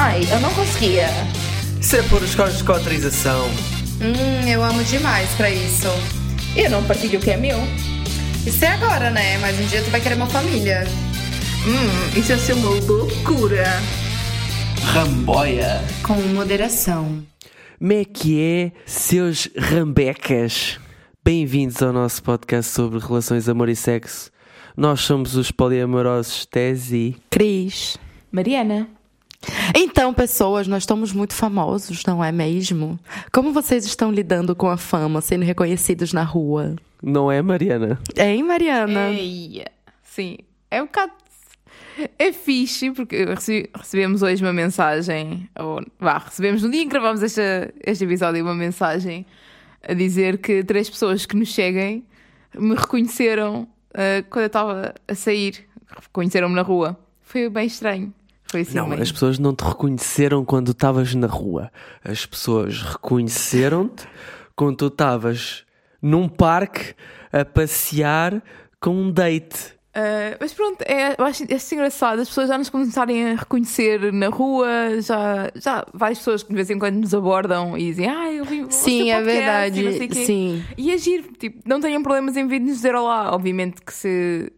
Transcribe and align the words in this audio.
Ai, 0.00 0.20
eu 0.30 0.38
não 0.38 0.54
conseguia. 0.54 1.08
Isso 1.80 1.96
é 1.96 2.02
por 2.02 2.22
escolas 2.22 2.56
de 2.56 2.62
cotrização. 2.62 3.48
Hum, 4.00 4.48
eu 4.48 4.62
amo 4.62 4.84
demais 4.84 5.28
pra 5.34 5.50
isso. 5.50 5.88
E 6.54 6.60
eu 6.60 6.70
não 6.70 6.84
partilho 6.84 7.18
o 7.18 7.20
que 7.22 7.32
é 7.32 7.36
meu. 7.36 7.58
Isso 8.46 8.64
é 8.64 8.68
agora, 8.68 9.10
né? 9.10 9.38
Mas 9.38 9.58
um 9.58 9.66
dia 9.66 9.82
tu 9.82 9.90
vai 9.90 10.00
querer 10.00 10.14
uma 10.14 10.28
família. 10.28 10.84
Hum, 11.66 12.16
isso 12.16 12.30
ia 12.30 12.38
ser 12.38 12.52
uma 12.52 12.70
loucura. 12.70 13.64
Ramboia. 14.84 15.82
Com 16.04 16.14
moderação. 16.32 17.20
Como 17.80 17.92
é 17.92 18.04
que 18.04 18.40
é, 18.40 18.72
seus 18.86 19.48
rambecas? 19.58 20.78
Bem-vindos 21.24 21.82
ao 21.82 21.92
nosso 21.92 22.22
podcast 22.22 22.72
sobre 22.72 23.00
relações, 23.00 23.48
amor 23.48 23.68
e 23.68 23.74
sexo. 23.74 24.30
Nós 24.76 25.00
somos 25.00 25.34
os 25.34 25.50
poliamorosos 25.50 26.46
Tese. 26.46 27.16
Cris. 27.28 27.98
Mariana. 28.30 28.97
Então, 29.74 30.12
pessoas, 30.12 30.66
nós 30.66 30.82
estamos 30.82 31.12
muito 31.12 31.34
famosos, 31.34 32.04
não 32.04 32.22
é 32.22 32.32
mesmo? 32.32 32.98
Como 33.32 33.52
vocês 33.52 33.84
estão 33.84 34.10
lidando 34.10 34.54
com 34.54 34.68
a 34.68 34.76
fama, 34.76 35.20
sendo 35.20 35.44
reconhecidos 35.44 36.12
na 36.12 36.22
rua? 36.22 36.76
Não 37.02 37.30
é, 37.30 37.40
Mariana? 37.40 38.00
Hein, 38.16 38.42
Mariana? 38.42 39.10
Ei, 39.10 39.64
sim, 40.02 40.38
é 40.70 40.82
um 40.82 40.86
bocado. 40.86 41.12
É 42.18 42.32
fixe, 42.32 42.90
porque 42.92 43.24
recebemos 43.74 44.22
hoje 44.22 44.42
uma 44.42 44.52
mensagem, 44.52 45.48
ou 45.58 45.84
vá, 45.98 46.18
recebemos 46.18 46.62
no 46.62 46.70
dia 46.70 46.82
em 46.82 46.84
que 46.84 46.90
gravamos 46.90 47.22
este, 47.22 47.40
este 47.84 48.04
episódio 48.04 48.42
uma 48.44 48.54
mensagem 48.54 49.26
a 49.82 49.94
dizer 49.94 50.38
que 50.38 50.62
três 50.62 50.88
pessoas 50.88 51.26
que 51.26 51.36
nos 51.36 51.52
seguem 51.52 52.04
me 52.56 52.74
reconheceram 52.74 53.68
ah, 53.94 54.24
quando 54.30 54.42
eu 54.42 54.46
estava 54.46 54.94
a 55.06 55.14
sair. 55.14 55.66
Reconheceram-me 56.02 56.54
na 56.54 56.62
rua. 56.62 56.98
Foi 57.22 57.48
bem 57.48 57.66
estranho. 57.66 58.12
Foi 58.50 58.62
assim 58.62 58.74
Não, 58.74 58.92
as 58.92 59.12
pessoas 59.12 59.38
não 59.38 59.54
te 59.54 59.62
reconheceram 59.62 60.44
quando 60.44 60.72
estavas 60.72 61.14
na 61.14 61.26
rua. 61.26 61.70
As 62.02 62.24
pessoas 62.24 62.82
reconheceram-te 62.82 64.06
quando 64.56 64.76
tu 64.76 64.86
estavas 64.86 65.64
num 66.00 66.28
parque 66.28 66.94
a 67.32 67.44
passear 67.44 68.42
com 68.80 68.90
um 68.90 69.12
date. 69.12 69.76
Uh, 69.88 70.36
mas 70.40 70.52
pronto, 70.52 70.82
é, 70.82 71.16
eu 71.18 71.24
acho, 71.24 71.42
acho 71.52 71.74
engraçado 71.74 72.20
as 72.20 72.28
pessoas 72.28 72.48
já 72.48 72.56
nos 72.56 72.70
começarem 72.70 73.32
a 73.32 73.34
reconhecer 73.34 74.12
na 74.12 74.28
rua, 74.28 74.68
já, 75.00 75.50
já 75.56 75.84
várias 75.92 76.18
pessoas 76.18 76.42
que 76.42 76.50
de 76.50 76.54
vez 76.54 76.70
em 76.70 76.78
quando 76.78 76.96
nos 76.96 77.12
abordam 77.12 77.76
e 77.76 77.86
dizem, 77.86 78.08
ah, 78.08 78.30
eu 78.32 78.44
vi 78.44 78.64
Sim, 78.70 79.10
é 79.10 79.16
podcast", 79.16 79.24
verdade. 79.24 79.80
e 79.80 79.84
não 79.84 79.92
sei 79.92 80.06
o 80.06 80.10
quê. 80.10 80.24
Sim. 80.24 80.64
E 80.76 80.92
agir, 80.92 81.24
tipo, 81.38 81.68
não 81.68 81.80
tenham 81.80 82.02
problemas 82.02 82.36
em 82.36 82.46
vir 82.46 82.60
nos 82.60 82.76
dizer 82.76 82.94
olá. 82.94 83.34
Obviamente 83.34 83.82
que 83.82 83.92
se 83.92 84.52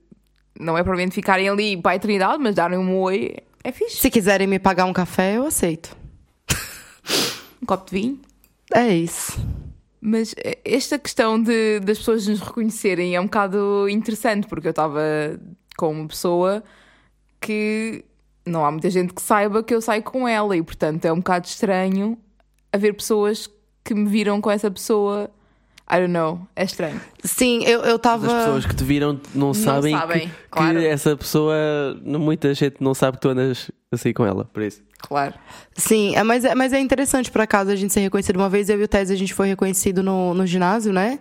não 0.59 0.77
é 0.77 0.83
provavelmente 0.83 1.15
ficarem 1.15 1.49
ali 1.49 1.81
para 1.81 1.93
a 1.93 1.97
eternidade, 1.97 2.43
mas 2.43 2.55
darem 2.55 2.79
um 2.79 2.99
oi, 2.99 3.35
é 3.63 3.73
fixe. 3.73 3.97
Se 3.97 4.11
quiserem 4.11 4.47
me 4.47 4.59
pagar 4.59 4.85
um 4.85 4.93
café, 4.93 5.37
eu 5.37 5.47
aceito. 5.47 5.97
Um 7.63 7.67
copo 7.67 7.87
de 7.87 8.01
vinho. 8.01 8.21
É 8.75 8.89
isso. 8.89 9.39
Mas 10.01 10.35
eh, 10.39 10.59
esta 10.65 10.99
questão 10.99 11.41
de, 11.43 11.81
das 11.81 11.99
pessoas 11.99 12.27
nos 12.27 12.41
reconhecerem 12.41 13.15
é 13.15 13.21
um 13.21 13.25
bocado 13.25 13.89
interessante, 13.89 14.47
porque 14.47 14.69
eu 14.69 14.71
estava 14.71 15.01
com 15.77 15.93
uma 15.93 16.09
pessoa 16.09 16.63
que 17.41 18.05
não 18.47 18.65
há 18.65 18.71
muita 18.71 18.89
gente 18.89 19.13
que 19.13 19.21
saiba 19.21 19.63
que 19.63 19.75
eu 19.75 19.81
saio 19.81 20.03
com 20.03 20.27
ela, 20.27 20.57
e 20.57 20.63
portanto 20.63 21.05
é 21.05 21.13
um 21.13 21.19
bocado 21.19 21.47
estranho 21.47 22.19
haver 22.73 22.95
pessoas 22.95 23.49
que 23.85 23.95
me 23.95 24.09
viram 24.09 24.41
com 24.41 24.51
essa 24.51 24.71
pessoa. 24.71 25.31
I 25.91 25.99
don't 25.99 26.13
know, 26.13 26.47
é 26.55 26.65
estranho. 26.65 27.01
Sim, 27.25 27.65
eu, 27.65 27.81
eu 27.81 27.97
As 27.97 28.01
tava. 28.01 28.27
pessoas 28.27 28.65
que 28.65 28.77
te 28.77 28.85
viram 28.85 29.21
não, 29.35 29.53
sabem, 29.53 29.97
sabem, 29.97 30.29
que, 30.29 30.35
claro. 30.49 30.79
que 30.79 30.87
essa 30.87 31.17
pessoa, 31.17 31.55
muita 32.05 32.55
gente 32.55 32.77
não 32.81 32.95
sabe 32.95 33.17
que 33.17 33.23
tu 33.23 33.29
andas 33.31 33.71
assim 33.91 34.13
com 34.13 34.25
ela, 34.25 34.45
por 34.45 34.63
isso. 34.63 34.83
Claro. 34.99 35.35
Sim, 35.75 36.15
é, 36.15 36.23
mas, 36.23 36.45
é, 36.45 36.55
mas 36.55 36.73
é 36.73 36.79
interessante, 36.79 37.31
por 37.31 37.41
acaso, 37.41 37.71
a 37.71 37.77
gente 37.77 37.93
ser 37.93 38.01
reconhecido. 38.01 38.37
Uma 38.37 38.49
vez 38.49 38.69
eu 38.69 38.81
e 38.81 38.85
o 38.85 38.89
Tese, 38.89 39.13
a 39.13 39.17
gente 39.17 39.35
foi 39.35 39.49
reconhecido 39.49 40.03
no, 40.03 40.33
no 40.35 40.47
ginásio, 40.47 40.93
né? 40.93 41.19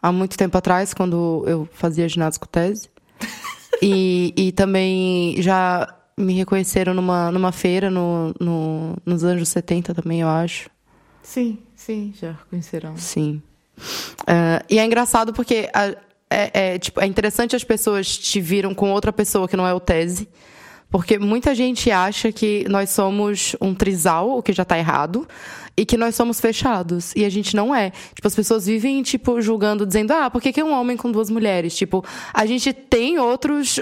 Há 0.00 0.12
muito 0.12 0.36
tempo 0.36 0.56
atrás, 0.56 0.94
quando 0.94 1.44
eu 1.46 1.68
fazia 1.72 2.08
ginásio 2.08 2.40
com 2.40 2.46
o 2.46 2.48
Tese. 2.48 2.88
E, 3.84 4.32
e 4.36 4.52
também 4.52 5.42
já 5.42 5.92
me 6.16 6.34
reconheceram 6.34 6.94
numa, 6.94 7.32
numa 7.32 7.50
feira 7.50 7.90
no, 7.90 8.32
no, 8.38 8.96
nos 9.04 9.24
anos 9.24 9.48
70 9.48 9.92
também, 9.92 10.20
eu 10.20 10.28
acho. 10.28 10.70
Sim, 11.20 11.58
sim, 11.74 12.12
já 12.16 12.30
reconheceram. 12.30 12.96
Sim. 12.96 13.42
Ah, 14.26 14.62
e 14.68 14.78
é 14.78 14.84
engraçado 14.84 15.32
porque 15.32 15.68
a- 15.74 15.94
é, 16.30 16.74
é, 16.74 16.78
tipo, 16.78 17.00
é 17.00 17.06
interessante 17.06 17.54
as 17.54 17.64
pessoas 17.64 18.16
te 18.16 18.40
viram 18.40 18.74
com 18.74 18.90
outra 18.90 19.12
pessoa 19.12 19.46
que 19.46 19.56
não 19.56 19.66
é 19.66 19.74
o 19.74 19.80
Tese. 19.80 20.28
Porque 20.90 21.18
muita 21.18 21.54
gente 21.54 21.90
acha 21.90 22.30
que 22.30 22.66
nós 22.68 22.90
somos 22.90 23.56
um 23.62 23.74
trisal, 23.74 24.36
o 24.36 24.42
que 24.42 24.52
já 24.52 24.62
tá 24.62 24.78
errado, 24.78 25.26
e 25.74 25.86
que 25.86 25.96
nós 25.96 26.14
somos 26.14 26.38
fechados. 26.38 27.14
E 27.16 27.24
a 27.24 27.30
gente 27.30 27.56
não 27.56 27.74
é. 27.74 27.90
Tipo, 28.14 28.28
as 28.28 28.34
pessoas 28.34 28.66
vivem, 28.66 29.02
tipo, 29.02 29.40
julgando, 29.40 29.86
dizendo, 29.86 30.12
ah, 30.12 30.28
por 30.30 30.42
que, 30.42 30.52
que 30.52 30.60
é 30.60 30.64
um 30.64 30.72
homem 30.78 30.94
com 30.96 31.10
duas 31.10 31.30
mulheres? 31.30 31.74
Tipo, 31.74 32.04
a 32.34 32.44
gente 32.44 32.74
tem 32.74 33.18
outros, 33.18 33.80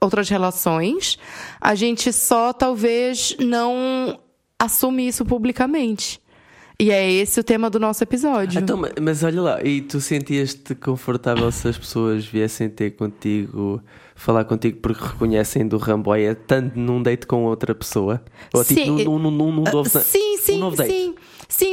outras 0.00 0.28
relações, 0.28 1.18
a 1.60 1.74
gente 1.74 2.12
só 2.12 2.52
talvez 2.52 3.34
não 3.40 4.20
assume 4.56 5.08
isso 5.08 5.24
publicamente. 5.24 6.20
E 6.82 6.90
é 6.90 7.12
esse 7.12 7.38
o 7.38 7.44
tema 7.44 7.70
do 7.70 7.78
nosso 7.78 8.02
episódio. 8.02 8.60
Então, 8.60 8.76
ma- 8.76 8.90
mas 9.00 9.22
olha 9.22 9.40
lá, 9.40 9.62
e 9.62 9.80
tu 9.82 10.00
sentias-te 10.00 10.74
confortável 10.74 11.48
se 11.52 11.68
as 11.68 11.78
pessoas 11.78 12.26
viessem 12.26 12.68
ter 12.68 12.90
contigo, 12.92 13.80
falar 14.16 14.44
contigo 14.44 14.78
porque 14.82 15.00
reconhecem 15.04 15.64
do 15.68 15.78
Ramboia, 15.78 16.34
tanto 16.34 16.76
num 16.76 17.00
date 17.00 17.24
com 17.24 17.44
outra 17.44 17.72
pessoa? 17.72 18.20
Ou 18.52 18.64
tipo, 18.64 18.80
Sim, 18.80 19.04
num, 19.04 19.16
num, 19.18 19.30
num, 19.30 19.52
num 19.52 19.62
novo, 19.72 19.88
Sim, 20.00 20.36
sim, 20.38 20.56
um 20.56 20.58
novo 20.58 20.76
date? 20.76 20.90
sim. 20.90 21.14
Sim, 21.14 21.14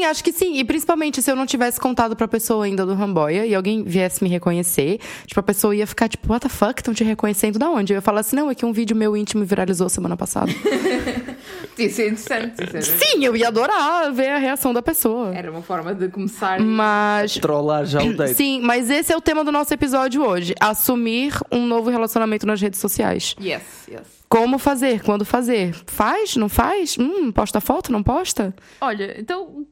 acho 0.10 0.24
que 0.24 0.32
sim. 0.32 0.58
E 0.58 0.64
principalmente 0.64 1.22
se 1.22 1.32
eu 1.32 1.36
não 1.36 1.46
tivesse 1.46 1.80
contado 1.80 2.16
pra 2.16 2.28
pessoa 2.28 2.66
ainda 2.66 2.86
do 2.86 2.94
Ramboia 2.94 3.46
e 3.46 3.56
alguém 3.56 3.84
viesse 3.84 4.24
me 4.24 4.30
reconhecer, 4.30 5.00
tipo, 5.26 5.40
a 5.40 5.44
pessoa 5.44 5.76
ia 5.76 5.88
ficar 5.88 6.08
tipo, 6.08 6.32
what 6.32 6.42
the 6.42 6.50
fuck, 6.50 6.80
estão 6.80 6.94
te 6.94 7.04
reconhecendo 7.04 7.58
da 7.60 7.70
onde? 7.70 7.94
Eu 7.94 7.98
ia 7.98 8.02
falar 8.02 8.22
assim, 8.22 8.36
não, 8.36 8.50
é 8.50 8.56
que 8.56 8.66
um 8.66 8.74
vídeo 8.74 8.96
meu 8.96 9.16
íntimo 9.16 9.46
viralizou 9.46 9.88
semana 9.90 10.18
passada. 10.18 10.52
Isso 11.78 12.02
é 12.02 12.08
interessante. 12.08 12.64
Isso 12.64 12.76
era, 12.76 12.82
sim, 12.82 13.24
eu 13.24 13.36
ia 13.36 13.48
adorar 13.48 14.12
ver 14.12 14.30
a 14.30 14.38
reação 14.38 14.74
da 14.74 14.82
pessoa. 14.82 15.34
era 15.34 15.50
uma 15.50 15.62
forma 15.62 15.94
de 15.94 16.10
começar. 16.10 16.60
Mas. 16.60 17.34
Trollar 17.36 17.86
já 17.86 18.04
o 18.04 18.14
date. 18.14 18.34
Sim, 18.34 18.62
mas 18.62 18.90
esse 18.90 19.14
é 19.14 19.18
o 19.18 19.22
tema 19.22 19.44
do 19.44 19.52
nosso 19.52 19.74
episódio 19.74 20.24
hoje. 20.24 20.54
Assumir 20.60 21.34
um 21.52 21.66
novo 21.66 21.90
relacionamento 21.90 22.46
nas 22.46 22.62
redes 22.62 22.80
sociais. 22.80 23.36
Yes, 23.40 23.64
yes. 23.90 24.19
Como 24.30 24.60
fazer? 24.60 25.02
Quando 25.02 25.26
fazer? 25.26 25.74
Faz? 25.88 26.36
Não 26.36 26.48
faz? 26.48 26.96
Hum, 27.00 27.32
posta 27.32 27.60
foto? 27.60 27.92
Não 27.92 28.04
posta? 28.04 28.56
Olha, 28.80 29.20
então 29.20 29.66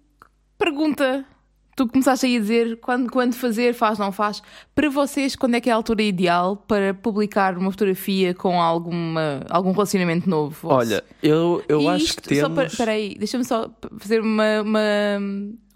pergunta. 0.57 1.23
Tu 1.75 1.87
começaste 1.87 2.25
aí 2.25 2.37
a 2.37 2.39
dizer 2.39 2.79
quando, 2.79 3.07
quando 3.11 3.35
fazer, 3.35 3.71
faz, 3.75 3.99
não 3.99 4.11
faz. 4.11 4.41
Para 4.73 4.89
vocês, 4.89 5.35
quando 5.35 5.53
é 5.53 5.61
que 5.61 5.69
é 5.69 5.73
a 5.73 5.75
altura 5.75 6.01
ideal 6.01 6.57
para 6.57 6.91
publicar 6.95 7.55
uma 7.55 7.69
fotografia 7.69 8.33
com 8.33 8.59
alguma, 8.59 9.41
algum 9.47 9.71
relacionamento 9.73 10.27
novo? 10.27 10.69
vosso? 10.69 10.75
Olha, 10.75 11.03
eu, 11.21 11.63
eu 11.69 11.79
E 11.81 11.87
acho 11.89 12.17
que 12.17 12.35
Só 12.35 12.41
temos... 12.47 12.55
para, 12.55 12.65
espera 12.65 12.91
aí, 12.93 13.13
deixa-me 13.19 13.45
só 13.45 13.69
fazer 13.99 14.21
uma, 14.21 14.63
uma, 14.63 14.81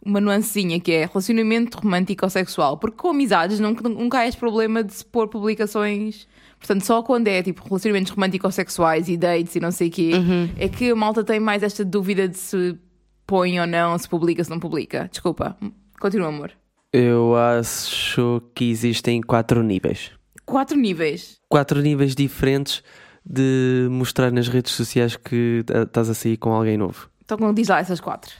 uma 0.04 0.20
nuancezinha 0.20 0.80
que 0.80 0.92
é 0.92 1.06
relacionamento 1.06 1.78
romântico 1.78 2.26
ou 2.26 2.32
sexual. 2.32 2.78
Porque 2.80 2.98
com 2.98 3.10
amizades 3.10 3.60
nunca, 3.60 3.88
nunca 3.88 4.18
há 4.18 4.28
esse 4.28 4.38
problema 4.38 4.84
de 4.84 4.96
se 4.96 5.06
pôr 5.06 5.28
publicações. 5.28 6.28
Portanto, 6.62 6.86
só 6.86 7.02
quando 7.02 7.28
é 7.28 7.42
tipo 7.42 7.64
relacionamentos 7.68 8.12
romântico-sexuais 8.12 9.10
e 9.10 9.18
dates 9.18 9.56
e 9.56 9.60
não 9.60 9.72
sei 9.72 9.88
o 9.88 9.92
quê, 9.92 10.12
Uhum. 10.14 10.50
é 10.60 10.70
que 10.70 10.92
a 10.92 10.96
malta 10.96 11.24
tem 11.24 11.40
mais 11.40 11.64
esta 11.64 11.84
dúvida 11.84 12.28
de 12.30 12.38
se 12.38 12.78
põe 13.26 13.60
ou 13.60 13.66
não, 13.66 13.98
se 13.98 14.08
publica, 14.08 14.44
se 14.44 14.50
não 14.50 14.60
publica. 14.60 15.10
Desculpa. 15.12 15.58
Continua, 16.00 16.28
amor. 16.28 16.52
Eu 16.94 17.36
acho 17.36 18.42
que 18.54 18.70
existem 18.70 19.22
quatro 19.22 19.64
níveis. 19.64 20.12
Quatro 20.46 20.78
níveis. 20.78 21.40
Quatro 21.50 21.82
níveis 21.82 22.14
diferentes 22.14 22.84
de 23.26 23.88
mostrar 23.90 24.32
nas 24.32 24.48
redes 24.48 24.72
sociais 24.74 25.16
que 25.16 25.64
ah, 25.74 25.84
estás 25.84 26.10
a 26.10 26.14
sair 26.14 26.38
com 26.38 26.52
alguém 26.52 26.78
novo. 26.78 27.10
Então 27.24 27.54
diz 27.54 27.70
lá 27.70 27.80
essas 27.80 28.00
quatro. 28.00 28.32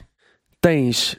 Tens 0.60 1.16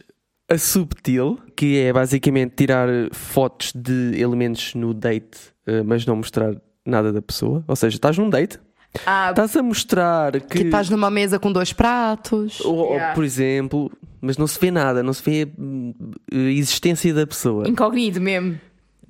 a 0.50 0.58
subtil, 0.58 1.38
que 1.56 1.80
é 1.80 1.92
basicamente 1.92 2.54
tirar 2.56 2.88
fotos 3.12 3.74
de 3.74 4.20
elementos 4.20 4.76
no 4.76 4.94
date, 4.94 5.38
eh, 5.66 5.82
mas 5.84 6.06
não 6.06 6.18
mostrar 6.18 6.54
nada 6.86 7.12
da 7.12 7.22
pessoa. 7.22 7.64
Ou 7.68 7.76
seja, 7.76 7.96
estás 7.98 8.18
num 8.18 8.30
date, 8.30 8.60
Ah, 9.06 9.30
estás 9.32 9.56
a 9.58 9.64
mostrar 9.64 10.34
que. 10.40 10.48
Que 10.60 10.64
estás 10.66 10.90
numa 10.90 11.10
mesa 11.10 11.40
com 11.40 11.52
dois 11.52 11.74
pratos. 11.74 12.60
ou, 12.62 12.76
ou, 12.76 12.94
Yeah. 12.94 13.16
por 13.16 13.24
exemplo, 13.24 13.92
mas 14.22 14.38
não 14.38 14.46
se 14.48 14.60
vê 14.60 14.70
nada, 14.70 15.02
não 15.02 15.14
se 15.14 15.24
vê 15.24 15.48
a 16.32 16.36
existência 16.38 17.14
da 17.14 17.26
pessoa. 17.26 17.68
incognito 17.68 18.22
mesmo. 18.22 18.60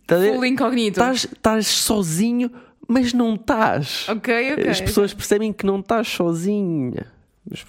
Ver? 0.08 0.34
Full 0.34 0.46
incognito. 0.46 1.00
Estás, 1.00 1.24
estás 1.26 1.68
sozinho, 1.68 2.52
mas 2.88 3.14
não 3.14 3.36
estás. 3.36 4.08
Ok, 4.10 4.54
ok. 4.54 4.68
As 4.70 4.80
pessoas 4.82 5.14
percebem 5.14 5.52
que 5.54 5.66
não 5.66 5.80
estás 5.80 6.08
sozinha. 6.08 7.08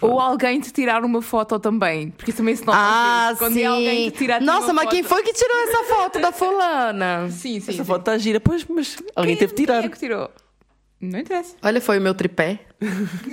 Ou 0.01 0.21
alguém 0.21 0.61
te 0.61 0.71
tirar 0.71 1.05
uma 1.05 1.21
foto 1.21 1.59
também. 1.59 2.11
Porque 2.11 2.33
também 2.33 2.55
se 2.55 2.65
não 2.65 2.73
ah, 2.75 3.35
quando 3.37 3.57
é 3.57 3.61
sim. 3.61 3.67
alguém 3.67 4.11
te 4.11 4.19
tirar 4.19 4.41
Nossa, 4.41 4.73
mas 4.73 4.85
foto... 4.85 4.95
quem 4.95 5.03
foi 5.03 5.23
que 5.23 5.33
tirou 5.33 5.57
essa 5.65 5.85
foto 5.85 6.21
da 6.21 6.33
fulana? 6.33 7.29
Sim, 7.35 7.59
sim. 7.59 7.73
Essa 7.73 7.73
sim. 7.73 7.85
foto 7.85 8.01
está 8.01 8.17
gira, 8.17 8.39
pois, 8.39 8.65
mas 8.65 8.97
alguém 9.17 9.37
quem, 9.37 9.41
teve 9.41 9.55
que 9.55 9.63
tirar. 9.63 9.81
Quem 9.81 9.87
é 9.87 9.93
que 9.93 9.99
tirou? 9.99 10.31
Não 11.01 11.19
interessa. 11.19 11.57
Olha, 11.63 11.81
foi 11.81 11.99
o 11.99 12.01
meu 12.01 12.15
tripé, 12.15 12.61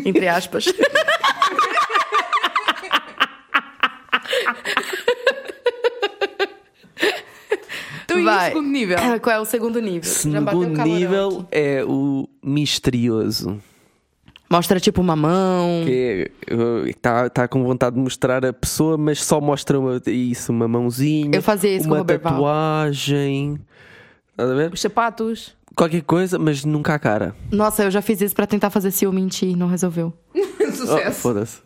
entre 0.03 0.27
aspas. 0.27 0.65
Tu 8.07 8.23
Vai. 8.23 8.47
e 8.47 8.49
o 8.49 8.53
segundo 8.53 8.69
nível? 8.69 8.97
Qual 9.21 9.35
é 9.35 9.39
o 9.39 9.45
segundo 9.45 9.79
nível? 9.79 10.03
Segundo 10.03 10.83
nível 10.83 11.47
é 11.49 11.83
o 11.85 12.27
misterioso. 12.43 13.61
Mostra 14.51 14.81
tipo 14.81 14.99
uma 14.99 15.15
mão. 15.15 15.83
Que 15.85 16.29
está 16.87 17.29
tá 17.29 17.47
com 17.47 17.63
vontade 17.63 17.95
de 17.95 18.01
mostrar 18.01 18.43
a 18.45 18.51
pessoa, 18.51 18.97
mas 18.97 19.23
só 19.23 19.39
mostra 19.39 19.79
uma, 19.79 20.01
isso, 20.07 20.51
uma 20.51 20.67
mãozinha. 20.67 21.31
Eu 21.33 21.41
fazia 21.41 21.73
isso 21.73 21.85
com 21.85 21.91
o 21.91 21.93
Uma 21.93 21.99
Robert 21.99 22.19
Val. 22.19 22.33
tatuagem. 22.33 23.59
Estás 24.31 24.51
a 24.51 24.53
ver? 24.53 24.73
Os 24.73 24.81
sapatos. 24.81 25.55
Qualquer 25.73 26.01
coisa, 26.01 26.37
mas 26.37 26.65
nunca 26.65 26.93
a 26.93 26.99
cara. 26.99 27.33
Nossa, 27.49 27.83
eu 27.85 27.91
já 27.91 28.01
fiz 28.01 28.19
isso 28.19 28.35
pra 28.35 28.45
tentar 28.45 28.69
fazer 28.69 28.91
ciúme 28.91 29.21
em 29.21 29.27
ti, 29.29 29.55
não 29.55 29.67
resolveu. 29.67 30.13
Oh, 30.63 30.73
Sucesso. 30.73 31.19
Foda-se. 31.19 31.57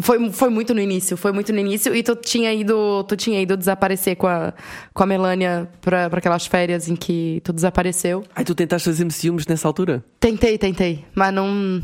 Foi, 0.00 0.30
foi 0.30 0.48
muito 0.48 0.72
no 0.72 0.80
início, 0.80 1.18
foi 1.18 1.32
muito 1.32 1.52
no 1.52 1.58
início. 1.58 1.94
E 1.94 2.02
tu 2.02 2.16
tinha 2.16 2.52
ido, 2.54 3.04
tu 3.04 3.14
tinha 3.14 3.42
ido 3.42 3.58
desaparecer 3.58 4.16
com 4.16 4.26
a, 4.26 4.54
com 4.94 5.02
a 5.02 5.06
Melânia 5.06 5.68
pra, 5.82 6.08
pra 6.08 6.18
aquelas 6.18 6.46
férias 6.46 6.88
em 6.88 6.96
que 6.96 7.42
tu 7.44 7.52
desapareceu. 7.52 8.24
Ai, 8.34 8.42
tu 8.42 8.54
tentaste 8.54 8.88
fazer-me 8.88 9.10
ciúmes 9.10 9.46
nessa 9.46 9.68
altura? 9.68 10.02
Tentei, 10.18 10.56
tentei, 10.56 11.04
mas 11.14 11.34
não. 11.34 11.82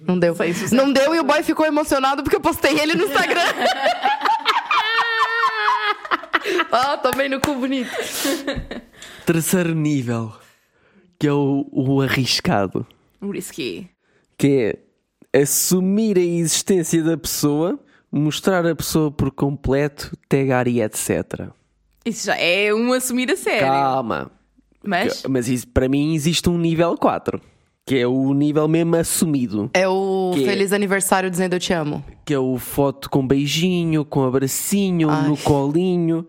Não 0.00 0.18
deu. 0.18 0.34
Não 0.72 0.92
deu 0.92 1.14
e 1.14 1.20
o 1.20 1.24
boy 1.24 1.42
ficou 1.42 1.66
emocionado 1.66 2.22
porque 2.22 2.36
eu 2.36 2.40
postei 2.40 2.78
ele 2.78 2.94
no 2.94 3.04
Instagram. 3.04 3.40
Ah, 6.72 6.96
tomei 6.96 7.28
no 7.28 7.40
cu 7.40 7.54
bonito. 7.54 7.90
Terceiro 9.26 9.74
nível, 9.74 10.32
que 11.18 11.26
é 11.26 11.32
o, 11.32 11.66
o 11.70 12.00
arriscado. 12.00 12.86
Risky. 13.20 13.90
Que 14.38 14.78
é 15.32 15.42
assumir 15.42 16.16
a 16.16 16.22
existência 16.22 17.02
da 17.02 17.16
pessoa, 17.16 17.78
mostrar 18.10 18.66
a 18.66 18.74
pessoa 18.74 19.10
por 19.10 19.30
completo, 19.30 20.16
tagar 20.28 20.66
e 20.66 20.80
etc. 20.80 21.50
Isso 22.04 22.26
já 22.26 22.36
é 22.36 22.72
um 22.72 22.92
assumir 22.92 23.30
a 23.30 23.36
sério. 23.36 23.66
Calma. 23.66 24.30
Mas. 24.82 25.22
Mas 25.28 25.48
isso, 25.48 25.68
para 25.68 25.88
mim 25.88 26.14
existe 26.14 26.48
um 26.48 26.56
nível 26.56 26.96
4. 26.96 27.40
Que 27.90 27.98
é 27.98 28.06
o 28.06 28.32
nível 28.32 28.68
mesmo 28.68 28.94
assumido. 28.94 29.68
É 29.74 29.88
o 29.88 30.30
Que- 30.32 30.44
feliz 30.44 30.72
aniversário 30.72 31.28
dizendo 31.28 31.54
eu 31.54 31.58
te 31.58 31.72
amo. 31.72 32.04
Que 32.24 32.32
é 32.34 32.38
o 32.38 32.56
foto 32.56 33.10
com 33.10 33.26
beijinho, 33.26 34.04
com 34.04 34.22
abracinho, 34.22 35.10
Ai. 35.10 35.28
no 35.28 35.36
colinho, 35.36 36.24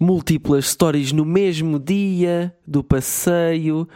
múltiplas 0.00 0.66
stories 0.70 1.12
no 1.12 1.24
mesmo 1.24 1.78
dia 1.78 2.52
do 2.66 2.82
passeio, 2.82 3.88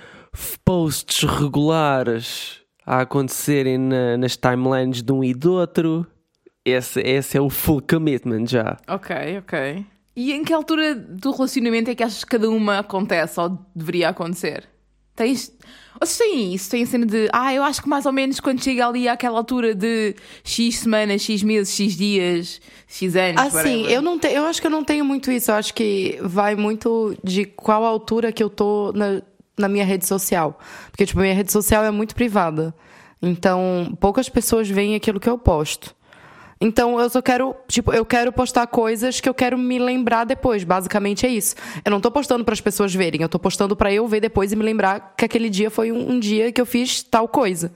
posts 0.65 1.25
regulares 1.29 2.61
a 2.87 3.01
acontecerem 3.01 3.79
na- 3.79 4.17
nas 4.17 4.37
timelines 4.37 5.03
de 5.03 5.13
um 5.13 5.23
e 5.25 5.35
do 5.35 5.55
outro. 5.55 6.07
Esse, 6.65 7.01
esse 7.01 7.37
é 7.37 7.41
o 7.41 7.51
full 7.51 7.83
commitment 7.83 8.47
já. 8.47 8.77
Ok, 8.87 9.39
ok. 9.39 9.85
E 10.15 10.33
em 10.33 10.45
que 10.45 10.53
altura 10.53 10.95
do 10.95 11.31
relacionamento 11.33 11.91
é 11.91 11.95
que 11.95 12.03
achas 12.03 12.23
que 12.25 12.31
cada 12.31 12.49
uma 12.51 12.79
acontece 12.79 13.39
ou 13.41 13.59
deveria 13.75 14.09
acontecer? 14.11 14.65
Tens. 15.19 15.53
Vocês 16.01 16.17
têm 16.17 16.55
isso? 16.55 16.71
Têm 16.71 16.85
a 16.85 16.87
cena 16.87 17.05
de. 17.05 17.29
Ah, 17.33 17.53
eu 17.53 17.65
acho 17.65 17.83
que 17.83 17.89
mais 17.89 18.07
ou 18.07 18.13
menos 18.13 18.39
quando 18.39 18.63
chega 18.63 18.87
ali 18.87 19.09
àquela 19.09 19.37
altura 19.37 19.75
de 19.75 20.15
X 20.45 20.79
semanas, 20.79 21.23
X 21.23 21.43
meses, 21.43 21.75
X 21.75 21.97
dias, 21.97 22.61
X 22.87 23.17
anos. 23.17 23.43
Assim, 23.43 23.79
whatever. 23.79 23.91
eu 23.91 24.01
não 24.01 24.17
tenho, 24.17 24.37
eu 24.37 24.45
acho 24.45 24.61
que 24.61 24.67
eu 24.69 24.71
não 24.71 24.85
tenho 24.85 25.05
muito 25.05 25.33
isso. 25.33 25.51
Eu 25.51 25.57
acho 25.57 25.75
que 25.75 26.17
vai 26.23 26.55
muito 26.55 27.17
de 27.25 27.45
qual 27.47 27.85
altura 27.85 28.31
que 28.31 28.41
eu 28.41 28.49
tô 28.49 28.93
na, 28.95 29.21
na 29.59 29.69
minha 29.69 29.85
rede 29.85 30.07
social. 30.07 30.61
Porque, 30.93 31.05
tipo, 31.05 31.19
a 31.19 31.23
minha 31.23 31.35
rede 31.35 31.51
social 31.51 31.85
é 31.85 31.91
muito 31.91 32.15
privada. 32.15 32.73
Então, 33.21 33.93
poucas 33.99 34.29
pessoas 34.29 34.69
veem 34.69 34.95
aquilo 34.95 35.19
que 35.19 35.29
eu 35.29 35.37
posto. 35.37 35.97
Então, 36.61 36.99
eu 36.99 37.09
só 37.09 37.23
quero, 37.23 37.55
tipo, 37.69 37.93
eu 37.93 38.05
quero 38.05 38.33
postar 38.33 38.67
coisas 38.67 39.21
que 39.21 39.29
eu 39.29 39.35
quero 39.35 39.57
me 39.57 39.79
lembrar 39.79 40.25
depois. 40.25 40.65
Basicamente 40.65 41.25
é 41.25 41.29
isso. 41.29 41.55
Eu 41.85 41.91
não 41.91 42.01
tô 42.01 42.11
postando 42.11 42.45
para 42.45 42.53
as 42.53 42.61
pessoas 42.61 42.93
verem, 42.95 43.23
eu 43.23 43.29
tô 43.29 43.39
postando 43.39 43.77
para 43.77 43.93
eu 43.93 44.07
ver 44.09 44.21
depois 44.21 44.51
e 44.51 44.57
me 44.57 44.65
lembrar 44.65 45.15
que 45.17 45.25
aquele 45.25 45.49
dia 45.49 45.71
foi 45.71 45.93
um, 45.93 46.13
um 46.13 46.19
dia 46.19 46.51
que 46.51 46.61
eu 46.61 46.67
fiz 46.67 47.03
tal 47.03 47.29
coisa. 47.29 47.73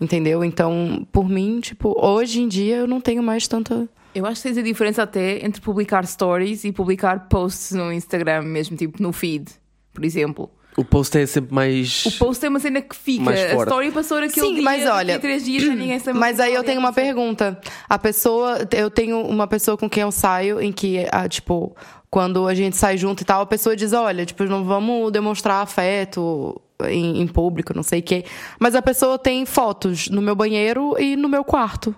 Entendeu? 0.00 0.44
Então, 0.44 1.06
por 1.12 1.28
mim, 1.28 1.60
tipo, 1.60 1.94
hoje 1.96 2.40
em 2.40 2.48
dia 2.48 2.76
eu 2.76 2.86
não 2.86 3.00
tenho 3.00 3.22
mais 3.22 3.48
tanta 3.48 3.88
Eu 4.14 4.26
acho 4.26 4.40
que 4.40 4.48
tens 4.48 4.58
a 4.58 4.62
diferença 4.62 5.02
até 5.02 5.44
entre 5.44 5.60
publicar 5.60 6.06
stories 6.06 6.64
e 6.64 6.72
publicar 6.72 7.28
posts 7.28 7.72
no 7.72 7.92
Instagram, 7.92 8.42
mesmo 8.42 8.76
tipo 8.76 9.02
no 9.02 9.12
feed, 9.12 9.50
por 9.92 10.04
exemplo. 10.04 10.50
O 10.78 10.84
post 10.84 11.18
é 11.18 11.26
sempre 11.26 11.52
mais. 11.52 12.06
O 12.06 12.12
post 12.12 12.46
é 12.46 12.48
uma 12.48 12.60
cena 12.60 12.80
que 12.80 12.94
fica. 12.94 13.24
Mais 13.24 13.40
A 13.40 13.64
story 13.64 13.90
passou 13.90 14.18
aquele 14.18 14.46
Sim, 14.46 14.54
dia, 14.54 14.62
mas 14.62 14.86
olha, 14.86 15.18
três 15.18 15.44
dias 15.44 15.64
ninguém 15.64 15.98
sabe 15.98 16.16
Mas 16.16 16.38
aí 16.38 16.50
eu 16.50 16.58
qual 16.58 16.62
é 16.62 16.66
tenho 16.66 16.78
uma 16.78 16.92
pergunta. 16.92 17.60
A 17.88 17.98
pessoa, 17.98 18.58
eu 18.70 18.88
tenho 18.88 19.20
uma 19.22 19.48
pessoa 19.48 19.76
com 19.76 19.90
quem 19.90 20.04
eu 20.04 20.12
saio, 20.12 20.60
em 20.60 20.70
que, 20.70 21.04
ah, 21.10 21.28
tipo, 21.28 21.74
quando 22.08 22.46
a 22.46 22.54
gente 22.54 22.76
sai 22.76 22.96
junto 22.96 23.22
e 23.22 23.24
tal, 23.24 23.42
a 23.42 23.46
pessoa 23.46 23.74
diz: 23.74 23.92
olha, 23.92 24.24
tipo, 24.24 24.44
não 24.44 24.62
vamos 24.62 25.10
demonstrar 25.10 25.64
afeto 25.64 26.62
em, 26.84 27.22
em 27.22 27.26
público, 27.26 27.74
não 27.74 27.82
sei 27.82 27.98
o 27.98 28.02
quê. 28.04 28.24
Mas 28.60 28.76
a 28.76 28.80
pessoa 28.80 29.18
tem 29.18 29.44
fotos 29.44 30.08
no 30.08 30.22
meu 30.22 30.36
banheiro 30.36 30.94
e 30.96 31.16
no 31.16 31.28
meu 31.28 31.42
quarto, 31.42 31.92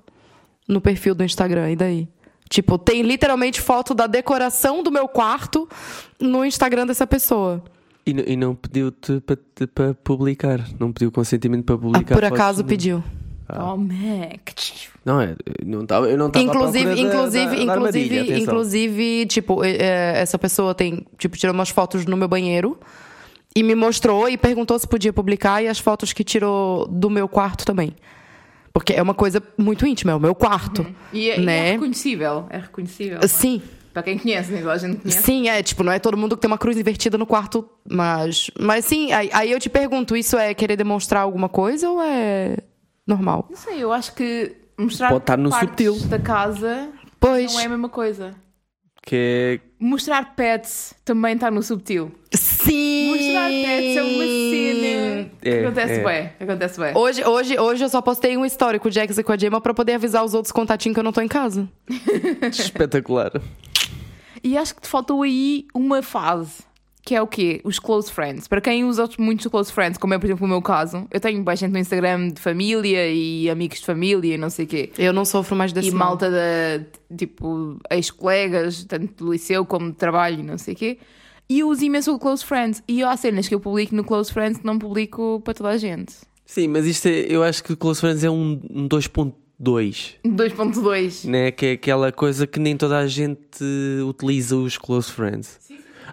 no 0.66 0.80
perfil 0.80 1.14
do 1.14 1.22
Instagram, 1.22 1.72
e 1.72 1.76
daí? 1.76 2.08
Tipo, 2.48 2.78
tem 2.78 3.02
literalmente 3.02 3.60
foto 3.60 3.92
da 3.92 4.06
decoração 4.06 4.82
do 4.82 4.90
meu 4.90 5.06
quarto 5.06 5.68
no 6.18 6.46
Instagram 6.46 6.86
dessa 6.86 7.06
pessoa. 7.06 7.62
E, 8.06 8.12
não- 8.14 8.24
e 8.26 8.36
não 8.36 8.54
pediu-te 8.54 9.22
para 9.74 9.94
publicar. 9.94 10.66
Não 10.78 10.90
pediu 10.92 11.12
consentimento 11.12 11.64
para 11.64 11.74
Ah, 11.74 11.78
publicar. 11.78 12.14
por 12.14 12.24
fotos 12.24 12.38
acaso 12.38 12.64
pediu. 12.64 13.02
Oh, 13.52 13.76
Mac. 13.76 14.50
Não, 15.04 15.18
é, 15.20 15.34
não 15.64 15.84
tava, 15.86 16.08
eu 16.10 16.16
não 16.18 16.26
estava 16.28 16.44
Inclusive, 16.44 17.00
inclusive, 17.00 17.46
da, 17.46 17.62
inclusive, 17.62 17.70
armadilha, 17.70 18.22
atenção. 18.22 18.42
inclusive, 18.42 19.26
tipo, 19.26 19.64
eh, 19.64 20.12
essa 20.20 20.38
pessoa 20.38 20.74
tem, 20.74 21.06
tipo, 21.16 21.36
tirou 21.38 21.54
umas 21.54 21.70
fotos 21.70 22.04
no 22.04 22.18
meu 22.18 22.28
banheiro 22.28 22.78
e 23.56 23.62
me 23.62 23.74
mostrou 23.74 24.28
e 24.28 24.36
perguntou 24.36 24.78
se 24.78 24.86
podia 24.86 25.10
publicar 25.12 25.62
e 25.62 25.68
as 25.68 25.78
fotos 25.78 26.12
que 26.12 26.22
tirou 26.22 26.86
do 26.86 27.08
meu 27.08 27.26
quarto 27.26 27.64
também. 27.64 27.94
Porque 28.74 28.92
é 28.92 29.00
uma 29.02 29.14
coisa 29.14 29.42
muito 29.58 29.86
íntima, 29.86 30.12
é 30.12 30.14
o 30.14 30.20
meu 30.20 30.34
quarto. 30.34 30.86
E, 31.12 31.30
é- 31.30 31.40
e 31.40 31.44
né? 31.44 31.68
é 31.68 31.72
reconhecível. 31.72 32.44
É 32.50 32.58
reconhecível. 32.58 33.18
é? 33.22 33.26
Para 33.92 34.02
quem 34.04 34.18
conhece, 34.18 34.52
nem 34.52 34.60
toda 34.62 34.74
a 34.74 34.78
gente 34.78 35.00
conhece. 35.00 35.22
sim, 35.22 35.48
é, 35.48 35.62
tipo, 35.62 35.82
não 35.82 35.90
é 35.92 35.98
todo 35.98 36.16
mundo 36.16 36.36
que 36.36 36.42
tem 36.42 36.50
uma 36.50 36.58
cruz 36.58 36.76
invertida 36.76 37.18
no 37.18 37.26
quarto, 37.26 37.68
mas, 37.88 38.50
mas 38.58 38.84
sim, 38.84 39.10
aí, 39.12 39.28
aí 39.32 39.50
eu 39.50 39.58
te 39.58 39.68
pergunto, 39.68 40.16
isso 40.16 40.36
é 40.38 40.54
querer 40.54 40.76
demonstrar 40.76 41.22
alguma 41.22 41.48
coisa 41.48 41.90
ou 41.90 42.00
é 42.00 42.56
normal? 43.06 43.46
Não 43.50 43.56
sei, 43.56 43.82
eu 43.82 43.92
acho 43.92 44.14
que 44.14 44.52
mostrar 44.78 45.08
Pode 45.08 45.22
estar 45.22 45.36
no 45.36 45.52
subtil. 45.52 45.98
da 46.06 46.18
casa 46.18 46.88
Pois, 47.18 47.52
não 47.52 47.60
é 47.60 47.64
a 47.64 47.68
mesma 47.68 47.88
coisa. 47.88 48.34
Que 49.02 49.60
Mostrar 49.78 50.34
pets 50.36 50.94
também 51.04 51.34
está 51.34 51.50
no 51.50 51.62
subtil. 51.62 52.12
sim! 52.32 53.08
Mostrar 53.08 53.48
pets 53.48 53.96
é 53.96 54.02
uma 54.02 54.24
cena 54.24 55.30
É, 55.42 55.60
acontece 55.64 55.92
é. 55.94 56.04
bem. 56.04 56.30
Acontece 56.38 56.80
bem. 56.80 56.96
Hoje, 56.96 57.24
hoje, 57.24 57.58
hoje 57.58 57.84
eu 57.84 57.88
só 57.88 58.00
postei 58.02 58.36
um 58.36 58.44
histórico 58.44 58.88
de 58.90 58.96
Jax 58.96 59.16
e 59.18 59.22
com 59.22 59.32
a 59.32 59.38
Gemma 59.38 59.60
pra 59.60 59.72
poder 59.74 59.94
avisar 59.94 60.22
os 60.24 60.34
outros 60.34 60.52
contatinhos 60.52 60.94
que 60.94 61.00
eu 61.00 61.04
não 61.04 61.12
tô 61.12 61.22
em 61.22 61.28
casa. 61.28 61.66
é 62.42 62.46
espetacular. 62.52 63.32
E 64.42 64.56
acho 64.56 64.74
que 64.74 64.82
te 64.82 64.88
faltou 64.88 65.22
aí 65.22 65.66
uma 65.74 66.02
fase. 66.02 66.68
Que 67.02 67.14
é 67.14 67.22
o 67.22 67.26
quê? 67.26 67.62
Os 67.64 67.78
close 67.78 68.12
friends. 68.12 68.46
Para 68.46 68.60
quem 68.60 68.84
usa 68.84 69.08
muitos 69.18 69.46
close 69.46 69.72
friends, 69.72 69.96
como 69.96 70.12
é 70.12 70.18
por 70.18 70.26
exemplo 70.26 70.44
o 70.44 70.48
meu 70.48 70.60
caso, 70.60 71.06
eu 71.10 71.18
tenho 71.18 71.42
bem 71.42 71.56
gente 71.56 71.72
no 71.72 71.78
Instagram 71.78 72.28
de 72.28 72.40
família 72.40 73.10
e 73.10 73.48
amigos 73.48 73.80
de 73.80 73.86
família 73.86 74.34
e 74.34 74.38
não 74.38 74.50
sei 74.50 74.66
o 74.66 74.68
quê. 74.68 74.92
Eu 74.98 75.12
não 75.12 75.24
sofro 75.24 75.56
mais 75.56 75.72
desse 75.72 75.88
e 75.88 75.92
mal. 75.92 76.08
malta 76.08 76.30
da 76.30 77.16
tipo 77.16 77.78
ex-colegas, 77.90 78.84
tanto 78.84 79.24
do 79.24 79.32
liceu 79.32 79.64
como 79.64 79.90
de 79.90 79.96
trabalho 79.96 80.40
e 80.40 80.42
não 80.42 80.58
sei 80.58 80.74
o 80.74 80.76
quê. 80.76 80.98
E 81.48 81.60
eu 81.60 81.68
uso 81.68 81.82
imenso 81.82 82.14
o 82.14 82.18
Close 82.18 82.44
Friends. 82.44 82.82
E 82.86 83.02
há 83.02 83.16
cenas 83.16 83.48
que 83.48 83.54
eu 83.54 83.58
publico 83.58 83.92
no 83.92 84.04
Close 84.04 84.32
Friends 84.32 84.60
que 84.60 84.66
não 84.66 84.78
publico 84.78 85.40
para 85.42 85.54
toda 85.54 85.70
a 85.70 85.76
gente. 85.78 86.14
Sim, 86.46 86.68
mas 86.68 86.86
isto 86.86 87.06
é, 87.06 87.26
eu 87.28 87.42
acho 87.42 87.64
que 87.64 87.72
o 87.72 87.76
Close 87.76 88.00
Friends 88.00 88.22
é 88.22 88.30
um, 88.30 88.60
um 88.70 88.86
2.2, 89.60 90.14
2.2. 90.24 91.28
né? 91.28 91.50
Que 91.50 91.66
é 91.66 91.72
aquela 91.72 92.10
coisa 92.10 92.46
que 92.46 92.58
nem 92.58 92.76
toda 92.76 92.98
a 92.98 93.06
gente 93.06 93.64
utiliza 94.08 94.56
os 94.56 94.78
Close 94.78 95.10
Friends. 95.10 95.58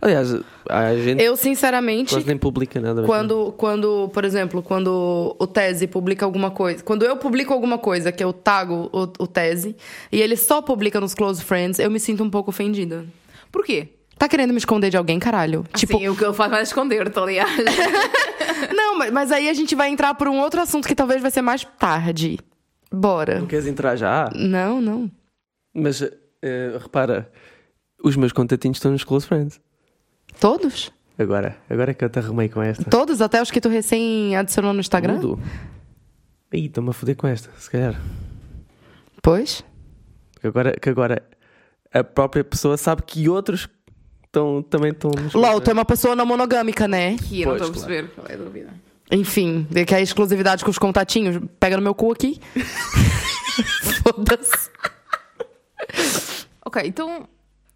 Aliás, 0.02 0.36
a 0.70 0.96
gente 0.96 1.24
Eu, 1.24 1.36
sinceramente, 1.36 2.14
quase 2.14 2.28
nem 2.28 2.38
publica 2.38 2.80
nada. 2.80 3.04
quando, 3.04 3.52
quando, 3.58 4.10
por 4.10 4.24
exemplo, 4.26 4.62
quando 4.62 5.36
o 5.40 5.48
Tese 5.48 5.88
publica 5.88 6.24
alguma 6.24 6.52
coisa, 6.52 6.84
quando 6.84 7.04
eu 7.04 7.18
publico 7.18 7.52
alguma 7.54 7.78
coisa 7.78 8.12
que 8.12 8.24
eu 8.24 8.32
tago 8.32 8.90
o, 8.94 9.24
o 9.24 9.28
Tese 9.28 9.76
e 10.12 10.22
ele 10.22 10.36
só 10.36 10.62
publica 10.62 11.00
nos 11.02 11.16
close 11.16 11.44
friends, 11.44 11.80
eu 11.80 11.90
me 11.90 12.00
sinto 12.00 12.24
um 12.24 12.30
pouco 12.30 12.52
ofendida. 12.52 13.06
Por 13.52 13.66
quê? 13.66 13.88
Tá 14.18 14.28
querendo 14.28 14.52
me 14.52 14.58
esconder 14.58 14.90
de 14.90 14.98
alguém, 14.98 15.20
caralho? 15.20 15.64
Tipo, 15.76 15.98
o 15.98 16.16
que 16.16 16.26
ele 16.26 16.34
faz 16.34 16.52
vai 16.52 16.64
esconder-te, 16.64 17.18
aliás. 17.18 17.50
não, 18.76 18.98
mas, 18.98 19.12
mas 19.12 19.32
aí 19.32 19.48
a 19.48 19.54
gente 19.54 19.76
vai 19.76 19.90
entrar 19.90 20.14
por 20.16 20.28
um 20.28 20.40
outro 20.40 20.60
assunto 20.60 20.88
que 20.88 20.96
talvez 20.96 21.22
vai 21.22 21.32
ser 21.32 21.42
mais 21.42 21.64
tarde. 21.80 22.40
Bora. 22.92 23.40
Não 23.40 23.48
queres 23.48 23.66
entrar 23.68 23.96
já? 23.96 24.30
Não, 24.36 24.80
não. 24.82 25.12
Mas 25.74 26.02
eh, 26.02 26.78
repara, 26.82 27.30
os 28.04 28.16
meus 28.16 28.32
contatinhos 28.32 28.78
estão 28.78 28.92
nos 28.92 29.04
Close 29.04 29.28
Friends. 29.28 29.60
Todos? 30.40 30.92
Agora, 31.20 31.58
agora 31.70 31.92
é 31.92 31.94
que 31.94 32.06
eu 32.06 32.10
te 32.10 32.20
arrumei 32.20 32.48
com 32.50 32.62
esta. 32.62 32.84
Todos? 32.90 33.22
Até 33.22 33.42
os 33.42 33.50
que 33.52 33.60
tu 33.60 33.70
recém 33.70 34.36
adicionou 34.36 34.72
no 34.74 34.80
Instagram? 34.80 35.20
Tudo. 35.20 35.42
Ih, 36.54 36.68
estou-me 36.68 36.90
a 36.92 36.94
foder 36.94 37.16
com 37.16 37.28
esta, 37.28 37.50
se 37.58 37.70
calhar. 37.70 38.00
Pois. 39.22 39.64
Que 40.40 40.48
agora, 40.48 40.72
que 40.80 40.90
agora 40.90 41.24
a 41.94 42.04
própria 42.04 42.44
pessoa 42.44 42.78
sabe 42.78 43.02
que 43.04 43.28
outros 43.28 43.68
estão, 44.26 44.62
também 44.62 44.92
estão. 44.92 45.12
nos- 45.12 45.34
LOL, 45.34 45.60
tu 45.60 45.70
é 45.72 45.74
uma 45.74 45.86
pessoa 45.86 46.16
não 46.16 46.26
monogâmica, 46.26 46.88
né? 46.88 47.18
Que 47.18 47.42
eu 47.42 47.50
não 47.50 47.58
Pois, 47.58 47.62
estou 47.70 47.84
a 47.84 47.88
perceber 47.88 48.12
qual 48.14 48.28
é 48.28 48.34
a 48.34 48.38
dúvida. 48.38 48.70
Enfim, 49.12 49.66
que 49.88 49.94
é 49.94 49.98
a 49.98 50.02
exclusividade 50.02 50.64
com 50.64 50.72
os 50.72 50.78
contatinhos. 50.78 51.42
Pega 51.60 51.78
no 51.78 51.84
meu 51.84 51.96
cu 51.96 52.12
aqui. 52.12 52.40
Foda-se. 54.04 54.70
Ok, 56.66 56.82
então 56.86 57.28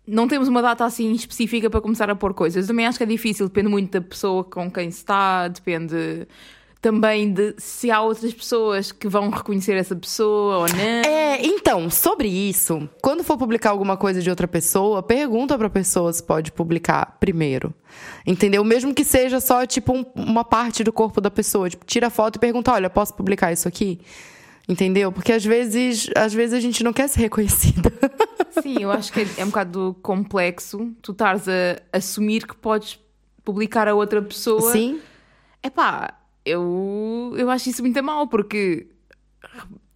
não 0.05 0.27
temos 0.27 0.47
uma 0.47 0.61
data 0.61 0.83
assim 0.83 1.11
específica 1.13 1.69
para 1.69 1.79
começar 1.79 2.09
a 2.09 2.15
pôr 2.15 2.33
coisas. 2.33 2.67
Também 2.67 2.85
acho 2.85 2.97
que 2.97 3.03
é 3.03 3.07
difícil, 3.07 3.47
depende 3.47 3.69
muito 3.69 3.91
da 3.91 4.01
pessoa 4.01 4.43
com 4.43 4.69
quem 4.69 4.91
se 4.91 4.97
está, 4.97 5.47
depende 5.47 6.27
também 6.81 7.31
de 7.31 7.53
se 7.59 7.91
há 7.91 8.01
outras 8.01 8.33
pessoas 8.33 8.91
que 8.91 9.07
vão 9.07 9.29
reconhecer 9.29 9.73
essa 9.75 9.95
pessoa 9.95 10.57
ou 10.57 10.65
não. 10.67 10.79
É, 11.09 11.39
então, 11.45 11.89
sobre 11.91 12.27
isso, 12.27 12.89
quando 13.03 13.23
for 13.23 13.37
publicar 13.37 13.69
alguma 13.69 13.95
coisa 13.95 14.19
de 14.21 14.29
outra 14.29 14.47
pessoa, 14.47 15.03
pergunta 15.03 15.55
pra 15.57 15.69
pessoa 15.69 16.11
se 16.11 16.23
pode 16.23 16.51
publicar 16.51 17.17
primeiro. 17.19 17.71
Entendeu? 18.25 18.63
Mesmo 18.63 18.93
que 18.95 19.03
seja 19.05 19.39
só, 19.39 19.65
tipo, 19.65 19.93
um- 19.93 20.05
uma 20.15 20.43
parte 20.43 20.83
do 20.83 20.91
corpo 20.91 21.21
da 21.21 21.29
pessoa. 21.29 21.69
Tipo, 21.69 21.85
tira 21.85 22.07
a 22.07 22.09
foto 22.09 22.37
e 22.37 22.39
pergunta, 22.39 22.71
olha, 22.73 22.89
posso 22.89 23.13
publicar 23.13 23.51
isso 23.51 23.67
aqui? 23.67 23.99
Entendeu? 24.67 25.11
Porque 25.11 25.33
às 25.33 25.43
vezes, 25.45 26.09
às 26.15 26.33
vezes 26.33 26.53
a 26.55 26.59
gente 26.59 26.83
não 26.83 26.93
quer 26.93 27.07
ser 27.09 27.21
reconhecida. 27.21 27.91
Sim, 28.61 28.77
eu 28.81 28.91
acho 28.91 29.11
que 29.13 29.21
é, 29.21 29.27
é 29.37 29.43
um 29.43 29.47
bocado 29.49 29.95
complexo 30.01 30.91
tu 31.01 31.11
estares 31.11 31.47
a 31.47 31.77
assumir 31.93 32.45
que 32.47 32.55
podes 32.55 32.99
publicar 33.43 33.87
a 33.87 33.93
outra 33.93 34.21
pessoa. 34.21 34.71
Sim. 34.71 34.99
Epá, 35.63 36.13
eu, 36.51 37.33
eu 37.37 37.49
acho 37.49 37.69
isso 37.69 37.81
muito 37.81 38.01
mal, 38.03 38.27
porque 38.27 38.87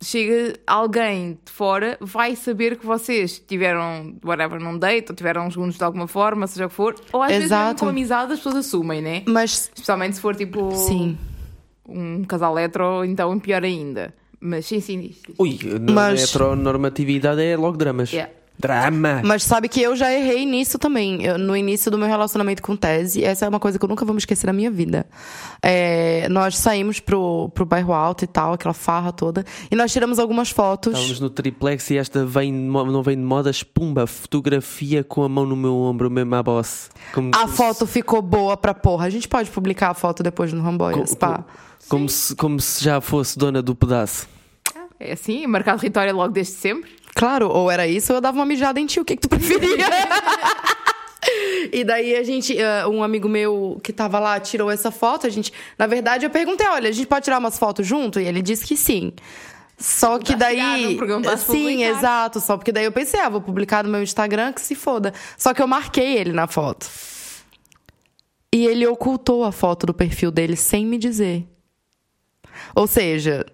chega 0.01 0.57
alguém 0.67 1.39
de 1.43 1.51
fora, 1.51 1.97
vai 2.01 2.35
saber 2.35 2.77
que 2.77 2.85
vocês 2.85 3.39
tiveram, 3.39 4.15
whatever, 4.23 4.59
num 4.59 4.77
date, 4.77 5.09
ou 5.09 5.15
tiveram 5.15 5.49
juntos 5.49 5.77
de 5.77 5.83
alguma 5.83 6.07
forma, 6.07 6.47
seja 6.47 6.65
o 6.65 6.69
que 6.69 6.75
for, 6.75 6.95
ou 7.11 7.21
às 7.23 7.29
vezes 7.29 7.43
mesmo 7.49 7.55
Exato. 7.63 7.79
com 7.83 7.89
amizade 7.89 8.33
as 8.33 8.39
pessoas 8.39 8.55
assumem, 8.57 9.01
né? 9.01 9.23
Mas, 9.27 9.71
Especialmente 9.73 10.15
se 10.15 10.21
for 10.21 10.35
tipo 10.35 10.71
sim. 10.75 11.17
um 11.87 12.23
casal 12.23 12.57
hetero, 12.59 13.03
então 13.05 13.39
pior 13.39 13.63
ainda. 13.63 14.13
Mas 14.39 14.65
sim, 14.67 14.79
sim, 14.79 14.99
diz. 14.99 15.21
diz. 15.25 15.35
Ui, 15.39 15.57
na 15.79 15.93
Mas- 15.93 16.23
heteronormatividade 16.23 17.41
é 17.41 17.55
logo 17.57 17.77
dramas. 17.77 18.11
Yeah. 18.11 18.31
Drama! 18.57 19.21
Mas 19.23 19.43
sabe 19.43 19.67
que 19.67 19.81
eu 19.81 19.95
já 19.95 20.11
errei 20.11 20.45
nisso 20.45 20.79
também. 20.79 21.23
Eu- 21.23 21.37
no 21.37 21.55
início 21.57 21.91
do 21.91 21.97
meu 21.97 22.07
relacionamento 22.07 22.61
com 22.61 22.75
Tese, 22.75 23.23
essa 23.23 23.45
é 23.45 23.49
uma 23.49 23.59
coisa 23.59 23.77
que 23.77 23.83
eu 23.83 23.89
nunca 23.89 24.05
vou 24.05 24.13
me 24.13 24.19
esquecer 24.19 24.47
na 24.47 24.53
minha 24.53 24.71
vida. 24.71 25.05
É, 25.61 26.27
nós 26.29 26.57
saímos 26.57 26.99
pro, 26.99 27.49
pro 27.49 27.65
bairro 27.65 27.91
alto 27.93 28.23
e 28.23 28.27
tal, 28.27 28.53
aquela 28.53 28.73
farra 28.73 29.11
toda, 29.11 29.43
e 29.69 29.75
nós 29.75 29.91
tiramos 29.91 30.19
algumas 30.19 30.49
fotos. 30.49 30.93
Estávamos 30.93 31.19
no 31.19 31.29
triplex 31.29 31.89
e 31.91 31.97
esta 31.97 32.25
vem 32.25 32.51
não 32.53 33.03
vem 33.03 33.17
de 33.17 33.23
modas, 33.23 33.63
pumba, 33.63 34.07
fotografia 34.07 35.03
com 35.03 35.23
a 35.23 35.29
mão 35.29 35.45
no 35.45 35.55
meu 35.55 35.75
ombro, 35.75 36.09
mesmo 36.09 36.33
à 36.35 36.43
boss. 36.43 36.89
Como, 37.13 37.31
A 37.35 37.47
foto 37.47 37.85
ficou 37.85 38.21
boa 38.21 38.55
pra 38.55 38.73
porra. 38.73 39.05
A 39.05 39.09
gente 39.09 39.27
pode 39.27 39.49
publicar 39.49 39.89
a 39.89 39.93
foto 39.93 40.23
depois 40.23 40.53
no 40.53 40.61
Ramboias, 40.61 41.11
Co- 41.11 41.15
pá. 41.17 41.43
como, 41.89 42.07
se, 42.07 42.35
como 42.35 42.59
se 42.59 42.83
já 42.83 43.01
fosse 43.01 43.37
dona 43.37 43.61
do 43.61 43.75
pedaço. 43.75 44.27
É 44.99 45.11
assim, 45.11 45.45
marcado 45.45 45.79
território 45.81 46.15
logo 46.15 46.31
desde 46.33 46.53
sempre. 46.53 46.89
Claro, 47.15 47.49
ou 47.49 47.71
era 47.71 47.87
isso 47.87 48.11
ou 48.11 48.17
eu 48.17 48.21
dava 48.21 48.37
uma 48.37 48.45
mijada 48.45 48.77
em 48.77 48.85
ti. 48.85 48.99
O 48.99 49.05
que, 49.05 49.15
que 49.15 49.21
tu 49.21 49.29
preferia? 49.29 49.87
e 51.71 51.81
daí 51.85 52.13
a 52.13 52.23
gente, 52.23 52.59
eh, 52.59 52.85
um 52.87 53.01
amigo 53.01 53.29
meu 53.29 53.79
que 53.81 53.93
tava 53.93 54.19
lá 54.19 54.37
tirou 54.37 54.69
essa 54.69 54.91
foto. 54.91 55.25
A 55.25 55.29
gente, 55.29 55.53
na 55.79 55.87
verdade, 55.87 56.25
eu 56.25 56.29
perguntei: 56.29 56.67
olha, 56.67 56.89
a 56.89 56.91
gente 56.91 57.07
pode 57.07 57.23
tirar 57.23 57.39
umas 57.39 57.57
fotos 57.57 57.87
junto? 57.87 58.19
E 58.19 58.25
ele 58.27 58.41
disse 58.41 58.65
que 58.65 58.75
sim. 58.75 59.13
Só 59.77 60.19
que 60.19 60.35
daí. 60.35 60.97
Sim, 61.37 61.85
exato. 61.85 62.41
Só 62.41 62.57
porque 62.57 62.73
daí 62.73 62.83
eu 62.83 62.91
pensei, 62.91 63.19
ah, 63.21 63.29
vou 63.29 63.41
publicar 63.41 63.83
no 63.83 63.89
meu 63.89 64.03
Instagram, 64.03 64.51
que 64.51 64.61
se 64.61 64.75
foda. 64.75 65.13
Só 65.37 65.53
que 65.53 65.61
eu 65.61 65.67
marquei 65.67 66.17
ele 66.17 66.33
na 66.33 66.47
foto. 66.47 66.85
E 68.53 68.65
ele 68.65 68.85
ocultou 68.87 69.45
a 69.45 69.53
foto 69.53 69.85
do 69.85 69.93
perfil 69.93 70.31
dele 70.31 70.55
sem 70.57 70.85
me 70.85 70.97
dizer. 70.97 71.45
Ou 72.73 72.87
seja, 72.87 73.45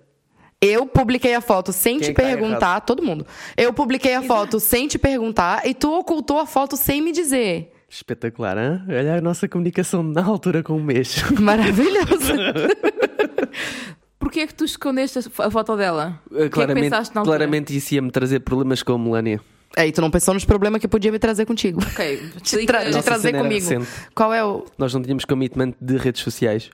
eu 0.61 0.85
publiquei 0.85 1.33
a 1.33 1.41
foto 1.41 1.73
sem 1.73 1.97
Quem 1.99 2.09
te 2.09 2.13
tá 2.13 2.21
perguntar, 2.23 2.81
todo 2.81 3.01
mundo. 3.03 3.25
Eu 3.57 3.73
publiquei 3.73 4.13
a 4.13 4.21
foto 4.21 4.59
sem 4.59 4.87
te 4.87 4.99
perguntar 4.99 5.65
e 5.67 5.73
tu 5.73 5.91
ocultou 5.91 6.39
a 6.39 6.45
foto 6.45 6.77
sem 6.77 7.01
me 7.01 7.11
dizer. 7.11 7.71
Espetacular, 7.89 8.57
hein? 8.57 8.81
Olha 8.87 9.15
a 9.15 9.21
nossa 9.21 9.47
comunicação 9.49 10.01
na 10.03 10.23
altura 10.23 10.61
com 10.63 10.73
um 10.77 10.83
mês. 10.83 11.15
Maravilhoso. 11.39 12.33
Porquê 14.19 14.41
é 14.41 14.47
que 14.47 14.53
tu 14.53 14.63
escondeste 14.63 15.19
a 15.19 15.21
fo- 15.23 15.41
a 15.41 15.49
foto 15.51 15.75
dela? 15.75 16.21
O 16.27 16.35
que 16.35 16.41
é 16.41 16.43
que 16.43 16.49
claramente, 16.49 17.11
claramente 17.23 17.75
isso 17.75 17.95
ia-me 17.95 18.11
trazer 18.11 18.39
problemas 18.41 18.83
com 18.83 18.93
a 18.93 18.97
Melania. 18.99 19.41
É, 19.75 19.87
e 19.87 19.91
tu 19.91 19.99
não 19.99 20.11
pensou 20.11 20.33
nos 20.33 20.45
problemas 20.45 20.79
que 20.79 20.87
podia 20.87 21.11
me 21.11 21.17
trazer 21.17 21.45
contigo. 21.45 21.81
Ok, 21.81 22.17
De, 22.37 22.41
explica- 22.43 22.73
tra- 22.81 22.85
Nossa 22.85 23.03
trazer 23.03 23.33
comigo. 23.33 23.67
Qual 24.13 24.31
é 24.33 24.43
o. 24.45 24.65
Nós 24.77 24.93
não 24.93 25.01
tínhamos 25.01 25.25
commitment 25.25 25.73
de 25.81 25.97
redes 25.97 26.21
sociais. 26.21 26.69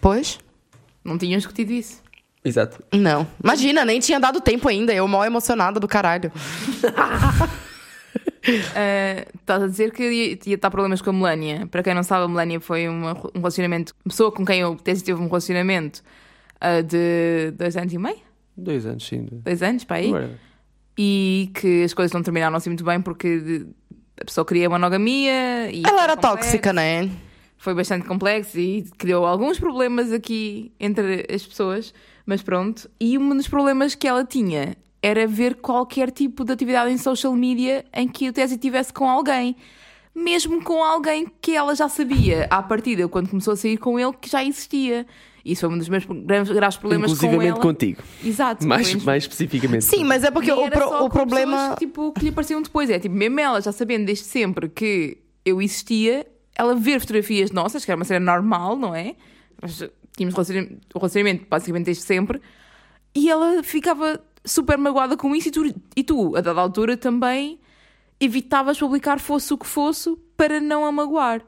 Pois? 0.00 0.38
Não 1.04 1.16
tinham 1.16 1.38
discutido 1.38 1.72
isso. 1.72 2.01
Exato. 2.44 2.82
Não. 2.92 3.26
Imagina, 3.42 3.84
nem 3.84 4.00
tinha 4.00 4.18
dado 4.18 4.40
tempo 4.40 4.68
ainda. 4.68 4.92
Eu 4.92 5.06
mal 5.06 5.24
emocionada 5.24 5.78
do 5.78 5.86
caralho. 5.86 6.32
Uh, 8.14 9.30
estás 9.40 9.62
a 9.62 9.66
dizer 9.68 9.92
que 9.92 10.02
ia, 10.02 10.38
ia 10.46 10.54
estar 10.54 10.70
problemas 10.70 11.00
com 11.00 11.10
a 11.10 11.12
Melania. 11.12 11.66
Para 11.66 11.82
quem 11.82 11.94
não 11.94 12.02
sabe, 12.02 12.24
a 12.24 12.28
Melania 12.28 12.60
foi 12.60 12.88
uma- 12.88 13.12
um 13.34 13.38
relacionamento, 13.38 13.94
uma 14.04 14.10
pessoa 14.10 14.32
com 14.32 14.44
quem 14.44 14.60
eu 14.60 14.74
teve 14.76 15.12
um 15.14 15.26
relacionamento 15.26 16.02
uh, 16.60 16.82
de 16.82 17.52
dois 17.56 17.76
anos 17.76 17.92
e 17.92 17.98
meio? 17.98 18.18
Dois 18.56 18.84
anos, 18.86 19.06
sim. 19.06 19.28
Dois 19.30 19.62
anos, 19.62 19.84
para 19.84 19.96
aí. 19.98 20.08
Agora, 20.08 20.30
E 20.98 21.50
que 21.54 21.84
as 21.84 21.94
coisas 21.94 22.12
não 22.12 22.22
terminaram 22.22 22.56
assim 22.56 22.68
muito 22.70 22.84
bem 22.84 23.00
porque 23.00 23.64
a 24.20 24.24
pessoa 24.24 24.44
queria 24.44 24.68
monogamia. 24.68 25.70
E 25.70 25.82
Ela 25.86 26.02
era 26.04 26.16
complexo. 26.16 26.36
tóxica, 26.44 26.72
né? 26.72 27.08
Foi 27.56 27.72
bastante 27.74 28.04
complexo 28.06 28.58
e 28.58 28.82
criou 28.98 29.24
alguns 29.24 29.58
problemas 29.58 30.12
aqui 30.12 30.72
entre 30.80 31.24
as 31.32 31.46
pessoas, 31.46 31.94
mas 32.26 32.42
pronto. 32.42 32.88
E 33.00 33.16
um 33.18 33.36
dos 33.36 33.48
problemas 33.48 33.94
que 33.94 34.06
ela 34.06 34.24
tinha 34.24 34.76
era 35.02 35.26
ver 35.26 35.56
qualquer 35.56 36.10
tipo 36.10 36.44
de 36.44 36.52
atividade 36.52 36.92
em 36.92 36.98
social 36.98 37.32
media 37.34 37.84
em 37.92 38.06
que 38.06 38.28
o 38.28 38.32
Tese 38.32 38.54
estivesse 38.54 38.92
com 38.92 39.08
alguém. 39.08 39.56
Mesmo 40.14 40.62
com 40.62 40.84
alguém 40.84 41.26
que 41.40 41.56
ela 41.56 41.74
já 41.74 41.88
sabia 41.88 42.46
à 42.50 42.62
partida, 42.62 43.08
quando 43.08 43.30
começou 43.30 43.54
a 43.54 43.56
sair 43.56 43.78
com 43.78 43.98
ele, 43.98 44.12
que 44.20 44.28
já 44.28 44.44
existia. 44.44 45.06
Isso 45.44 45.62
foi 45.66 45.74
um 45.74 45.78
dos 45.78 45.88
meus 45.88 46.04
graves, 46.04 46.52
graves 46.52 46.76
problemas 46.76 47.18
com 47.18 47.42
ela. 47.42 47.58
contigo. 47.58 48.00
Exato. 48.22 48.64
Mais, 48.68 48.94
mais 49.02 49.24
especificamente. 49.24 49.84
Sim, 49.84 50.04
mas 50.04 50.22
é 50.22 50.30
porque 50.30 50.52
o, 50.52 50.70
pro- 50.70 50.86
o 50.86 50.98
com 51.04 51.08
problema. 51.10 51.56
pessoas 51.56 51.78
que, 51.78 51.86
tipo, 51.86 52.12
que 52.12 52.20
lhe 52.20 52.28
apareciam 52.28 52.60
depois. 52.62 52.90
É 52.90 52.98
tipo, 52.98 53.14
mesmo 53.14 53.40
ela, 53.40 53.60
já 53.60 53.72
sabendo 53.72 54.04
desde 54.04 54.24
sempre 54.24 54.68
que 54.68 55.18
eu 55.44 55.60
existia, 55.60 56.26
ela 56.54 56.76
ver 56.76 57.00
fotografias 57.00 57.50
nossas, 57.50 57.84
que 57.84 57.90
era 57.90 57.96
uma 57.98 58.04
cena 58.04 58.20
normal, 58.20 58.76
não 58.76 58.94
é? 58.94 59.16
Nós 59.60 59.82
tínhamos 60.16 60.34
relacionamento, 60.34 60.80
o 60.94 60.98
relacionamento 60.98 61.46
basicamente 61.48 61.86
desde 61.86 62.02
sempre, 62.02 62.40
e 63.14 63.30
ela 63.30 63.62
ficava 63.62 64.20
super 64.44 64.76
magoada 64.78 65.16
com 65.16 65.34
isso, 65.34 65.48
e 65.48 65.50
tu, 65.50 65.74
e 65.96 66.04
tu, 66.04 66.36
a 66.36 66.40
dada 66.40 66.60
altura, 66.60 66.96
também 66.96 67.60
evitavas 68.20 68.78
publicar 68.78 69.18
fosse 69.18 69.52
o 69.52 69.58
que 69.58 69.66
fosse 69.66 70.16
para 70.36 70.60
não 70.60 70.84
a 70.84 70.92
magoar. 70.92 71.42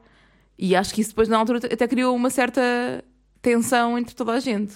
E 0.57 0.75
acho 0.75 0.93
que 0.93 1.01
isso 1.01 1.09
depois, 1.09 1.27
na 1.27 1.37
altura, 1.37 1.59
até 1.59 1.87
criou 1.87 2.15
uma 2.15 2.29
certa 2.29 2.61
tensão 3.41 3.97
entre 3.97 4.15
toda 4.15 4.33
a 4.33 4.39
gente. 4.39 4.73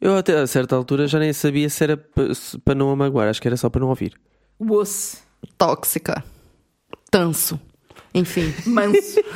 Eu 0.00 0.16
até 0.16 0.38
a 0.38 0.46
certa 0.46 0.74
altura 0.74 1.06
já 1.06 1.18
nem 1.18 1.32
sabia 1.32 1.68
se 1.68 1.84
era 1.84 1.96
para 1.96 2.74
não 2.74 2.90
a 2.90 2.96
magoar, 2.96 3.28
acho 3.28 3.40
que 3.40 3.48
era 3.48 3.56
só 3.56 3.70
para 3.70 3.80
não 3.80 3.88
ouvir. 3.88 4.18
Osse, 4.58 5.18
Tóxica. 5.56 6.24
Tanso. 7.10 7.60
Enfim. 8.14 8.52
manso. 8.66 9.20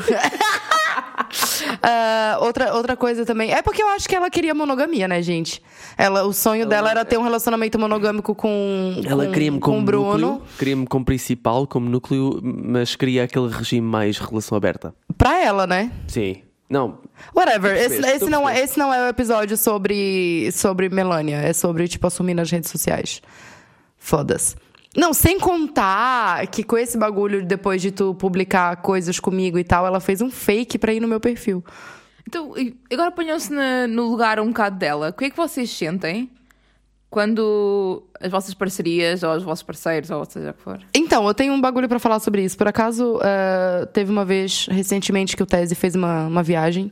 Ah, 1.83 2.39
outra, 2.41 2.75
outra 2.75 2.97
coisa 2.97 3.25
também. 3.25 3.53
É 3.53 3.63
porque 3.63 3.83
eu 3.83 3.89
acho 3.91 4.09
que 4.09 4.15
ela 4.17 4.29
queria 4.31 4.55
monogamia, 4.55 5.07
né, 5.07 5.23
gente? 5.23 5.63
Ela, 5.97 6.25
o 6.25 6.33
sonho 6.33 6.67
dela 6.67 6.91
era 6.91 7.05
ter 7.05 7.17
um 7.19 7.23
relacionamento 7.23 7.79
monogâmico 7.79 8.35
com. 8.35 9.01
Ela 9.05 9.27
com, 9.27 9.33
queria-me 9.33 9.59
com 9.61 9.71
como 9.71 9.79
o 9.79 9.83
Bruno. 9.85 10.19
núcleo, 10.19 10.43
queria-me 10.59 10.87
como 10.87 11.05
principal, 11.05 11.67
como 11.67 11.89
núcleo, 11.89 12.41
mas 12.43 12.97
queria 12.97 13.25
aquele 13.25 13.49
regime 13.49 13.87
mais 13.87 14.19
relação 14.19 14.57
aberta. 14.57 14.95
Pra 15.17 15.41
ela, 15.43 15.67
né? 15.67 15.93
Sim. 16.09 16.43
Não, 16.69 16.99
Whatever. 17.35 17.77
Esse, 17.77 18.01
esse 18.05 18.29
não, 18.29 18.49
é- 18.49 18.61
esse 18.61 18.77
não 18.79 18.93
é 18.93 19.07
o 19.07 19.09
episódio 19.09 19.57
sobre, 19.57 20.51
sobre 20.53 20.89
Melania. 20.89 21.37
É 21.37 21.53
sobre, 21.53 21.87
tipo, 21.87 22.07
assumir 22.07 22.35
nas 22.35 22.51
redes 22.51 22.71
sociais. 22.71 23.23
Foda-se. 23.97 24.57
Não, 24.97 25.13
sem 25.13 25.39
contar 25.39 26.47
que 26.47 26.63
com 26.63 26.79
esse 26.79 26.97
bagulho, 26.97 27.45
depois 27.45 27.83
de 27.83 27.91
tu 27.91 28.15
publicar 28.15 28.77
coisas 28.77 29.21
comigo 29.21 29.59
e 29.59 29.65
tal, 29.65 29.87
ela 29.87 30.01
fez 30.01 30.23
um 30.23 30.31
fake 30.31 30.79
pra 30.79 30.93
ir 30.93 31.01
no 31.01 31.09
meu 31.09 31.21
perfil. 31.21 31.63
Então, 32.27 32.55
agora 32.93 33.11
ponham-se 33.11 33.53
no 33.89 34.09
lugar 34.09 34.41
um 34.41 34.49
bocado 34.49 34.79
dela. 34.79 35.11
O 35.11 35.13
que 35.13 35.27
é 35.27 35.31
que 35.31 35.37
vocês 35.37 35.71
sentem 35.71 36.31
quando 37.09 38.03
as 38.21 38.31
vossas 38.31 38.53
parcerias, 38.53 39.23
ou 39.23 39.33
os 39.35 39.43
vossos 39.43 39.63
parceiros, 39.63 40.11
ou 40.11 40.25
seja 40.25 40.51
o 40.51 40.55
que 40.55 40.63
for, 40.63 40.81
Então, 40.93 41.27
eu 41.27 41.35
tenho 41.35 41.53
um 41.53 41.61
bagulho 41.61 41.89
pra 41.89 41.99
falar 41.99 42.19
sobre 42.19 42.43
isso. 42.43 42.57
Por 42.57 42.67
acaso, 42.67 43.21
eh, 43.23 43.87
teve 43.93 44.11
uma 44.11 44.25
vez 44.25 44.67
recentemente 44.71 45.37
que 45.37 45.43
o 45.43 45.47
Tese 45.47 45.75
fez 45.75 45.95
uma, 45.95 46.27
uma 46.27 46.43
viagem 46.43 46.91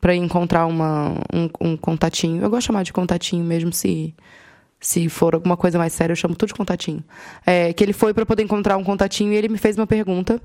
pra 0.00 0.14
encontrar 0.14 0.66
uma, 0.66 1.10
um, 1.32 1.48
um 1.60 1.76
contatinho. 1.76 2.42
Eu 2.42 2.50
gosto 2.50 2.62
de 2.62 2.66
chamar 2.66 2.82
de 2.84 2.92
contatinho 2.92 3.44
mesmo 3.44 3.72
se 3.72 4.14
se 4.84 5.08
for 5.08 5.34
alguma 5.34 5.56
coisa 5.56 5.78
mais 5.78 5.94
séria, 5.94 6.12
eu 6.12 6.16
chamo 6.16 6.36
tudo 6.36 6.48
de 6.48 6.54
contatinho. 6.54 7.02
É, 7.46 7.72
que 7.72 7.82
ele 7.82 7.94
foi 7.94 8.12
pra 8.12 8.26
poder 8.26 8.42
encontrar 8.42 8.76
um 8.76 8.84
contatinho 8.84 9.32
e 9.32 9.36
ele 9.36 9.48
me 9.48 9.56
fez 9.56 9.78
uma 9.78 9.86
pergunta 9.86 10.38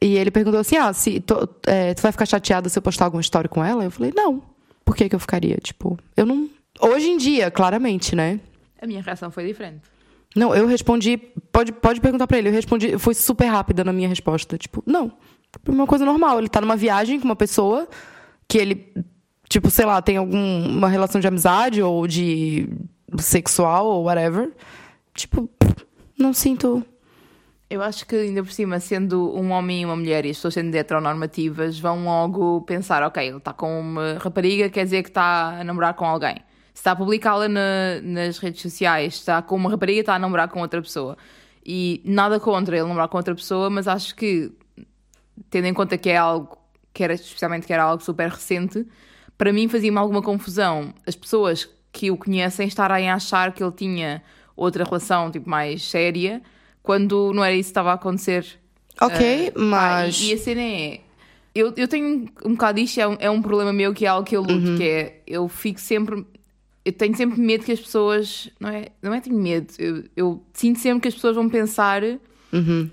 E 0.00 0.16
ele 0.16 0.30
perguntou 0.30 0.60
assim: 0.60 0.76
ah, 0.76 0.92
se 0.92 1.18
tu, 1.18 1.48
é, 1.66 1.92
tu 1.92 2.00
vai 2.00 2.12
ficar 2.12 2.26
chateada 2.26 2.68
se 2.68 2.78
eu 2.78 2.82
postar 2.82 3.06
alguma 3.06 3.20
história 3.20 3.48
com 3.48 3.64
ela? 3.64 3.82
Eu 3.82 3.90
falei, 3.90 4.12
não. 4.14 4.40
Por 4.84 4.94
que, 4.94 5.08
que 5.08 5.16
eu 5.16 5.18
ficaria? 5.18 5.56
Tipo, 5.56 5.98
eu 6.16 6.24
não. 6.24 6.48
Hoje 6.80 7.08
em 7.08 7.16
dia, 7.16 7.50
claramente, 7.50 8.14
né? 8.14 8.38
A 8.80 8.86
minha 8.86 9.02
reação 9.02 9.32
foi 9.32 9.44
diferente. 9.44 9.80
Não, 10.36 10.54
eu 10.54 10.68
respondi. 10.68 11.16
Pode, 11.50 11.72
pode 11.72 12.00
perguntar 12.00 12.28
pra 12.28 12.38
ele. 12.38 12.50
Eu 12.50 12.52
respondi. 12.52 12.96
Fui 12.98 13.14
super 13.14 13.46
rápida 13.46 13.82
na 13.82 13.92
minha 13.92 14.08
resposta. 14.08 14.56
Tipo, 14.56 14.80
não. 14.86 15.10
Uma 15.66 15.88
coisa 15.88 16.04
normal. 16.04 16.38
Ele 16.38 16.48
tá 16.48 16.60
numa 16.60 16.76
viagem 16.76 17.18
com 17.18 17.24
uma 17.24 17.34
pessoa 17.34 17.88
que 18.46 18.58
ele, 18.58 18.92
tipo, 19.48 19.70
sei 19.70 19.86
lá, 19.86 20.00
tem 20.00 20.18
alguma 20.18 20.88
relação 20.88 21.20
de 21.20 21.26
amizade 21.26 21.82
ou 21.82 22.06
de 22.06 22.68
sexual 23.18 23.86
ou 23.86 24.04
whatever. 24.04 24.52
Tipo, 25.14 25.48
não 26.18 26.32
sinto. 26.32 26.84
Eu 27.68 27.82
acho 27.82 28.06
que 28.06 28.14
ainda 28.14 28.42
por 28.42 28.52
cima, 28.52 28.78
sendo 28.78 29.34
um 29.36 29.50
homem 29.50 29.82
e 29.82 29.84
uma 29.84 29.96
mulher 29.96 30.24
e 30.24 30.30
as 30.30 30.36
pessoas 30.36 30.54
sendo 30.54 30.74
heteronormativas, 30.74 31.78
vão 31.78 32.04
logo 32.04 32.60
pensar, 32.62 33.02
ok, 33.02 33.26
ele 33.26 33.38
está 33.38 33.52
com 33.52 33.80
uma 33.80 34.18
rapariga, 34.18 34.68
quer 34.70 34.84
dizer 34.84 35.02
que 35.02 35.08
está 35.08 35.60
a 35.60 35.64
namorar 35.64 35.94
com 35.94 36.04
alguém. 36.04 36.36
Se 36.72 36.80
está 36.80 36.92
a 36.92 36.96
publicá-la 36.96 37.48
na, 37.48 38.00
nas 38.02 38.38
redes 38.38 38.62
sociais, 38.62 39.14
está 39.14 39.42
com 39.42 39.56
uma 39.56 39.70
rapariga, 39.70 40.00
está 40.00 40.14
a 40.14 40.18
namorar 40.18 40.48
com 40.48 40.60
outra 40.60 40.80
pessoa. 40.80 41.16
E 41.64 42.00
nada 42.04 42.38
contra 42.38 42.76
ele 42.76 42.86
namorar 42.86 43.08
com 43.08 43.16
outra 43.16 43.34
pessoa, 43.34 43.68
mas 43.68 43.88
acho 43.88 44.14
que, 44.14 44.52
tendo 45.50 45.66
em 45.66 45.74
conta 45.74 45.98
que 45.98 46.10
é 46.10 46.16
algo, 46.16 46.56
que 46.94 47.02
era, 47.02 47.14
especialmente 47.14 47.66
que 47.66 47.72
era 47.72 47.82
algo 47.82 48.00
super 48.00 48.30
recente, 48.30 48.86
para 49.36 49.52
mim 49.52 49.66
fazia-me 49.68 49.98
alguma 49.98 50.22
confusão 50.22 50.94
as 51.04 51.16
pessoas 51.16 51.68
que 51.96 52.10
o 52.10 52.16
conhecem 52.16 52.68
estarem 52.68 53.08
a 53.10 53.14
achar 53.14 53.52
que 53.52 53.62
ele 53.62 53.72
tinha 53.72 54.22
outra 54.54 54.84
relação, 54.84 55.30
tipo, 55.30 55.48
mais 55.48 55.82
séria, 55.82 56.42
quando 56.82 57.32
não 57.32 57.42
era 57.42 57.54
isso 57.54 57.68
que 57.68 57.70
estava 57.70 57.90
a 57.90 57.94
acontecer. 57.94 58.44
Ok, 59.00 59.48
Ah, 59.56 59.58
mas. 59.58 60.20
e, 60.20 60.30
e 60.30 60.34
a 60.34 60.38
cena 60.38 60.60
é. 60.60 61.00
Eu, 61.54 61.72
eu 61.74 61.88
tenho 61.88 62.28
um 62.44 62.52
bocado 62.52 62.78
disto, 62.78 63.00
é 63.00 63.08
um, 63.08 63.16
é 63.18 63.30
um 63.30 63.40
problema 63.40 63.72
meu 63.72 63.94
que 63.94 64.04
é 64.04 64.08
algo 64.08 64.28
que 64.28 64.36
eu 64.36 64.42
luto, 64.42 64.68
Uhum. 64.68 64.76
que 64.76 64.82
é 64.84 65.20
eu 65.26 65.48
fico 65.48 65.80
sempre. 65.80 66.24
Eu 66.84 66.92
tenho 66.92 67.16
sempre 67.16 67.40
medo 67.40 67.64
que 67.64 67.72
as 67.72 67.80
pessoas. 67.80 68.50
Não 68.60 68.68
é, 68.68 68.88
não 69.02 69.14
é 69.14 69.20
tenho 69.20 69.36
medo, 69.40 69.72
eu, 69.78 70.04
eu 70.14 70.42
sinto 70.52 70.78
sempre 70.78 71.00
que 71.00 71.08
as 71.08 71.14
pessoas 71.14 71.34
vão 71.34 71.48
pensar 71.48 72.02
Uhum. 72.52 72.90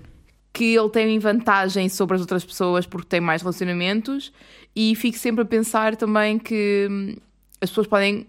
que 0.52 0.74
ele 0.74 0.88
tem 0.88 1.18
vantagem 1.18 1.88
sobre 1.90 2.14
as 2.14 2.20
outras 2.22 2.44
pessoas 2.44 2.86
porque 2.86 3.06
tem 3.08 3.20
mais 3.20 3.42
relacionamentos 3.42 4.32
e 4.74 4.94
fico 4.96 5.16
sempre 5.18 5.42
a 5.42 5.44
pensar 5.44 5.94
também 5.96 6.38
que 6.38 6.86
hum, 6.90 7.14
as 7.60 7.70
pessoas 7.70 7.86
podem 7.86 8.26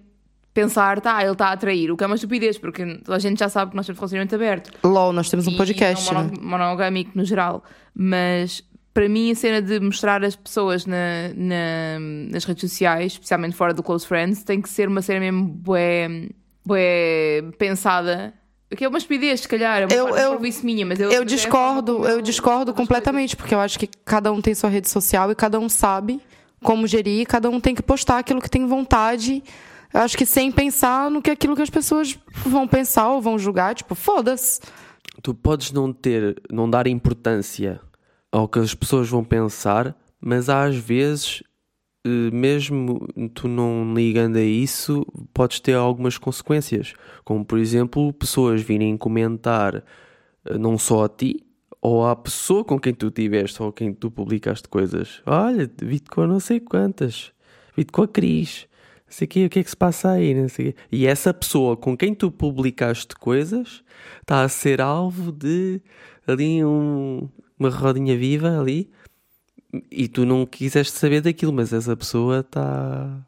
pensar, 0.55 0.99
tá, 1.01 1.21
ele 1.21 1.33
está 1.33 1.49
a 1.49 1.51
atrair, 1.51 1.91
o 1.91 1.97
que 1.97 2.03
é 2.03 2.07
uma 2.07 2.15
estupidez, 2.15 2.57
porque 2.57 2.81
a 3.07 3.19
gente 3.19 3.37
já 3.37 3.49
sabe 3.49 3.71
que 3.71 3.77
nós 3.77 3.85
temos 3.85 3.99
relacionamento 3.99 4.33
aberto. 4.33 4.71
LOL, 4.83 5.13
nós 5.13 5.29
temos 5.29 5.45
um 5.47 5.51
E 5.51 5.57
podcast, 5.57 6.11
não 6.13 6.23
né? 6.23 6.31
mono- 6.33 6.47
monogâmico 6.49 7.11
no 7.13 7.23
geral. 7.25 7.63
Mas 7.93 8.63
para 8.93 9.09
mim 9.09 9.29
a 9.31 9.35
cena 9.35 9.61
de 9.61 9.79
mostrar 9.81 10.23
as 10.23 10.35
pessoas 10.35 10.85
na, 10.85 10.95
na- 11.35 11.99
nas 12.31 12.45
redes 12.45 12.61
sociais, 12.71 13.11
especialmente 13.13 13.55
fora 13.55 13.73
do 13.73 13.83
Close 13.83 14.07
Friends, 14.07 14.43
tem 14.43 14.61
que 14.61 14.69
ser 14.69 14.87
uma 14.87 15.01
cena 15.01 15.19
mesmo 15.19 15.43
bué, 15.45 16.29
bué 16.65 17.43
pensada. 17.57 18.33
O 18.71 18.75
que 18.75 18.83
é 18.83 18.87
uma 18.87 18.97
estupidez, 18.97 19.41
se 19.41 19.47
calhar, 19.47 19.81
é 19.83 19.85
uma 19.85 19.93
Eu- 19.93 20.17
eu- 20.17 20.39
minha, 20.63 20.85
mas 20.85 20.99
eu, 20.99 21.11
Eu 21.11 21.21
é 21.21 21.25
discordo, 21.25 21.95
como 21.97 22.07
eu 22.07 22.21
discordo 22.21 22.73
completamente, 22.73 23.35
porque 23.35 23.53
eu 23.53 23.59
acho 23.59 23.77
que 23.77 23.87
cada 24.03 24.31
um 24.31 24.41
tem 24.41 24.55
sua 24.55 24.69
rede 24.69 24.89
social 24.89 25.31
e 25.31 25.35
cada 25.35 25.59
um 25.59 25.69
sabe 25.69 26.19
como 26.63 26.87
gerir, 26.87 27.21
e 27.21 27.25
cada 27.25 27.49
um 27.49 27.59
tem 27.59 27.75
que 27.75 27.83
postar 27.83 28.17
aquilo 28.19 28.41
que 28.41 28.49
tem 28.49 28.65
vontade. 28.65 29.43
Acho 29.95 30.17
que 30.17 30.25
sem 30.25 30.51
pensar 30.51 31.09
no 31.09 31.21
que 31.21 31.31
aquilo 31.31 31.55
que 31.55 31.61
as 31.61 31.69
pessoas 31.69 32.19
vão 32.45 32.67
pensar 32.67 33.09
ou 33.09 33.21
vão 33.21 33.39
julgar, 33.39 33.73
tipo, 33.73 33.95
foda-se. 33.95 34.59
Tu 35.23 35.33
podes 35.33 35.71
não 35.71 35.93
ter, 35.93 36.41
não 36.51 36.69
dar 36.69 36.85
importância 36.85 37.79
ao 38.29 38.45
que 38.49 38.59
as 38.59 38.75
pessoas 38.75 39.07
vão 39.07 39.23
pensar, 39.23 39.95
mas 40.19 40.49
às 40.49 40.75
vezes, 40.75 41.41
eh, 42.05 42.29
mesmo 42.29 43.07
tu 43.33 43.47
não 43.47 43.93
ligando 43.93 44.35
a 44.35 44.43
isso, 44.43 45.05
podes 45.33 45.61
ter 45.61 45.75
algumas 45.75 46.17
consequências. 46.17 46.93
Como, 47.23 47.45
por 47.45 47.57
exemplo, 47.57 48.11
pessoas 48.11 48.61
virem 48.61 48.97
comentar 48.97 49.81
eh, 50.43 50.57
não 50.57 50.77
só 50.77 51.05
a 51.05 51.09
ti, 51.09 51.41
ou 51.81 52.05
à 52.05 52.17
pessoa 52.17 52.65
com 52.65 52.77
quem 52.77 52.93
tu 52.93 53.09
tiveste, 53.09 53.63
ou 53.63 53.71
quem 53.71 53.93
tu 53.93 54.11
publicaste 54.11 54.67
coisas. 54.67 55.21
Olha, 55.25 55.71
vi-te 55.81 56.09
com 56.09 56.27
não 56.27 56.41
sei 56.41 56.59
quantas, 56.59 57.31
vi-te 57.77 57.93
com 57.93 58.01
a 58.01 58.07
Cris. 58.09 58.67
Sei 59.15 59.25
o 59.25 59.29
quê, 59.29 59.45
o 59.45 59.49
que 59.49 59.59
é 59.59 59.63
que 59.63 59.69
se 59.69 59.77
passa 59.77 60.11
aí, 60.11 60.33
não 60.33 60.49
sei 60.49 60.73
quê. 60.73 60.77
E 60.91 61.07
essa 61.07 61.33
pessoa 61.33 61.77
com 61.77 61.95
quem 61.95 62.13
tu 62.13 62.29
publicaste 62.29 63.15
coisas 63.15 63.81
está 64.21 64.41
a 64.43 64.49
ser 64.49 64.81
alvo 64.81 65.31
de 65.31 65.79
ali 66.27 66.65
um- 66.65 67.29
uma 67.57 67.69
rodinha 67.69 68.17
viva 68.17 68.59
ali 68.59 68.89
e 69.89 70.09
tu 70.09 70.25
não 70.25 70.45
quiseste 70.45 70.91
saber 70.97 71.21
daquilo, 71.21 71.53
mas 71.53 71.71
essa 71.71 71.95
pessoa 71.95 72.39
está 72.41 73.25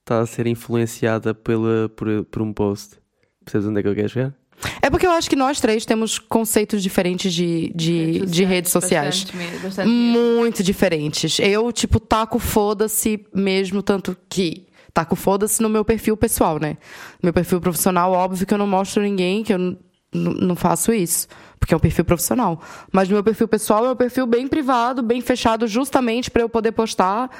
está 0.00 0.18
a 0.20 0.26
ser 0.26 0.48
influenciada 0.48 1.32
pela, 1.32 1.88
por, 1.90 2.24
por 2.24 2.42
um 2.42 2.52
post. 2.52 2.96
Percebes 3.44 3.68
onde 3.68 3.78
é 3.78 3.82
que 3.84 3.88
eu 3.88 3.94
quero 3.94 4.08
chegar? 4.08 4.34
É 4.82 4.90
porque 4.90 5.06
eu 5.06 5.12
acho 5.12 5.30
que 5.30 5.36
nós 5.36 5.60
três 5.60 5.86
temos 5.86 6.18
conceitos 6.18 6.82
diferentes 6.82 7.32
de, 7.32 7.72
de, 7.72 8.26
de 8.26 8.44
redes 8.44 8.72
sociais. 8.72 9.22
Bastante, 9.24 9.58
bastante. 9.62 9.88
Muito 9.88 10.62
diferentes. 10.64 11.38
Eu, 11.38 11.70
tipo, 11.70 12.00
taco 12.00 12.40
foda-se 12.40 13.24
mesmo, 13.32 13.80
tanto 13.82 14.16
que 14.28 14.66
taco 14.90 15.16
foda-se 15.16 15.62
no 15.62 15.68
meu 15.68 15.84
perfil 15.84 16.16
pessoal, 16.16 16.58
né? 16.58 16.76
Meu 17.22 17.32
perfil 17.32 17.60
profissional, 17.60 18.12
óbvio 18.12 18.46
que 18.46 18.54
eu 18.54 18.58
não 18.58 18.66
mostro 18.66 19.02
ninguém, 19.02 19.42
que 19.42 19.52
eu 19.52 19.76
não 20.12 20.56
faço 20.56 20.92
isso. 20.92 21.28
Porque 21.58 21.74
é 21.74 21.76
um 21.76 21.80
perfil 21.80 22.04
profissional. 22.04 22.60
Mas 22.90 23.08
meu 23.08 23.22
perfil 23.22 23.46
pessoal 23.46 23.84
é 23.86 23.92
um 23.92 23.96
perfil 23.96 24.26
bem 24.26 24.48
privado, 24.48 25.02
bem 25.02 25.20
fechado, 25.20 25.66
justamente 25.66 26.30
pra 26.30 26.42
eu 26.42 26.48
poder 26.48 26.72
postar 26.72 27.30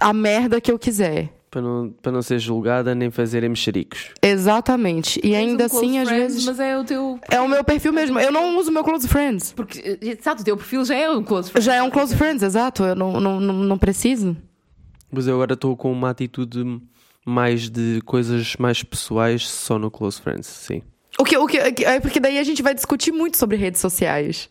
a 0.00 0.12
merda 0.12 0.60
que 0.60 0.70
eu 0.70 0.78
quiser. 0.78 1.32
Para 1.50 1.62
não, 1.62 1.90
para 2.02 2.12
não 2.12 2.22
ser 2.22 2.38
julgada 2.38 2.94
nem 2.94 3.10
fazerem 3.10 3.48
mexericos. 3.48 4.10
Exatamente. 4.20 5.18
E 5.20 5.30
Tens 5.30 5.36
ainda 5.36 5.66
um 5.66 5.68
close 5.68 5.86
assim, 5.86 5.98
às 5.98 6.08
friends, 6.08 6.32
vezes. 6.34 6.46
Mas 6.46 6.60
é 6.60 6.78
o 6.78 6.84
teu. 6.84 7.18
É 7.30 7.40
o 7.40 7.48
meu 7.48 7.64
perfil 7.64 7.92
mesmo. 7.92 8.18
Eu 8.18 8.32
não 8.32 8.58
uso 8.58 8.72
meu 8.72 8.82
close 8.84 9.06
friends. 9.08 9.52
Porque, 9.52 9.98
exato, 10.02 10.42
o 10.42 10.44
teu 10.44 10.56
perfil 10.56 10.84
já 10.84 10.94
é 10.96 11.08
um 11.10 11.22
close 11.22 11.50
friend. 11.50 11.64
Já 11.64 11.74
é 11.76 11.82
um 11.82 11.90
close 11.90 12.14
friends, 12.14 12.42
exato. 12.42 12.82
Eu 12.82 12.94
não, 12.96 13.20
não, 13.20 13.40
não, 13.40 13.54
não 13.54 13.78
preciso. 13.78 14.36
Mas 15.16 15.26
eu 15.26 15.34
agora 15.34 15.54
estou 15.54 15.76
com 15.76 15.90
uma 15.90 16.10
atitude 16.10 16.80
mais 17.24 17.68
de 17.70 18.00
coisas 18.04 18.54
mais 18.58 18.82
pessoais 18.82 19.48
só 19.48 19.78
no 19.78 19.90
Close 19.90 20.20
Friends, 20.20 20.46
sim. 20.46 20.82
O 21.18 21.24
que, 21.24 21.36
o 21.38 21.46
que, 21.46 21.56
é 21.58 21.98
porque 21.98 22.20
daí 22.20 22.38
a 22.38 22.44
gente 22.44 22.62
vai 22.62 22.74
discutir 22.74 23.10
muito 23.10 23.38
sobre 23.38 23.56
redes 23.56 23.80
sociais. 23.80 24.50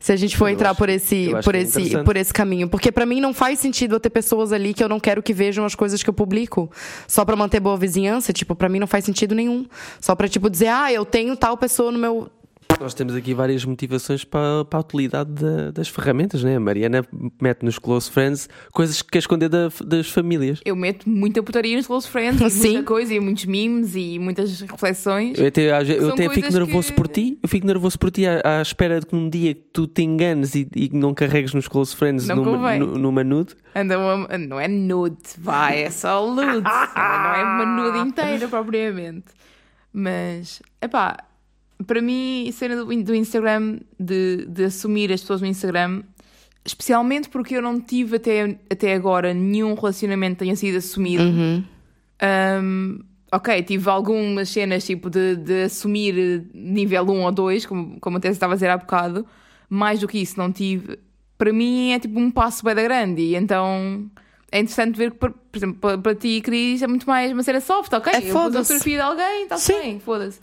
Se 0.00 0.10
a 0.12 0.16
gente 0.16 0.34
for 0.34 0.48
Eu 0.48 0.54
entrar 0.54 0.70
acho- 0.70 0.78
por 0.78 0.88
esse, 0.88 1.28
por 1.44 1.54
é 1.54 1.60
esse, 1.60 1.78
interessante. 1.78 2.04
por 2.06 2.16
esse 2.16 2.32
caminho, 2.32 2.66
porque 2.70 2.90
pra 2.90 3.04
mim 3.04 3.20
não 3.20 3.34
faz 3.34 3.58
sentido 3.58 3.96
eu 3.96 4.00
ter 4.00 4.08
pessoas 4.08 4.50
ali 4.50 4.72
que 4.72 4.82
eu 4.82 4.88
não 4.88 4.98
quero 4.98 5.22
que 5.22 5.34
vejam 5.34 5.62
as 5.66 5.74
coisas 5.74 6.02
que 6.02 6.08
eu 6.08 6.14
publico, 6.14 6.70
só 7.06 7.22
pra 7.22 7.36
manter 7.36 7.60
boa 7.60 7.76
vizinhança, 7.76 8.32
tipo, 8.32 8.54
pra 8.56 8.66
mim 8.70 8.78
não 8.78 8.86
faz 8.86 9.04
sentido 9.04 9.34
nenhum. 9.34 9.66
Só 10.00 10.14
pra 10.14 10.26
tipo 10.26 10.48
dizer, 10.48 10.68
ah, 10.68 10.90
eu 10.90 11.04
tenho 11.04 11.36
tal 11.36 11.54
pessoa 11.58 11.92
no 11.92 11.98
meu 11.98 12.30
Nós 12.78 12.94
temos 12.94 13.14
aqui 13.14 13.34
várias 13.34 13.64
motivações 13.64 14.24
para, 14.24 14.64
para 14.64 14.78
a 14.78 14.80
utilidade 14.80 15.30
da- 15.32 15.70
das 15.70 15.88
ferramentas, 15.88 16.42
né? 16.42 16.56
A 16.56 16.60
Mariana 16.60 17.04
mete 17.40 17.62
nos 17.62 17.78
Close 17.78 18.10
Friends 18.10 18.48
coisas 18.72 19.02
que 19.02 19.10
quer 19.10 19.18
esconder 19.18 19.48
da- 19.50 19.68
das 19.84 20.08
famílias. 20.10 20.60
Eu 20.64 20.74
meto 20.74 21.08
muita 21.08 21.42
putaria 21.42 21.76
nos 21.76 21.86
close 21.86 22.08
friends, 22.08 22.40
e 22.40 22.50
Sim. 22.50 22.68
muita 22.72 22.82
coisa, 22.84 23.12
e 23.14 23.20
muitos 23.20 23.44
memes 23.44 23.94
e 23.94 24.18
muitas 24.18 24.60
reflexões. 24.62 25.38
Eu 25.38 25.46
até, 25.48 25.68
eu 25.68 26.10
até 26.12 26.28
fico 26.30 26.52
nervoso 26.52 26.88
que- 26.88 26.94
por 26.94 27.06
ti, 27.08 27.38
eu 27.42 27.48
fico 27.48 27.66
nervoso 27.66 27.98
por 27.98 28.10
ti 28.10 28.24
à, 28.26 28.40
à 28.60 28.62
espera 28.62 28.98
de 29.00 29.06
que 29.06 29.14
um 29.14 29.28
dia 29.28 29.54
que 29.54 29.60
tu 29.72 29.86
te 29.86 30.02
enganes 30.02 30.54
e, 30.54 30.66
e 30.74 30.88
não 30.92 31.12
carregues 31.12 31.52
nos 31.52 31.68
Close 31.68 31.94
Friends 31.94 32.26
Não 32.26 32.36
numa, 32.36 32.76
numa 32.76 33.22
nude. 33.24 33.54
Anda 33.74 33.98
uma- 33.98 34.38
não 34.38 34.58
é 34.58 34.68
nude, 34.68 35.16
vai, 35.38 35.82
é 35.82 35.90
só 35.90 36.24
nude. 36.34 36.62
não 36.62 37.34
é 37.34 37.42
uma 37.44 37.66
nude 37.66 38.08
inteira 38.08 38.48
propriamente. 38.48 39.26
Mas, 39.92 40.62
epá, 40.80 41.16
para 41.86 42.02
mim, 42.02 42.48
a 42.48 42.52
cena 42.52 42.76
do, 42.76 42.84
do 43.02 43.14
Instagram, 43.14 43.78
de, 43.98 44.46
de 44.46 44.64
assumir 44.64 45.12
as 45.12 45.20
pessoas 45.20 45.40
no 45.40 45.46
Instagram, 45.46 46.02
especialmente 46.64 47.28
porque 47.28 47.56
eu 47.56 47.62
não 47.62 47.80
tive 47.80 48.16
até, 48.16 48.58
até 48.70 48.94
agora 48.94 49.32
nenhum 49.32 49.74
relacionamento 49.74 50.36
que 50.36 50.44
tenha 50.44 50.56
sido 50.56 50.76
assumido. 50.76 51.22
Um, 52.62 53.00
ok, 53.32 53.62
tive 53.62 53.88
algumas 53.88 54.48
cenas 54.48 54.84
tipo 54.84 55.08
de, 55.08 55.36
de 55.36 55.64
assumir 55.64 56.46
nível 56.52 57.04
1 57.04 57.24
ou 57.24 57.32
2, 57.32 57.66
como, 57.66 58.00
como 58.00 58.16
até 58.18 58.28
estava 58.28 58.52
a 58.52 58.56
dizer 58.56 58.68
há 58.68 58.76
bocado. 58.76 59.26
Mais 59.68 60.00
do 60.00 60.08
que 60.08 60.18
isso, 60.18 60.38
não 60.38 60.52
tive. 60.52 60.98
Para 61.38 61.52
mim 61.52 61.92
é 61.92 61.98
tipo 61.98 62.18
um 62.18 62.30
passo 62.30 62.64
bem 62.64 62.74
da 62.74 62.82
grande. 62.82 63.22
E 63.22 63.36
então 63.36 64.10
é 64.52 64.58
interessante 64.58 64.96
ver 64.96 65.12
que, 65.12 65.16
por, 65.16 65.30
por 65.30 65.56
exemplo, 65.56 65.78
para, 65.80 65.96
para 65.96 66.14
ti, 66.14 66.40
Cris, 66.40 66.82
é 66.82 66.86
muito 66.86 67.06
mais 67.06 67.32
uma 67.32 67.42
cena 67.42 67.60
soft, 67.60 67.92
ok? 67.92 68.12
É, 68.12 68.18
eu 68.18 68.32
foda-se. 68.32 68.64
fotografia 68.64 68.96
de 68.96 69.02
alguém, 69.02 69.42
está 69.44 69.56
bem, 69.78 70.00
foda-se. 70.00 70.40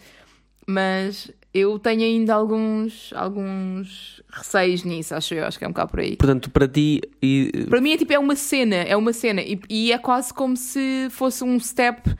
Mas 0.67 1.31
eu 1.53 1.79
tenho 1.79 2.01
ainda 2.01 2.33
alguns, 2.35 3.11
alguns 3.15 4.21
receios 4.29 4.83
nisso, 4.83 5.15
acho 5.15 5.33
eu, 5.33 5.45
acho 5.45 5.57
que 5.57 5.63
é 5.63 5.67
um 5.67 5.71
bocado 5.71 5.91
por 5.91 5.99
aí. 6.01 6.15
Portanto, 6.17 6.49
para 6.51 6.67
ti, 6.67 7.01
e, 7.21 7.65
Para 7.69 7.79
mim 7.81 7.91
é 7.93 7.97
tipo, 7.97 8.11
é 8.13 8.19
uma 8.19 8.35
cena, 8.35 8.75
é 8.75 8.95
uma 8.95 9.13
cena. 9.13 9.41
E, 9.41 9.59
e 9.69 9.91
é 9.91 9.97
quase 9.97 10.33
como 10.33 10.57
se 10.57 11.07
fosse 11.09 11.43
um 11.43 11.59
step 11.59 12.13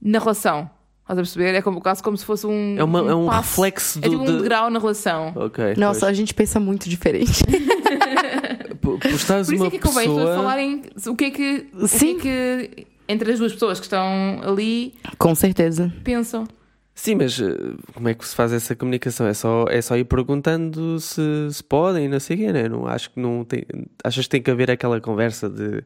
na 0.00 0.18
relação. 0.18 0.70
Estás 1.02 1.18
a 1.18 1.22
perceber? 1.22 1.54
É 1.54 1.62
como, 1.62 1.80
quase 1.80 2.02
como 2.02 2.16
se 2.16 2.24
fosse 2.24 2.46
um. 2.46 2.76
É 2.78 2.84
uma- 2.84 3.00
é 3.10 3.14
um 3.14 3.26
passo. 3.26 3.48
reflexo 3.62 3.98
É 3.98 4.02
tipo 4.02 4.16
do- 4.16 4.22
um 4.22 4.26
de- 4.26 4.42
degrau 4.42 4.70
na 4.70 4.78
relação. 4.78 5.32
ok. 5.34 5.74
Nossa, 5.76 6.00
pois. 6.00 6.10
a 6.10 6.12
gente 6.12 6.34
pensa 6.34 6.60
muito 6.60 6.88
diferente. 6.88 7.42
po- 8.80 8.98
postares 8.98 9.46
Por 9.48 9.54
isso 9.54 9.64
uma 9.64 9.68
é 9.68 9.70
que 9.70 9.78
convém 9.78 10.00
as 10.06 10.06
pessoas 10.08 10.28
pessoa. 10.28 10.36
falarem 10.36 10.82
o 11.06 11.16
que 11.16 11.24
é 11.24 11.30
que, 11.30 11.66
o 11.74 11.78
que, 11.80 11.88
Sim. 11.88 12.16
é 12.16 12.20
que 12.20 12.86
entre 13.08 13.32
as 13.32 13.38
duas 13.38 13.52
pessoas 13.54 13.80
que 13.80 13.86
estão 13.86 14.04
ali 14.42 14.94
Com 15.18 15.34
certeza. 15.34 15.92
pensam. 16.04 16.46
Sim, 17.00 17.14
mas 17.14 17.40
eh, 17.40 17.54
como 17.94 18.08
é 18.08 18.14
que 18.14 18.26
se 18.26 18.34
faz 18.34 18.52
essa 18.52 18.74
comunicação? 18.74 19.24
É 19.28 19.32
só, 19.32 19.66
é 19.68 19.80
só 19.80 19.96
ir 19.96 20.04
perguntando 20.04 20.98
se, 20.98 21.22
se 21.48 21.62
podem, 21.62 22.08
não 22.08 22.18
sei 22.18 22.34
o 22.34 22.40
quê, 22.40 22.52
né? 22.52 22.68
Não, 22.68 22.88
acho 22.88 23.10
que 23.10 23.20
não 23.20 23.44
tem. 23.44 23.62
Achas 24.02 24.24
que 24.24 24.30
tem 24.30 24.42
que 24.42 24.50
haver 24.50 24.68
aquela 24.68 25.00
conversa 25.00 25.48
de. 25.48 25.84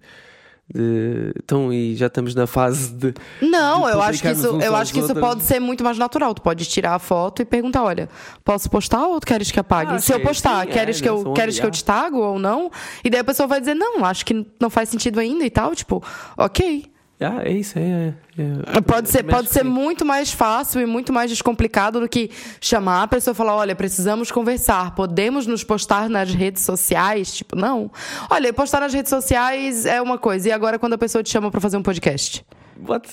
de 0.74 1.34
então, 1.38 1.70
e 1.70 1.94
já 1.96 2.06
estamos 2.06 2.34
na 2.34 2.46
fase 2.46 2.94
de. 2.94 3.12
Não, 3.42 3.82
de 3.84 3.92
eu 3.92 4.00
acho 4.00 4.22
que 4.22 4.30
isso, 4.30 4.46
eu 4.46 4.74
acho 4.74 4.90
que 4.90 5.00
isso 5.00 5.08
outros. 5.08 5.28
pode 5.28 5.42
ser 5.42 5.60
muito 5.60 5.84
mais 5.84 5.98
natural. 5.98 6.32
Tu 6.32 6.40
pode 6.40 6.64
tirar 6.64 6.94
a 6.94 6.98
foto 6.98 7.42
e 7.42 7.44
perguntar, 7.44 7.82
olha, 7.84 8.08
posso 8.42 8.70
postar 8.70 9.06
ou 9.06 9.20
tu 9.20 9.26
queres 9.26 9.50
que 9.50 9.60
apague? 9.60 9.92
Ah, 9.92 9.98
Se 9.98 10.14
eu 10.14 10.20
postar, 10.20 10.64
sim, 10.64 10.72
queres 10.72 10.98
é, 10.98 11.02
que 11.02 11.08
eu 11.10 11.34
queres 11.34 11.60
que 11.60 11.66
eu 11.66 11.70
te 11.70 11.84
tago 11.84 12.20
ou 12.20 12.38
não? 12.38 12.70
E 13.04 13.10
daí 13.10 13.20
a 13.20 13.24
pessoa 13.24 13.46
vai 13.46 13.60
dizer, 13.60 13.74
não, 13.74 14.02
acho 14.02 14.24
que 14.24 14.46
não 14.58 14.70
faz 14.70 14.88
sentido 14.88 15.20
ainda 15.20 15.44
e 15.44 15.50
tal, 15.50 15.74
tipo, 15.74 16.02
OK. 16.38 16.90
Ah, 17.22 17.42
é 17.44 17.52
isso, 17.52 17.78
é. 17.78 18.14
é, 18.38 18.76
é. 18.76 18.80
Pode 18.80 19.08
ser, 19.08 19.22
pode 19.22 19.48
ser 19.50 19.64
muito 19.64 20.04
mais 20.04 20.32
fácil 20.32 20.80
e 20.80 20.86
muito 20.86 21.12
mais 21.12 21.30
descomplicado 21.30 22.00
do 22.00 22.08
que 22.08 22.30
chamar 22.60 23.02
a 23.02 23.08
pessoa 23.08 23.32
e 23.32 23.36
falar: 23.36 23.54
olha, 23.54 23.74
precisamos 23.74 24.30
conversar, 24.30 24.94
podemos 24.94 25.46
nos 25.46 25.64
postar 25.64 26.08
nas 26.08 26.34
redes 26.34 26.62
sociais? 26.62 27.34
Tipo, 27.34 27.56
não. 27.56 27.90
Olha, 28.30 28.52
postar 28.52 28.80
nas 28.80 28.92
redes 28.92 29.10
sociais 29.10 29.86
é 29.86 30.00
uma 30.00 30.18
coisa, 30.18 30.48
e 30.48 30.52
agora 30.52 30.78
quando 30.78 30.94
a 30.94 30.98
pessoa 30.98 31.22
te 31.22 31.30
chama 31.30 31.50
pra 31.50 31.60
fazer 31.60 31.76
um 31.76 31.82
podcast? 31.82 32.44
What? 32.86 33.08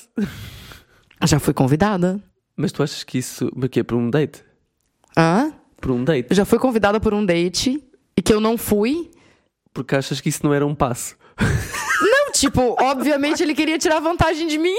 Já 1.24 1.39
fui 1.39 1.54
convidada. 1.54 2.19
Mas 2.56 2.72
tu 2.72 2.84
achas 2.84 3.04
que 3.04 3.17
isso. 3.17 3.50
Que 3.69 3.82
é 3.82 3.84
por 3.84 3.95
um 3.95 4.10
date? 4.10 4.43
Hã? 5.17 5.54
Por 5.80 5.91
um 5.91 6.04
date? 6.04 6.34
Já 6.34 6.45
fui 6.45 6.60
convidada 6.60 7.00
por 7.00 7.13
um 7.13 7.26
date 7.26 7.82
e 8.17 8.22
que 8.22 8.34
eu 8.34 8.41
não 8.41 8.58
fui. 8.58 9.10
Porque 9.74 9.95
achas 9.95 10.19
que 10.19 10.30
isso 10.30 10.41
não 10.43 10.54
era 10.54 10.65
um 10.65 10.76
passo? 10.76 11.15
Tipo, 12.39 12.73
obviamente 12.80 13.43
ele 13.43 13.54
queria 13.54 13.78
tirar 13.78 13.99
vantagem 13.99 14.47
de 14.47 14.58
mim. 14.58 14.75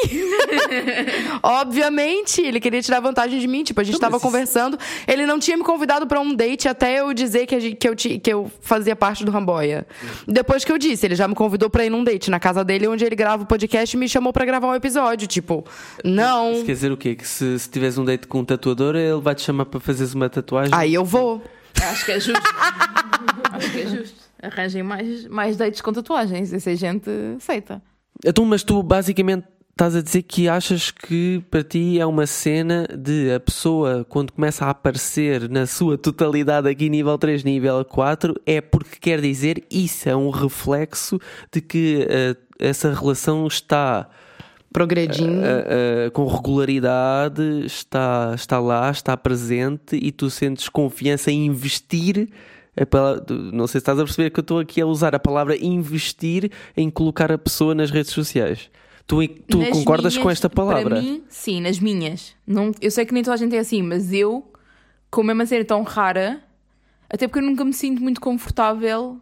obviamente, 1.43 2.41
ele 2.41 2.59
queria 2.61 2.81
tirar 2.81 3.01
vantagem 3.01 3.39
de 3.39 3.47
mim. 3.47 3.63
Tipo, 3.63 3.81
a 3.81 3.85
gente 3.85 3.95
Não, 3.95 4.01
tava 4.01 4.13
mas 4.13 4.21
isso- 4.23 4.27
conversando. 4.27 4.79
Ele 5.07 5.27
não 5.27 5.39
tinha 5.39 5.57
me 5.57 5.63
convidado 5.63 6.07
pra 6.07 6.21
um 6.21 6.35
date 6.35 6.69
até 6.69 7.01
eu 7.01 7.13
dizer 7.13 7.47
que, 7.47 7.55
a 7.55 7.61
gente- 7.61 7.77
que, 7.77 7.89
eu, 7.89 7.95
que 7.95 8.21
eu 8.33 8.51
fazia 8.61 8.97
parte 8.97 9.25
do 9.25 9.31
Ramboia. 9.31 9.87
Depois 10.27 10.65
que 10.65 10.73
eu 10.73 10.79
disse, 10.79 11.07
ele 11.07 11.15
já 11.15 11.29
me 11.29 11.35
convidou 11.35 11.69
pra 11.69 11.85
ir 11.85 11.91
num 11.91 12.03
date 12.03 12.31
na 12.31 12.41
casa 12.41 12.65
dele, 12.65 12.87
onde 12.89 13.05
ele 13.05 13.15
grava 13.17 13.43
o 13.43 13.47
podcast 13.47 13.95
e 13.95 13.99
me 14.01 14.09
chamou 14.09 14.33
pra 14.33 14.45
gravar 14.45 14.69
um 14.69 14.75
episódio. 14.75 15.29
Tipo, 15.29 15.65
não. 16.05 16.53
Isso 16.53 16.65
quer 16.65 16.73
dizer 16.73 16.93
o 16.93 16.97
quê? 16.97 17.15
Que 17.15 17.27
se, 17.29 17.59
se 17.59 17.69
tiveres 17.69 17.99
um 17.99 18.05
date 18.05 18.27
com 18.27 18.41
um 18.41 18.45
tatuador, 18.45 18.97
ele 18.97 19.21
vai 19.21 19.35
te 19.35 19.43
chamar 19.43 19.67
para 19.67 19.81
fazeres 19.81 20.15
uma 20.15 20.29
tatuagem? 20.31 20.73
Aí 20.75 20.95
eu 20.95 21.05
vou. 21.05 21.43
Acho 21.83 22.05
que 22.05 22.13
é 22.13 22.21
justo. 22.21 22.43
Acho 23.53 23.71
que 23.71 23.81
é 23.81 23.87
justo. 23.87 24.20
Arranjem 24.43 24.83
mais, 24.83 25.27
mais 25.27 25.57
dates 25.57 25.81
com 25.81 25.93
tatuagens. 25.93 26.53
Essa 26.53 26.75
gente 26.75 27.11
aceita. 27.37 27.83
Então, 28.25 28.45
mas 28.45 28.63
tu 28.63 28.83
basicamente 28.83 29.45
estás 29.81 29.97
a 29.97 30.03
dizer 30.03 30.23
que 30.25 30.47
achas 30.47 30.91
que 30.91 31.43
para 31.51 31.65
ti 31.65 31.99
é 31.99 32.05
uma 32.05 32.27
cena 32.27 32.87
de 32.87 33.33
a 33.33 33.41
pessoa, 33.41 34.05
quando 34.07 34.31
começa 34.31 34.67
a 34.67 34.71
aparecer 34.71 35.49
na 35.49 35.65
sua 35.65 35.97
totalidade 35.97 36.69
aqui 36.69 36.91
nível 36.91 37.17
3, 37.17 37.43
nível 37.45 37.83
4, 37.83 38.35
é 38.45 38.61
porque 38.61 38.99
quer 39.01 39.23
dizer 39.23 39.65
isso, 39.71 40.07
é 40.07 40.15
um 40.15 40.29
reflexo 40.29 41.19
de 41.51 41.63
que 41.63 42.07
eh, 42.11 42.37
essa 42.59 42.93
relação 42.93 43.47
está 43.47 44.07
Progredindo. 44.71 45.43
eh, 45.43 45.65
eh, 46.07 46.11
com 46.11 46.27
regularidade, 46.27 47.65
está, 47.65 48.33
está 48.35 48.61
lá, 48.61 48.91
está 48.91 49.17
presente 49.17 49.97
e 49.97 50.13
tu 50.13 50.29
sentes 50.29 50.69
confiança 50.69 51.31
em 51.31 51.47
investir. 51.47 52.29
A 52.83 52.87
pala- 52.87 53.25
Não 53.53 53.67
sei 53.67 53.73
se 53.73 53.83
estás 53.83 53.99
a 53.99 54.05
perceber 54.05 54.31
que 54.31 54.41
eu 54.41 54.43
estou 54.43 54.59
aqui 54.59 54.81
a 54.81 54.87
usar 54.87 55.15
a 55.15 55.19
palavra 55.19 55.57
investir 55.57 56.51
em 56.77 56.89
colocar 56.91 57.31
a 57.31 57.39
pessoa 57.39 57.75
nas 57.75 57.91
redes 57.91 58.11
sociais. 58.13 58.71
Tu, 59.07 59.27
tu 59.49 59.59
Nas 59.59 59.71
concordas 59.71 60.15
com 60.17 60.23
minhas- 60.23 60.39
esta 60.39 60.49
palavra? 60.49 60.85
Para 60.91 61.01
mim, 61.03 61.23
sim, 61.29 61.61
nas 61.61 61.79
minhas. 61.81 62.35
Não, 62.47 62.71
eu 62.81 62.91
sei 62.91 63.05
que 63.05 63.13
nem 63.13 63.23
toda 63.23 63.35
a 63.35 63.37
gente 63.39 63.57
é 63.57 63.59
assim, 63.59 63.83
mas 63.83 64.13
eu, 64.13 64.51
como 65.11 65.31
é 65.31 65.35
uma 65.35 65.45
cena 65.47 65.65
tão 65.65 65.83
rara, 65.83 66.41
até 67.09 67.27
porque 67.27 67.41
eu 67.41 67.49
nunca 67.49 67.65
me 67.65 67.73
sinto 67.73 68.01
muito 68.01 68.21
confortável, 68.21 69.21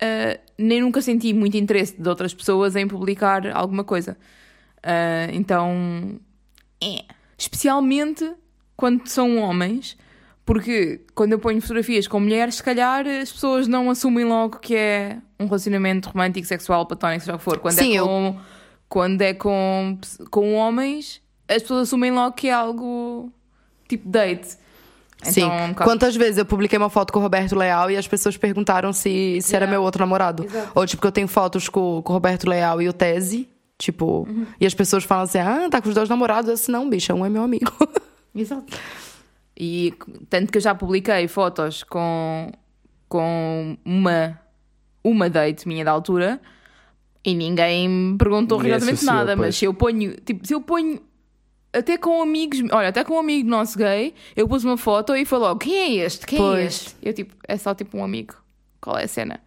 ah, 0.00 0.38
nem 0.58 0.82
nunca 0.82 1.00
senti 1.00 1.32
muito 1.32 1.56
interesse 1.56 2.00
de 2.00 2.06
outras 2.08 2.34
pessoas 2.34 2.76
em 2.76 2.86
publicar 2.86 3.46
alguma 3.56 3.84
coisa. 3.84 4.18
Ah, 4.82 5.28
então, 5.32 6.20
é. 6.82 7.04
Especialmente 7.38 8.30
quando 8.76 9.06
são 9.08 9.38
homens, 9.38 9.96
porque 10.52 11.00
quando 11.14 11.32
eu 11.32 11.38
ponho 11.38 11.60
fotografias 11.60 12.08
com 12.08 12.18
mulheres, 12.18 12.56
se 12.56 12.62
calhar 12.62 13.06
as 13.06 13.30
pessoas 13.30 13.68
não 13.68 13.88
assumem 13.88 14.24
logo 14.24 14.58
que 14.58 14.74
é 14.74 15.16
um 15.38 15.44
relacionamento 15.46 16.08
romântico, 16.10 16.46
sexual, 16.46 16.84
platónico, 16.86 17.20
seja 17.24 17.34
o 17.36 17.38
que 17.38 17.44
for. 17.44 17.58
Quando 17.58 17.74
Sim, 17.74 17.92
é 17.96 18.00
eu- 18.00 18.06
com, 18.06 18.36
quando 18.88 19.22
é 19.22 19.32
com, 19.32 19.96
com 20.30 20.54
homens, 20.54 21.20
as 21.48 21.62
pessoas 21.62 21.82
assumem 21.88 22.10
logo 22.10 22.34
que 22.34 22.48
é 22.48 22.52
algo 22.52 23.32
tipo 23.88 24.08
date. 24.08 24.56
Sim. 25.22 25.42
Então, 25.42 25.52
é 25.52 25.66
um 25.66 25.74
Quantas 25.74 26.16
vezes 26.16 26.38
eu 26.38 26.44
publiquei 26.46 26.78
uma 26.78 26.90
foto 26.90 27.12
com 27.12 27.18
o 27.20 27.22
Roberto 27.22 27.54
Leal 27.54 27.90
e 27.90 27.96
as 27.96 28.08
pessoas 28.08 28.36
perguntaram 28.36 28.92
se, 28.92 29.38
se 29.42 29.54
era 29.54 29.64
Yeah. 29.66 29.70
meu 29.78 29.82
outro 29.84 30.00
namorado. 30.00 30.44
Exato. 30.44 30.72
Ou 30.74 30.84
tipo, 30.86 31.00
que 31.02 31.06
eu 31.06 31.12
tenho 31.12 31.28
fotos 31.28 31.68
com, 31.68 32.02
com 32.02 32.12
o 32.12 32.16
Roberto 32.16 32.48
Leal 32.48 32.80
e 32.82 32.88
o 32.88 32.92
Tese. 32.92 33.48
Tipo, 33.78 34.26
Uhum. 34.28 34.46
e 34.60 34.66
as 34.66 34.74
pessoas 34.74 35.04
falam 35.04 35.24
assim: 35.24 35.38
ah, 35.38 35.68
tá 35.70 35.80
com 35.80 35.88
os 35.88 35.94
dois 35.94 36.08
namorados. 36.08 36.48
Eu 36.50 36.54
disse, 36.54 36.70
não, 36.70 36.88
bicha, 36.90 37.14
um 37.14 37.24
é 37.24 37.30
meu 37.30 37.42
amigo. 37.42 37.72
Exato. 38.34 38.76
E 39.62 39.92
tanto 40.30 40.50
que 40.50 40.56
eu 40.56 40.62
já 40.62 40.74
publiquei 40.74 41.28
fotos 41.28 41.82
com, 41.82 42.50
com 43.06 43.76
uma, 43.84 44.40
uma 45.04 45.28
date 45.28 45.68
minha 45.68 45.84
da 45.84 45.90
altura 45.90 46.40
e 47.22 47.34
ninguém 47.34 47.86
me 47.86 48.16
perguntou 48.16 48.56
Ninguém 48.56 48.72
rigorosamente 48.72 49.04
nada, 49.04 49.36
pois. 49.36 49.38
mas 49.48 49.56
se 49.56 49.66
eu 49.66 49.74
ponho, 49.74 50.16
tipo, 50.24 50.46
se 50.46 50.54
eu 50.54 50.62
ponho 50.62 50.98
até 51.74 51.98
com 51.98 52.22
amigos, 52.22 52.58
olha, 52.72 52.88
até 52.88 53.04
com 53.04 53.16
um 53.16 53.18
amigo 53.18 53.50
nosso 53.50 53.76
gay, 53.76 54.14
eu 54.34 54.48
pus 54.48 54.64
uma 54.64 54.78
foto 54.78 55.14
e 55.14 55.26
falou: 55.26 55.54
quem 55.56 56.00
é 56.00 56.04
este? 56.06 56.24
Quem 56.24 56.38
é 56.38 56.42
Pois. 56.42 56.66
este? 56.66 56.96
Eu 57.02 57.12
tipo, 57.12 57.34
é 57.46 57.58
só 57.58 57.74
tipo 57.74 57.98
um 57.98 58.02
amigo. 58.02 58.34
Qual 58.80 58.96
é 58.96 59.04
a 59.04 59.08
cena? 59.08 59.40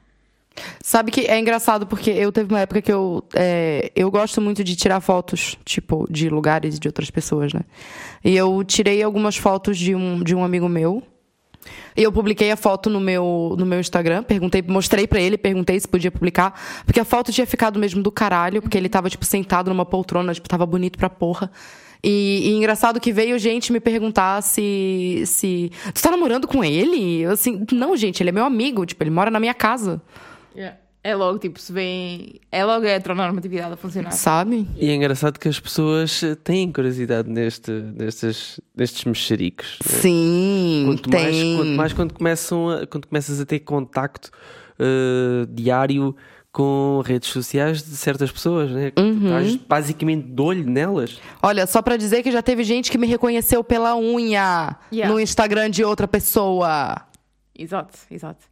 Sabe 0.82 1.12
que 1.12 1.22
é 1.22 1.40
engraçado 1.40 1.88
porque 1.88 2.12
eu 2.12 2.32
teve 2.32 2.54
uma 2.54 2.60
época 2.60 2.82
que 2.82 2.92
eu. 2.92 3.24
é, 3.34 3.92
eu 3.96 4.10
gosto 4.12 4.40
muito 4.40 4.64
de 4.64 4.76
tirar 4.76 5.00
fotos, 5.02 5.58
tipo, 5.66 6.06
de 6.10 6.30
lugares 6.30 6.76
e 6.76 6.80
de 6.80 6.88
outras 6.88 7.10
pessoas, 7.10 7.54
né? 7.54 7.62
E 8.24 8.36
eu 8.36 8.64
tirei 8.64 9.02
algumas 9.02 9.36
fotos 9.36 9.78
de 9.78 9.96
um, 9.96 10.24
de 10.24 10.36
um 10.36 10.44
amigo 10.44 10.70
meu. 10.70 11.02
E 11.96 12.04
eu 12.04 12.12
publiquei 12.12 12.52
a 12.52 12.58
foto 12.58 12.90
no 12.90 13.00
meu, 13.00 13.56
no 13.58 13.66
meu 13.66 13.80
Instagram, 13.80 14.24
perguntei, 14.24 14.62
mostrei 14.62 15.08
pra 15.08 15.22
ele, 15.22 15.38
perguntei 15.38 15.80
se 15.80 15.88
podia 15.88 16.12
publicar, 16.12 16.60
porque 16.86 17.00
a 17.00 17.06
foto 17.06 17.32
tinha 17.32 17.48
ficado 17.48 17.80
mesmo 17.80 18.04
do 18.04 18.12
caralho, 18.12 18.62
porque 18.62 18.78
ele 18.78 18.90
tava, 18.90 19.10
tipo, 19.10 19.24
sentado 19.24 19.70
numa 19.70 19.86
poltrona, 19.86 20.34
tipo, 20.34 20.50
tava 20.50 20.66
bonito 20.66 20.98
pra 20.98 21.10
porra. 21.10 21.50
E, 22.04 22.50
e 22.50 22.54
engraçado 22.56 23.00
que 23.00 23.14
veio 23.14 23.40
gente 23.40 23.72
me 23.72 23.80
perguntar 23.80 24.42
se, 24.44 25.24
se. 25.26 25.72
Tu 25.94 26.02
tá 26.02 26.12
namorando 26.12 26.48
com 26.48 26.62
ele? 26.62 27.22
Eu 27.22 27.32
assim, 27.32 27.66
não, 27.72 27.96
gente, 27.96 28.22
ele 28.22 28.30
é 28.30 28.34
meu 28.34 28.44
amigo, 28.44 28.86
tipo, 28.86 29.02
ele 29.02 29.10
mora 29.12 29.32
na 29.32 29.40
minha 29.40 29.54
casa, 29.54 30.02
É 31.06 31.14
logo, 31.16 31.38
tipo, 31.38 31.60
se 31.60 31.74
vem. 31.74 32.40
É 32.50 32.64
logo 32.64 32.86
a 32.86 32.90
heteronormatividade 32.90 33.74
a 33.74 33.76
funcionar. 33.76 34.12
sabe? 34.12 34.66
E 34.78 34.90
é 34.90 34.96
engraçado 34.96 35.38
que 35.38 35.50
as 35.50 35.60
pessoas 35.60 36.22
têm 36.46 36.72
curiosidade 36.72 37.30
neste, 37.30 37.72
nestes, 37.72 38.60
nestes 38.76 39.04
mexericos. 39.04 39.80
né? 39.86 39.92
Sim, 40.00 40.84
Quanto 40.88 41.10
tem. 41.10 41.22
mais, 41.22 41.58
quanto 41.58 41.70
mais 41.78 41.94
quando, 41.94 42.14
começam 42.14 42.70
a- 42.70 42.88
quando 42.88 43.08
começas 43.08 43.42
a 43.42 43.46
ter 43.46 43.60
contacto 43.60 44.32
eh, 44.80 45.46
diário 45.50 46.16
com 46.54 47.02
redes 47.06 47.30
sociais 47.30 47.84
de 47.84 47.96
certas 47.98 48.32
pessoas, 48.32 48.72
né? 48.72 48.92
Uhum. 48.98 49.26
Estás 49.40 49.56
basicamente 49.68 50.28
de 50.28 50.42
olho 50.42 50.64
nelas. 50.70 51.20
Olha, 51.42 51.66
só 51.68 51.82
pra 51.82 51.98
dizer 51.98 52.22
que 52.24 52.32
já 52.32 52.42
teve 52.42 52.64
gente 52.64 52.90
que 52.92 52.98
me 52.98 53.08
reconheceu 53.08 53.64
pela 53.64 53.96
unha 53.98 54.78
Yeah. 54.92 55.12
no 55.14 55.20
Instagram 55.20 55.70
de 55.70 55.84
outra 55.84 56.08
pessoa. 56.08 56.96
Exato, 57.58 57.98
exato. 58.10 58.46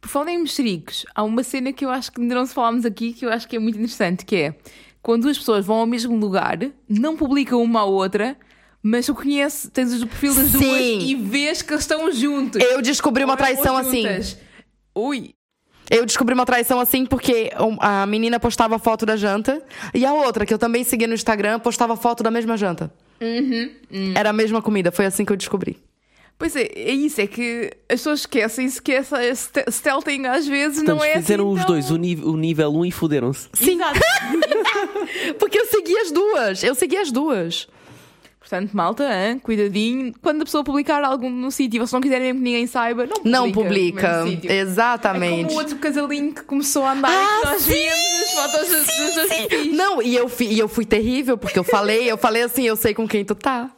Por 0.00 0.08
falar 0.08 0.30
em 0.30 0.38
mexericos, 0.38 1.04
há 1.14 1.22
uma 1.22 1.42
cena 1.42 1.72
que 1.72 1.84
eu 1.84 1.90
acho 1.90 2.12
que 2.12 2.20
ainda 2.20 2.34
não 2.34 2.46
se 2.46 2.54
falámos 2.54 2.84
aqui 2.84 3.12
que 3.12 3.26
eu 3.26 3.30
acho 3.30 3.48
que 3.48 3.56
é 3.56 3.58
muito 3.58 3.76
interessante, 3.76 4.24
que 4.24 4.36
é 4.36 4.54
quando 5.02 5.22
duas 5.22 5.38
pessoas 5.38 5.64
vão 5.64 5.76
ao 5.76 5.86
mesmo 5.86 6.16
lugar, 6.16 6.58
não 6.88 7.16
publicam 7.16 7.62
uma 7.62 7.80
à 7.80 7.84
outra, 7.84 8.36
mas 8.82 9.06
tu 9.06 9.14
conheces, 9.14 9.70
tens 9.72 10.02
o 10.02 10.06
perfil 10.06 10.34
das 10.34 10.52
duas 10.52 10.62
Sim. 10.62 10.98
e 11.00 11.14
vês 11.14 11.62
que 11.62 11.72
eles 11.72 11.82
estão 11.82 12.10
juntos. 12.12 12.62
Eu 12.62 12.80
descobri 12.80 13.24
uma 13.24 13.36
traição 13.36 13.76
assim. 13.76 14.04
Ui, 14.94 15.34
Eu 15.90 16.04
descobri 16.04 16.34
uma 16.34 16.44
traição 16.44 16.78
assim 16.78 17.06
porque 17.06 17.50
a 17.80 18.06
menina 18.06 18.38
postava 18.38 18.78
foto 18.78 19.06
da 19.06 19.16
janta 19.16 19.62
e 19.94 20.04
a 20.04 20.12
outra, 20.12 20.44
que 20.44 20.52
eu 20.52 20.58
também 20.58 20.84
seguia 20.84 21.06
no 21.08 21.14
Instagram, 21.14 21.58
postava 21.58 21.96
foto 21.96 22.22
da 22.22 22.30
mesma 22.30 22.56
janta. 22.56 22.92
Uhum, 23.20 24.12
Era 24.14 24.30
a 24.30 24.32
mesma 24.32 24.62
comida, 24.62 24.92
foi 24.92 25.06
assim 25.06 25.24
que 25.24 25.32
eu 25.32 25.36
descobri. 25.36 25.76
Pois 26.38 26.54
é, 26.54 26.62
é 26.74 26.92
isso, 26.92 27.20
é 27.20 27.26
que 27.26 27.68
as 27.88 27.98
pessoas 27.98 28.20
esquecem-se 28.20 28.80
que 28.80 28.92
essa 28.92 29.18
ste- 29.34 29.64
stealthing 29.70 30.24
às 30.26 30.46
vezes 30.46 30.78
Portanto, 30.78 30.98
não 30.98 31.04
é 31.04 31.14
fizeram 31.14 31.46
assim 31.48 31.54
os 31.54 31.60
tão- 31.66 31.74
dois, 31.74 31.90
o, 31.90 31.96
ni- 31.96 32.14
o 32.22 32.36
nível 32.36 32.72
1 32.72 32.84
e 32.86 32.90
fuderam-se. 32.92 33.48
Sim. 33.54 33.74
Exato. 33.74 33.98
Porque 35.38 35.58
eu 35.58 35.66
segui 35.66 35.98
as 35.98 36.10
duas, 36.12 36.62
eu 36.62 36.74
segui 36.76 36.96
as 36.96 37.10
duas. 37.10 37.66
Portanto, 38.38 38.70
malta, 38.72 39.04
hein? 39.04 39.38
cuidadinho. 39.40 40.14
Quando 40.22 40.40
a 40.42 40.44
pessoa 40.44 40.62
publicar 40.64 41.02
algo 41.04 41.28
no 41.28 41.50
sítio 41.50 41.76
e 41.76 41.80
vocês 41.80 41.92
não 41.92 42.00
quiserem 42.00 42.28
mesmo 42.28 42.38
que 42.38 42.44
ninguém 42.44 42.66
saiba, 42.66 43.02
não 43.04 43.12
publica. 43.16 43.30
Não 43.30 43.52
publica. 43.52 44.24
sítio. 44.26 44.50
É 44.50 44.58
Exatamente. 44.60 45.44
como 45.48 45.54
o 45.54 45.56
outro 45.60 45.76
casalinho 45.76 46.32
que 46.32 46.42
começou 46.44 46.84
a 46.84 46.92
andar 46.92 47.10
Ah, 47.10 47.36
e 47.36 47.40
que 47.40 47.46
nós 47.46 47.62
sim, 47.62 47.72
víamos 47.72 48.22
as 48.22 48.30
fotos 48.32 48.68
dos- 48.68 48.86
dos 48.96 49.14
dois 49.16 49.28
perfis. 49.48 49.76
Não, 49.76 50.00
e 50.00 50.14
eu, 50.16 50.28
fi- 50.28 50.46
e 50.52 50.58
eu 50.58 50.68
fui 50.68 50.86
terrível, 50.86 51.36
porque 51.36 51.58
eu 51.58 51.64
falei, 51.64 52.10
eu 52.10 52.16
falei 52.16 52.42
assim, 52.42 52.62
eu 52.62 52.76
sei 52.76 52.94
com 52.94 53.06
quem 53.08 53.22
tu 53.24 53.34
tá. 53.34 53.70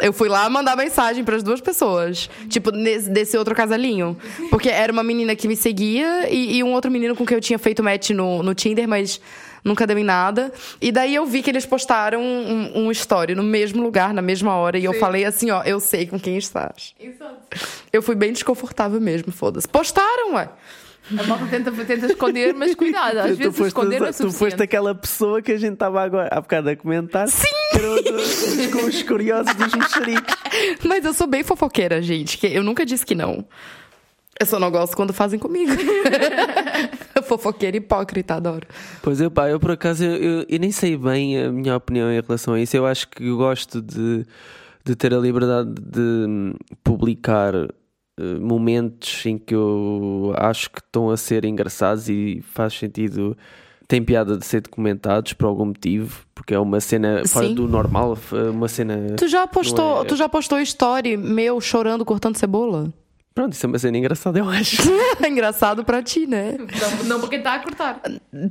Eu 0.00 0.12
fui 0.12 0.28
lá 0.28 0.48
mandar 0.50 0.76
mensagem 0.76 1.22
pras 1.22 1.42
duas 1.42 1.60
pessoas. 1.60 2.28
Tipo, 2.48 2.72
nesse, 2.72 3.08
desse 3.08 3.36
outro 3.36 3.54
casalinho. 3.54 4.16
Porque 4.50 4.68
era 4.68 4.92
uma 4.92 5.04
menina 5.04 5.36
que 5.36 5.46
me 5.46 5.56
seguia 5.56 6.28
e, 6.28 6.56
e 6.56 6.64
um 6.64 6.72
outro 6.72 6.90
menino 6.90 7.14
com 7.14 7.24
quem 7.24 7.36
eu 7.36 7.40
tinha 7.40 7.58
feito 7.58 7.82
match 7.82 8.10
no, 8.10 8.42
no 8.42 8.54
Tinder, 8.54 8.88
mas 8.88 9.20
nunca 9.62 9.86
deu 9.86 9.96
em 9.96 10.04
nada. 10.04 10.52
E 10.80 10.90
daí 10.90 11.14
eu 11.14 11.24
vi 11.24 11.42
que 11.42 11.50
eles 11.50 11.64
postaram 11.64 12.20
um, 12.20 12.86
um 12.86 12.90
story 12.90 13.34
no 13.34 13.42
mesmo 13.42 13.82
lugar, 13.82 14.12
na 14.12 14.22
mesma 14.22 14.54
hora. 14.56 14.76
E 14.78 14.84
eu 14.84 14.92
Sim. 14.94 14.98
falei 14.98 15.24
assim, 15.24 15.50
ó, 15.50 15.62
eu 15.62 15.78
sei 15.78 16.06
com 16.06 16.18
quem 16.18 16.36
estás. 16.36 16.94
Exato. 16.98 17.36
Eu 17.92 18.02
fui 18.02 18.16
bem 18.16 18.32
desconfortável 18.32 19.00
mesmo, 19.00 19.32
foda-se. 19.32 19.68
Postaram, 19.68 20.34
ué. 20.34 20.48
A 21.18 21.22
malta 21.24 21.46
tenta, 21.50 21.70
tenta 21.72 22.06
esconder, 22.06 22.54
mas 22.54 22.74
cuidado, 22.74 23.18
às 23.18 23.30
Tu 23.32 23.36
vezes 23.36 23.56
foste, 23.56 23.68
esconder 23.68 24.00
não 24.00 24.06
é 24.06 24.10
tu 24.10 24.16
foste 24.22 24.32
suficiente. 24.32 24.62
aquela 24.62 24.94
pessoa 24.94 25.42
que 25.42 25.52
a 25.52 25.58
gente 25.58 25.74
estava 25.74 26.02
agora 26.02 26.28
há 26.32 26.40
bocado 26.40 26.70
a 26.70 26.76
comentar. 26.76 27.28
Sim! 27.28 27.46
Dos- 27.74 28.66
com 28.72 28.86
os 28.86 29.02
curiosos 29.02 29.54
dos 29.54 29.74
mexericos. 29.74 30.34
Mas 30.86 31.04
eu 31.04 31.12
sou 31.12 31.26
bem 31.26 31.42
fofoqueira, 31.42 32.00
gente. 32.00 32.38
Que 32.38 32.46
eu 32.46 32.62
nunca 32.62 32.86
disse 32.86 33.04
que 33.04 33.14
não. 33.14 33.44
Eu 34.40 34.46
só 34.46 34.58
não 34.58 34.70
gosto 34.70 34.96
quando 34.96 35.12
fazem 35.12 35.38
comigo. 35.38 35.72
fofoqueira 37.24 37.76
hipócrita, 37.76 38.34
adoro. 38.34 38.66
Pois 39.02 39.20
eu, 39.20 39.30
pá, 39.30 39.48
eu 39.48 39.60
por 39.60 39.70
acaso 39.72 40.04
eu, 40.04 40.16
eu- 40.40 40.46
eu 40.48 40.58
nem 40.58 40.72
sei 40.72 40.96
bem 40.96 41.38
a 41.42 41.52
minha 41.52 41.76
opinião 41.76 42.10
em 42.10 42.20
relação 42.20 42.54
a 42.54 42.60
isso. 42.60 42.76
Eu 42.76 42.86
acho 42.86 43.08
que 43.08 43.26
eu 43.26 43.36
gosto 43.36 43.80
de, 43.80 44.24
de 44.84 44.96
ter 44.96 45.14
a 45.14 45.18
liberdade 45.18 45.70
de 45.80 46.00
hum, 46.00 46.54
publicar 46.82 47.52
momentos 48.40 49.24
em 49.26 49.36
que 49.38 49.54
eu 49.54 50.32
acho 50.36 50.70
que 50.70 50.78
estão 50.78 51.10
a 51.10 51.16
ser 51.16 51.44
engraçados 51.44 52.08
e 52.08 52.42
faz 52.52 52.74
sentido. 52.74 53.36
Tem 53.86 54.02
piada 54.02 54.38
de 54.38 54.46
ser 54.46 54.62
documentados 54.62 55.34
por 55.34 55.44
algum 55.46 55.66
motivo, 55.66 56.24
porque 56.34 56.54
é 56.54 56.58
uma 56.58 56.80
cena 56.80 57.22
fora 57.26 57.48
Sim. 57.48 57.54
do 57.54 57.68
normal, 57.68 58.16
uma 58.52 58.66
cena. 58.66 59.14
Tu 59.16 59.28
já 59.28 59.46
postou, 59.46 60.00
é- 60.02 60.04
tu 60.06 60.16
já 60.16 60.26
postou 60.28 60.58
story 60.60 61.16
meu 61.18 61.60
chorando 61.60 62.02
cortando 62.04 62.36
cebola? 62.36 62.90
Pronto, 63.34 63.52
isso 63.52 63.66
é 63.66 63.68
uma 63.68 63.78
cena 63.78 63.98
engraçada, 63.98 64.38
eu 64.38 64.48
acho. 64.48 64.76
É 65.20 65.28
engraçado 65.28 65.84
pra 65.84 66.02
ti, 66.02 66.26
né? 66.26 66.56
Não, 66.58 67.04
não 67.04 67.20
para 67.20 67.28
quem 67.30 67.38
está 67.38 67.54
a 67.54 67.58
cortar. 67.58 68.00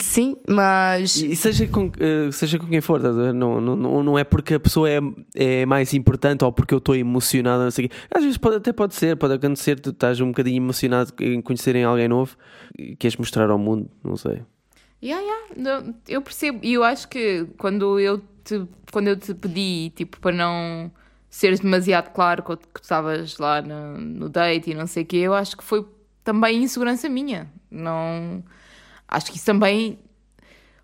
Sim, 0.01 0.35
mas 0.47 1.15
E 1.15 1.35
seja 1.35 1.67
com, 1.67 1.91
eh, 1.99 2.31
seja 2.31 2.57
com 2.59 2.67
quem 2.67 2.81
for, 2.81 2.99
ver? 2.99 3.33
não, 3.33 3.61
não, 3.61 3.75
não 3.75 4.03
não 4.03 4.19
é 4.19 4.23
porque 4.23 4.55
a 4.55 4.59
pessoa 4.59 4.89
é, 4.89 4.99
é 5.35 5.65
mais 5.65 5.93
importante 5.93 6.43
ou 6.43 6.51
porque 6.51 6.73
eu 6.73 6.79
estou 6.79 6.95
emocionado, 6.95 7.63
não 7.63 7.71
sei 7.71 7.85
o 7.85 7.89
quê. 7.89 7.95
Às 8.11 8.23
vezes 8.23 8.37
pode, 8.37 8.57
até 8.57 8.73
pode 8.73 8.95
ser, 8.95 9.15
pode 9.15 9.33
acontecer, 9.33 9.79
tu 9.79 9.91
estás 9.91 10.19
um 10.19 10.27
bocadinho 10.27 10.57
emocionado 10.57 11.13
em 11.21 11.41
conhecerem 11.41 11.83
alguém 11.83 12.07
novo 12.07 12.35
e 12.77 12.95
queres 12.95 13.15
mostrar 13.17 13.49
ao 13.49 13.57
mundo, 13.57 13.89
não 14.03 14.17
sei. 14.17 14.41
Yeah, 15.01 15.21
yeah. 15.55 15.93
Eu 16.07 16.21
percebo. 16.21 16.59
E 16.63 16.73
eu 16.73 16.83
acho 16.83 17.07
que 17.09 17.45
quando 17.57 17.99
eu 17.99 18.21
te, 18.43 18.65
quando 18.91 19.07
eu 19.09 19.17
te 19.17 19.33
pedi, 19.33 19.91
tipo, 19.95 20.19
para 20.19 20.35
não 20.35 20.91
seres 21.35 21.59
demasiado 21.59 22.11
claro 22.13 22.43
que 22.43 22.55
tu 22.55 22.79
estavas 22.79 23.39
lá 23.39 23.59
no, 23.59 23.97
no 23.97 24.29
date 24.29 24.69
e 24.69 24.75
não 24.75 24.85
sei 24.85 25.01
o 25.01 25.05
quê, 25.05 25.17
eu 25.17 25.33
acho 25.33 25.57
que 25.57 25.63
foi 25.63 25.83
também 26.23 26.61
insegurança 26.61 27.09
minha. 27.09 27.51
Não... 27.71 28.43
Acho 29.07 29.31
que 29.31 29.37
isso 29.37 29.45
também... 29.47 29.97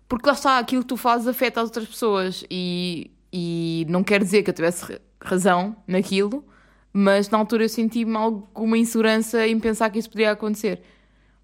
Porque 0.08 0.26
lá 0.26 0.32
está, 0.32 0.58
aquilo 0.58 0.82
que 0.82 0.88
tu 0.88 0.96
fazes 0.96 1.28
afeta 1.28 1.60
as 1.60 1.68
outras 1.68 1.86
pessoas 1.86 2.44
e, 2.50 3.12
e 3.32 3.86
não 3.88 4.02
quer 4.02 4.20
dizer 4.20 4.42
que 4.42 4.50
eu 4.50 4.54
tivesse 4.54 4.92
ra- 4.92 4.98
razão 5.22 5.76
naquilo, 5.86 6.44
mas 6.92 7.30
na 7.30 7.38
altura 7.38 7.62
eu 7.62 7.68
senti-me 7.68 8.16
alguma 8.16 8.76
insegurança 8.76 9.46
em 9.46 9.58
pensar 9.60 9.88
que 9.88 10.00
isso 10.00 10.10
podia 10.10 10.32
acontecer. 10.32 10.82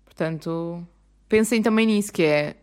Portanto, 0.05 0.85
pensem 1.29 1.63
também 1.63 1.87
nisso, 1.87 2.13
que 2.13 2.25
é 2.25 2.57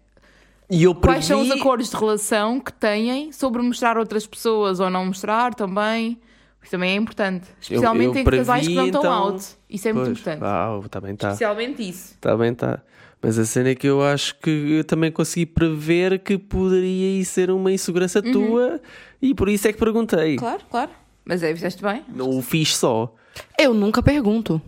eu 0.69 0.93
Quais 0.93 1.23
são 1.25 1.39
os 1.39 1.47
previ- 1.47 1.61
acordos 1.61 1.89
de 1.89 1.95
relação 1.95 2.59
que 2.59 2.73
têm 2.73 3.31
sobre 3.31 3.61
mostrar 3.61 3.97
outras 3.97 4.27
pessoas 4.27 4.81
ou 4.81 4.89
não 4.89 5.05
mostrar 5.05 5.53
também? 5.55 6.19
Isso 6.63 6.71
também 6.71 6.91
é 6.91 6.95
importante. 6.95 7.47
Especialmente 7.61 8.15
eu 8.17 8.21
em 8.21 8.23
casais 8.23 8.67
que 8.67 8.73
não 8.73 8.85
estão 8.85 9.01
então- 9.01 9.13
out. 9.13 9.45
Isso 9.69 9.87
é 9.87 9.93
muito 9.93 10.05
Pois, 10.07 10.17
importante. 10.19 10.43
Ah, 10.43 10.79
está 10.83 11.01
bem, 11.01 11.13
está. 11.13 11.27
Especialmente 11.27 11.87
isso. 11.89 12.13
Está 12.13 12.35
bem, 12.37 12.51
está. 12.53 12.81
Mas 13.21 13.37
a 13.39 13.45
cena 13.45 13.69
é 13.69 13.75
que 13.75 13.87
eu 13.87 14.01
acho 14.03 14.37
que 14.39 14.49
eu 14.49 14.83
também 14.83 15.11
consegui 15.11 15.45
prever 15.45 16.19
que 16.19 16.37
poderia 16.37 17.19
ir 17.19 17.25
ser 17.25 17.51
uma 17.51 17.71
insegurança 17.71 18.21
tua 18.21 18.81
e 19.21 19.33
por 19.33 19.47
isso 19.47 19.67
é 19.67 19.71
que 19.73 19.79
perguntei. 19.79 20.35
Claro, 20.35 20.61
claro. 20.69 20.91
Mas 21.23 21.41
é, 21.41 21.53
fizeste 21.53 21.81
bem. 21.81 22.03
Não 22.13 22.29
o 22.37 22.41
fiz 22.41 22.75
só. 22.75 23.13
eu 23.57 23.73
nunca 23.73 24.03
pergunto. 24.03 24.61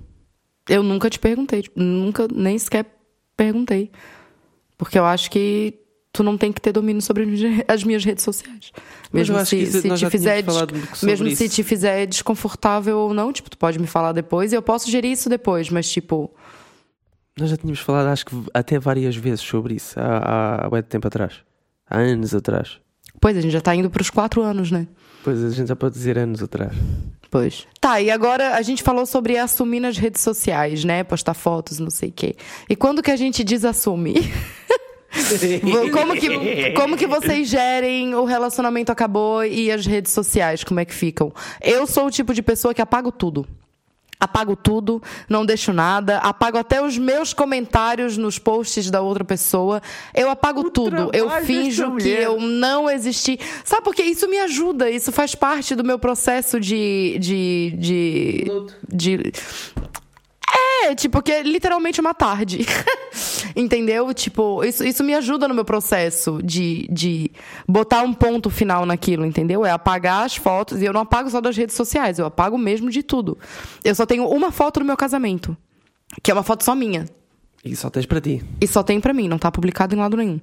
Eu 0.70 0.82
nunca 0.82 1.10
te 1.10 1.20
perguntei, 1.20 1.62
tipo, 1.64 1.80
nunca 1.80 2.28
nem 2.34 2.58
sequer 2.58 2.86
perguntei. 3.36 3.92
Porque 4.78 4.98
eu 4.98 5.06
acho 5.06 5.30
que 5.30 5.74
tu 6.16 6.24
não 6.24 6.38
tem 6.38 6.52
que 6.52 6.62
ter 6.62 6.72
domínio 6.72 7.02
sobre 7.02 7.24
as 7.24 7.30
minhas- 7.30 7.64
as 7.68 7.84
minhas 7.84 8.06
redes 8.06 8.24
sociais. 8.24 8.72
Mesmo 9.12 9.38
se, 9.46 9.66
se 9.66 9.82
te 9.90 10.10
fizer 10.10 10.42
des- 10.42 11.04
mesmo 11.04 11.28
se 11.36 11.46
isso. 11.46 11.56
te 11.56 11.64
fizer 11.64 12.06
desconfortável 12.06 12.98
ou 12.98 13.14
não, 13.14 13.32
tipo, 13.34 13.50
tu 13.50 13.58
pode 13.58 13.78
me 13.78 13.86
falar 13.88 14.12
depois 14.14 14.52
e 14.52 14.56
eu 14.56 14.62
posso 14.62 14.90
gerir 14.90 15.12
isso 15.12 15.30
depois, 15.30 15.70
mas 15.70 15.90
tipo, 15.90 16.34
Nós 17.38 17.50
já 17.50 17.58
tínhamos 17.58 17.80
falado, 17.82 18.08
acho 18.08 18.26
que 18.26 18.36
até 18.54 18.80
várias 18.80 19.16
vezes 19.16 19.42
sobre 19.42 19.74
isso, 19.76 20.00
há, 20.00 20.68
há, 20.68 20.82
de 20.82 20.88
tempo 20.88 21.06
atrás. 21.08 21.34
Há 21.90 21.98
anos 22.00 22.34
atrás. 22.34 22.80
pois 23.20 23.36
a 23.38 23.42
gente 23.42 23.52
já 23.52 23.60
tá 23.62 23.76
indo 23.76 23.90
pros 23.90 24.10
quatro 24.10 24.42
anos, 24.42 24.72
né? 24.72 24.88
Pois 25.24 25.44
a 25.44 25.50
gente 25.50 25.68
já 25.68 25.76
pode 25.76 25.96
dizer 25.96 26.18
anos 26.18 26.42
atrás. 26.42 26.72
Pois. 27.32 27.68
Tá, 27.82 28.00
e 28.00 28.10
agora 28.10 28.56
a 28.56 28.62
gente 28.62 28.82
falou 28.84 29.06
sobre 29.06 29.38
assumir 29.38 29.80
nas 29.82 29.98
redes 29.98 30.22
sociais, 30.22 30.86
né? 30.86 31.04
Postar 31.04 31.34
fotos, 31.34 31.78
não 31.80 31.90
sei 31.90 32.10
o 32.10 32.12
quê. 32.14 32.36
E 32.70 32.76
quando 32.76 33.02
que 33.04 33.12
a 33.12 33.16
gente 33.18 33.44
desassume? 33.44 34.14
como, 35.92 36.14
que, 36.16 36.72
como 36.72 36.98
que 36.98 37.08
vocês 37.08 37.48
gerem 37.48 38.14
o 38.16 38.26
relacionamento 38.26 38.92
acabou 38.92 39.44
e 39.44 39.72
as 39.72 39.86
redes 39.86 40.12
sociais, 40.12 40.64
como 40.64 40.80
é 40.80 40.86
que 40.86 40.94
ficam? 40.94 41.34
Eu 41.62 41.88
sou 41.88 42.08
o 42.08 42.12
tipo 42.12 42.34
de 42.34 42.42
pessoa 42.42 42.74
que 42.74 42.82
apago 42.82 43.12
tudo. 43.12 43.48
Apago 44.18 44.56
tudo, 44.56 45.04
não 45.28 45.46
deixo 45.46 45.74
nada, 45.74 46.20
apago 46.20 46.58
até 46.58 46.82
os 46.82 46.98
meus 46.98 47.34
comentários 47.34 48.18
nos 48.18 48.40
posts 48.40 48.90
da 48.90 49.02
outra 49.02 49.26
pessoa. 49.26 49.82
Eu 50.14 50.30
apago 50.30 50.70
tudo. 50.72 51.10
Eu 51.14 51.30
finjo 51.44 51.84
que 51.84 51.92
mulher. 51.92 52.22
eu 52.22 52.40
não 52.40 52.90
existi. 52.90 53.38
Sabe 53.66 53.84
por 53.84 53.94
quê? 53.94 54.04
Isso 54.04 54.30
me 54.30 54.40
ajuda, 54.40 54.90
isso 54.90 55.12
faz 55.12 55.36
parte 55.36 55.76
do 55.76 55.84
meu 55.84 56.00
processo 56.00 56.60
de. 56.60 57.18
de. 57.20 57.74
de. 57.78 58.52
de 58.88 59.32
é, 60.84 60.96
tipo, 60.96 61.22
que 61.22 61.32
é 61.32 61.44
literalmente 61.44 62.02
uma 62.02 62.14
tarde. 62.14 62.66
Entendeu? 63.56 64.14
Tipo, 64.14 64.64
isso, 64.64 64.84
isso 64.84 65.04
me 65.04 65.14
ajuda 65.14 65.48
no 65.48 65.56
meu 65.56 65.64
processo 65.64 66.40
de, 66.44 66.88
de 66.92 67.32
botar 67.68 68.02
um 68.02 68.14
ponto 68.14 68.50
final 68.50 68.86
naquilo, 68.86 69.26
entendeu? 69.26 69.66
É 69.66 69.72
apagar 69.72 70.26
as 70.26 70.36
fotos. 70.36 70.82
E 70.82 70.86
eu 70.86 70.92
não 70.92 71.02
apago 71.02 71.30
só 71.30 71.40
das 71.40 71.56
redes 71.56 71.76
sociais, 71.76 72.20
eu 72.20 72.26
apago 72.26 72.58
mesmo 72.58 72.90
de 72.90 73.02
tudo. 73.02 73.38
Eu 73.84 73.96
só 73.96 74.06
tenho 74.06 74.28
uma 74.28 74.52
foto 74.52 74.82
do 74.82 74.86
meu 74.86 74.98
casamento, 74.98 75.56
que 76.22 76.30
é 76.30 76.34
uma 76.34 76.44
foto 76.44 76.66
só 76.66 76.76
minha. 76.76 77.06
E 77.64 77.76
só 77.76 77.90
tens 77.90 78.06
para 78.06 78.20
ti. 78.20 78.44
E 78.60 78.68
só 78.68 78.84
tem 78.84 79.00
pra 79.00 79.14
mim, 79.14 79.28
não 79.28 79.38
tá 79.38 79.50
publicado 79.52 79.96
em 79.96 80.00
lado 80.00 80.18
nenhum. 80.18 80.40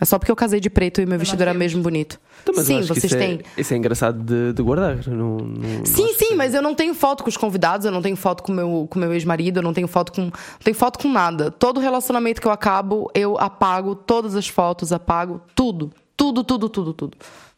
É 0.00 0.04
só 0.04 0.18
porque 0.18 0.30
eu 0.30 0.36
casei 0.36 0.60
de 0.60 0.70
preto 0.70 1.00
e 1.00 1.06
meu 1.06 1.18
vestido 1.18 1.42
era 1.42 1.52
mesmo 1.52 1.82
bonito. 1.82 2.20
Então, 2.42 2.54
mas 2.56 2.70
eu 2.70 2.80
sim, 2.82 2.86
vocês 2.86 3.04
isso 3.04 3.16
têm. 3.18 3.40
É, 3.56 3.60
isso 3.60 3.74
é 3.74 3.76
engraçado 3.76 4.22
de, 4.22 4.52
de 4.52 4.62
guardar. 4.62 4.96
Não, 5.08 5.38
não- 5.38 5.84
Sim, 5.84 6.02
não 6.06 6.14
sim, 6.14 6.34
mas 6.36 6.54
eu 6.54 6.62
não 6.62 6.74
tenho 6.74 6.94
foto 6.94 7.24
com 7.24 7.28
os 7.28 7.36
convidados, 7.36 7.84
eu 7.84 7.90
não 7.92 8.00
tenho 8.00 8.14
foto 8.16 8.42
com 8.42 8.52
meu, 8.52 8.86
com 8.88 8.98
meu 8.98 9.12
ex-marido, 9.12 9.58
eu 9.58 9.62
não 9.62 9.72
tenho 9.74 9.88
foto 9.88 10.12
com. 10.12 10.22
Não 10.22 10.32
tenho 10.62 10.76
foto 10.76 10.98
com 11.00 11.08
nada. 11.10 11.50
Todo 11.50 11.80
relacionamento 11.80 12.40
que 12.40 12.46
eu 12.46 12.52
acabo, 12.52 13.10
eu 13.14 13.36
apago 13.38 13.94
todas 13.96 14.36
as 14.36 14.46
fotos, 14.46 14.92
apago 14.92 15.40
tudo. 15.54 15.92
Tudo, 16.16 16.44
tudo, 16.44 16.68
tudo, 16.68 16.92
tudo. 16.92 17.16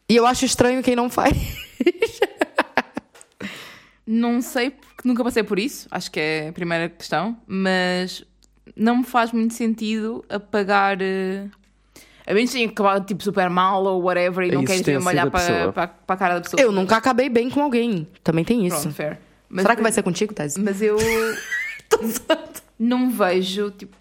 E 0.09 0.15
eu 0.15 0.25
acho 0.25 0.43
estranho 0.45 0.81
quem 0.83 0.95
não 0.95 1.09
faz. 1.09 1.35
Não 4.05 4.41
sei, 4.41 4.71
porque 4.71 5.07
nunca 5.07 5.23
passei 5.23 5.43
por 5.43 5.59
isso. 5.59 5.87
Acho 5.91 6.11
que 6.11 6.19
é 6.19 6.49
a 6.49 6.53
primeira 6.53 6.89
questão. 6.89 7.37
Mas 7.47 8.25
não 8.75 8.97
me 8.97 9.03
faz 9.03 9.31
muito 9.31 9.53
sentido 9.53 10.23
apagar. 10.27 10.97
eh, 11.01 11.47
A 12.31 12.33
menos 12.33 12.49
que 12.49 12.57
tenha 12.57 12.69
acabado 12.69 13.05
tipo 13.05 13.21
super 13.21 13.49
mal 13.49 13.83
ou 13.83 14.01
whatever 14.01 14.47
e 14.47 14.51
A 14.51 14.53
não 14.53 14.63
queres 14.63 14.81
mesmo 14.87 15.09
olhar 15.09 15.29
para, 15.29 15.73
para, 15.73 15.87
para 15.87 16.15
a 16.15 16.17
cara 16.17 16.35
da 16.35 16.41
pessoa. 16.41 16.61
Eu 16.61 16.71
nunca 16.71 16.95
acabei 16.95 17.27
bem 17.27 17.49
com 17.49 17.61
alguém. 17.61 18.07
Também 18.23 18.45
tem 18.45 18.65
isso. 18.65 18.79
Pronto, 18.83 18.95
fair. 18.95 19.19
Mas, 19.49 19.63
Será 19.63 19.75
que 19.75 19.81
vai 19.81 19.91
ser 19.91 20.01
contigo, 20.01 20.33
Tese? 20.33 20.57
Mas 20.57 20.81
eu 20.81 20.95
não 22.79 23.11
vejo, 23.11 23.69
tipo, 23.71 23.97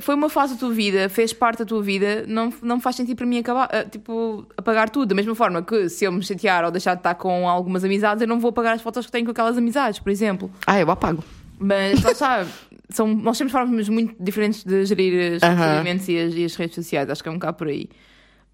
foi 0.00 0.16
uma 0.16 0.28
fase 0.28 0.54
da 0.54 0.58
tua 0.58 0.72
vida, 0.72 1.08
fez 1.08 1.32
parte 1.32 1.60
da 1.60 1.64
tua 1.64 1.80
vida, 1.80 2.24
não, 2.26 2.52
não 2.60 2.80
faz 2.80 2.96
sentido 2.96 3.16
para 3.16 3.26
mim 3.26 3.38
acabar, 3.38 3.68
ah, 3.72 3.84
tipo, 3.84 4.44
apagar 4.56 4.90
tudo. 4.90 5.10
Da 5.10 5.14
mesma 5.14 5.36
forma 5.36 5.62
que 5.62 5.88
se 5.88 6.04
eu 6.04 6.10
me 6.10 6.24
chatear 6.24 6.64
ou 6.64 6.72
deixar 6.72 6.94
de 6.94 7.00
estar 7.00 7.14
com 7.14 7.48
algumas 7.48 7.84
amizades, 7.84 8.20
eu 8.20 8.26
não 8.26 8.40
vou 8.40 8.48
apagar 8.48 8.74
as 8.74 8.82
fotos 8.82 9.06
que 9.06 9.12
tenho 9.12 9.24
com 9.24 9.30
aquelas 9.30 9.56
amizades, 9.56 10.00
por 10.00 10.10
exemplo. 10.10 10.50
Ah, 10.66 10.80
eu 10.80 10.90
apago. 10.90 11.22
Mas 11.56 12.02
lá 12.02 12.10
está, 12.10 12.46
são, 12.92 13.14
nós 13.14 13.38
temos 13.38 13.52
formas 13.52 13.88
muito 13.88 14.14
diferentes 14.22 14.64
de 14.64 14.84
gerir 14.84 15.36
os 15.36 15.42
Aham. 15.42 15.54
relacionamentos 15.54 16.08
e, 16.08 16.18
as, 16.18 16.34
e 16.34 16.44
as 16.44 16.54
redes 16.56 16.74
sociais, 16.74 17.08
acho 17.10 17.22
que 17.22 17.28
é 17.28 17.32
um 17.32 17.36
bocado 17.36 17.56
por 17.56 17.68
aí. 17.68 17.88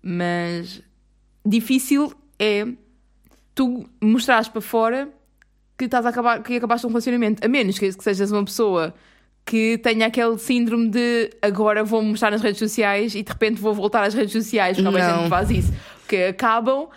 Mas 0.03 0.83
difícil 1.45 2.13
é 2.39 2.67
tu 3.55 3.89
mostrares 4.03 4.49
para 4.49 4.61
fora 4.61 5.09
que, 5.77 5.87
estás 5.87 6.07
a 6.07 6.11
acabar, 6.11 6.43
que 6.43 6.57
acabaste 6.57 6.87
um 6.87 6.91
relacionamento. 6.91 7.45
A 7.45 7.49
menos 7.49 7.79
que, 7.79 7.93
que 7.93 8.05
sejas 8.05 8.31
uma 8.31 8.45
pessoa 8.45 8.95
que 9.45 9.79
tenha 9.79 10.07
aquele 10.07 10.37
síndrome 10.39 10.91
de 10.91 11.31
agora 11.41 11.85
vou 11.85 12.03
mostrar 12.03 12.33
nas 12.33 12.43
redes 12.43 12.59
sociais 12.59 13.15
e 13.15 13.23
de 13.23 13.31
repente 13.31 13.61
vou 13.61 13.73
voltar 13.73 14.03
às 14.03 14.13
redes 14.13 14.33
sociais, 14.33 14.77
porque 14.81 14.99
a 14.99 15.19
gente 15.19 15.29
faz 15.29 15.51
isso. 15.51 15.73
Porque 16.01 16.17
acabam, 16.17 16.89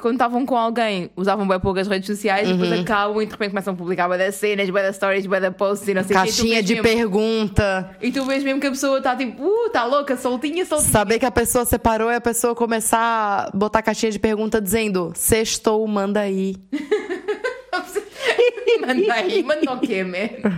quando 0.00 0.14
estavam 0.14 0.44
com 0.44 0.56
alguém, 0.56 1.08
usavam 1.16 1.46
bem 1.46 1.60
pouco 1.60 1.78
as 1.78 1.86
redes 1.86 2.06
sociais 2.06 2.48
e 2.48 2.52
Uhum. 2.52 2.58
depois 2.58 2.80
acabam 2.80 3.22
e 3.22 3.26
de 3.26 3.32
repente 3.32 3.50
começam 3.50 3.74
a 3.74 3.76
publicar 3.76 4.08
bué 4.08 4.18
das 4.18 4.34
cenas, 4.34 4.68
bué 4.70 4.82
das 4.82 4.96
stories, 4.96 5.24
bué 5.26 5.38
da 5.40 5.52
posts 5.52 5.86
e 5.88 5.94
não 5.94 6.02
sei 6.02 6.16
o. 6.16 6.18
E 6.18 6.22
Caixinha 6.22 6.62
de 6.62 6.74
mesmo- 6.74 6.82
pergunta. 6.88 7.90
E 8.02 8.10
tu 8.10 8.24
vês 8.24 8.42
mesmo 8.42 8.60
que 8.60 8.66
a 8.66 8.70
pessoa 8.70 8.98
está 8.98 9.14
tipo, 9.14 9.42
uh, 9.42 9.66
está 9.66 9.84
louca, 9.84 10.16
soltinha, 10.16 10.64
soltinha. 10.66 10.90
Saber 10.90 11.18
que 11.20 11.26
a 11.26 11.30
pessoa 11.30 11.64
separou 11.64 12.10
e 12.10 12.14
a 12.16 12.20
pessoa 12.20 12.54
começar 12.56 12.98
a 12.98 13.56
botar 13.56 13.80
caixinha 13.82 14.10
de 14.10 14.18
pergunta 14.18 14.60
dizendo: 14.60 15.12
Sextou, 15.14 15.86
manda 15.86 16.20
aí. 16.20 16.56
Manda 18.80 19.12
aí, 19.14 19.42
manda 19.42 19.72
o 19.72 19.80
quê, 19.80 20.04
man? 20.04 20.50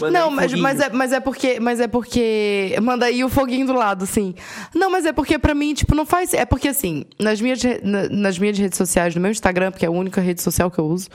Manda 0.00 0.18
não, 0.18 0.28
aí 0.30 0.34
mas, 0.34 0.44
foguinho. 0.50 0.62
mas, 0.62 0.80
é, 0.80 0.90
mas 0.90 1.12
é 1.12 1.20
porque. 1.20 1.60
Mas 1.60 1.80
é 1.80 1.88
porque. 1.88 2.76
Manda 2.82 3.06
aí 3.06 3.22
o 3.24 3.28
foguinho 3.28 3.66
do 3.66 3.72
lado, 3.72 4.06
sim. 4.06 4.34
Não, 4.74 4.90
mas 4.90 5.04
é 5.06 5.12
porque 5.12 5.38
pra 5.38 5.54
mim, 5.54 5.74
tipo, 5.74 5.94
não 5.94 6.06
faz. 6.06 6.32
É 6.34 6.44
porque 6.44 6.68
assim, 6.68 7.04
nas 7.18 7.40
minhas, 7.40 7.62
na- 7.82 8.08
nas 8.08 8.38
minhas 8.38 8.58
redes 8.58 8.76
sociais, 8.78 9.14
no 9.14 9.20
meu 9.20 9.30
Instagram, 9.30 9.70
porque 9.70 9.84
é 9.84 9.88
a 9.88 9.92
única 9.92 10.20
rede 10.20 10.42
social 10.42 10.70
que 10.70 10.78
eu 10.78 10.86
uso. 10.86 11.08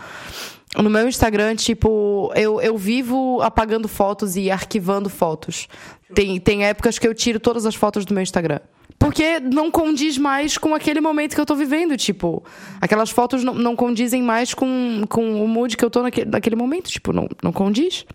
No 0.75 0.89
meu 0.89 1.07
Instagram, 1.07 1.55
tipo, 1.55 2.31
eu, 2.35 2.59
eu 2.59 2.75
vivo 2.77 3.41
apagando 3.43 3.87
fotos 3.87 4.35
e 4.35 4.49
arquivando 4.49 5.07
fotos. 5.09 5.67
Tem, 6.15 6.39
tem 6.39 6.65
épocas 6.65 6.97
que 6.97 7.07
eu 7.07 7.13
tiro 7.13 7.39
todas 7.39 7.65
as 7.65 7.75
fotos 7.75 8.05
do 8.05 8.13
meu 8.13 8.23
Instagram. 8.23 8.59
Porque 9.03 9.39
não 9.39 9.69
condiz 9.69 10.17
mais 10.17 10.57
com 10.57 10.73
aquele 10.73 11.01
momento 11.01 11.35
que 11.35 11.41
eu 11.41 11.45
tô 11.45 11.55
vivendo. 11.55 11.97
Tipo, 11.97 12.43
aquelas 12.79 13.09
fotos 13.09 13.43
não, 13.43 13.53
não 13.53 13.75
condizem 13.75 14.23
mais 14.23 14.53
com, 14.53 15.03
com 15.09 15.43
o 15.43 15.47
mood 15.47 15.75
que 15.75 15.83
eu 15.83 15.89
tô 15.89 16.01
naquele, 16.01 16.29
naquele 16.29 16.55
momento. 16.55 16.89
Tipo, 16.89 17.11
não, 17.11 17.27
não 17.43 17.51
condiz. 17.51 18.05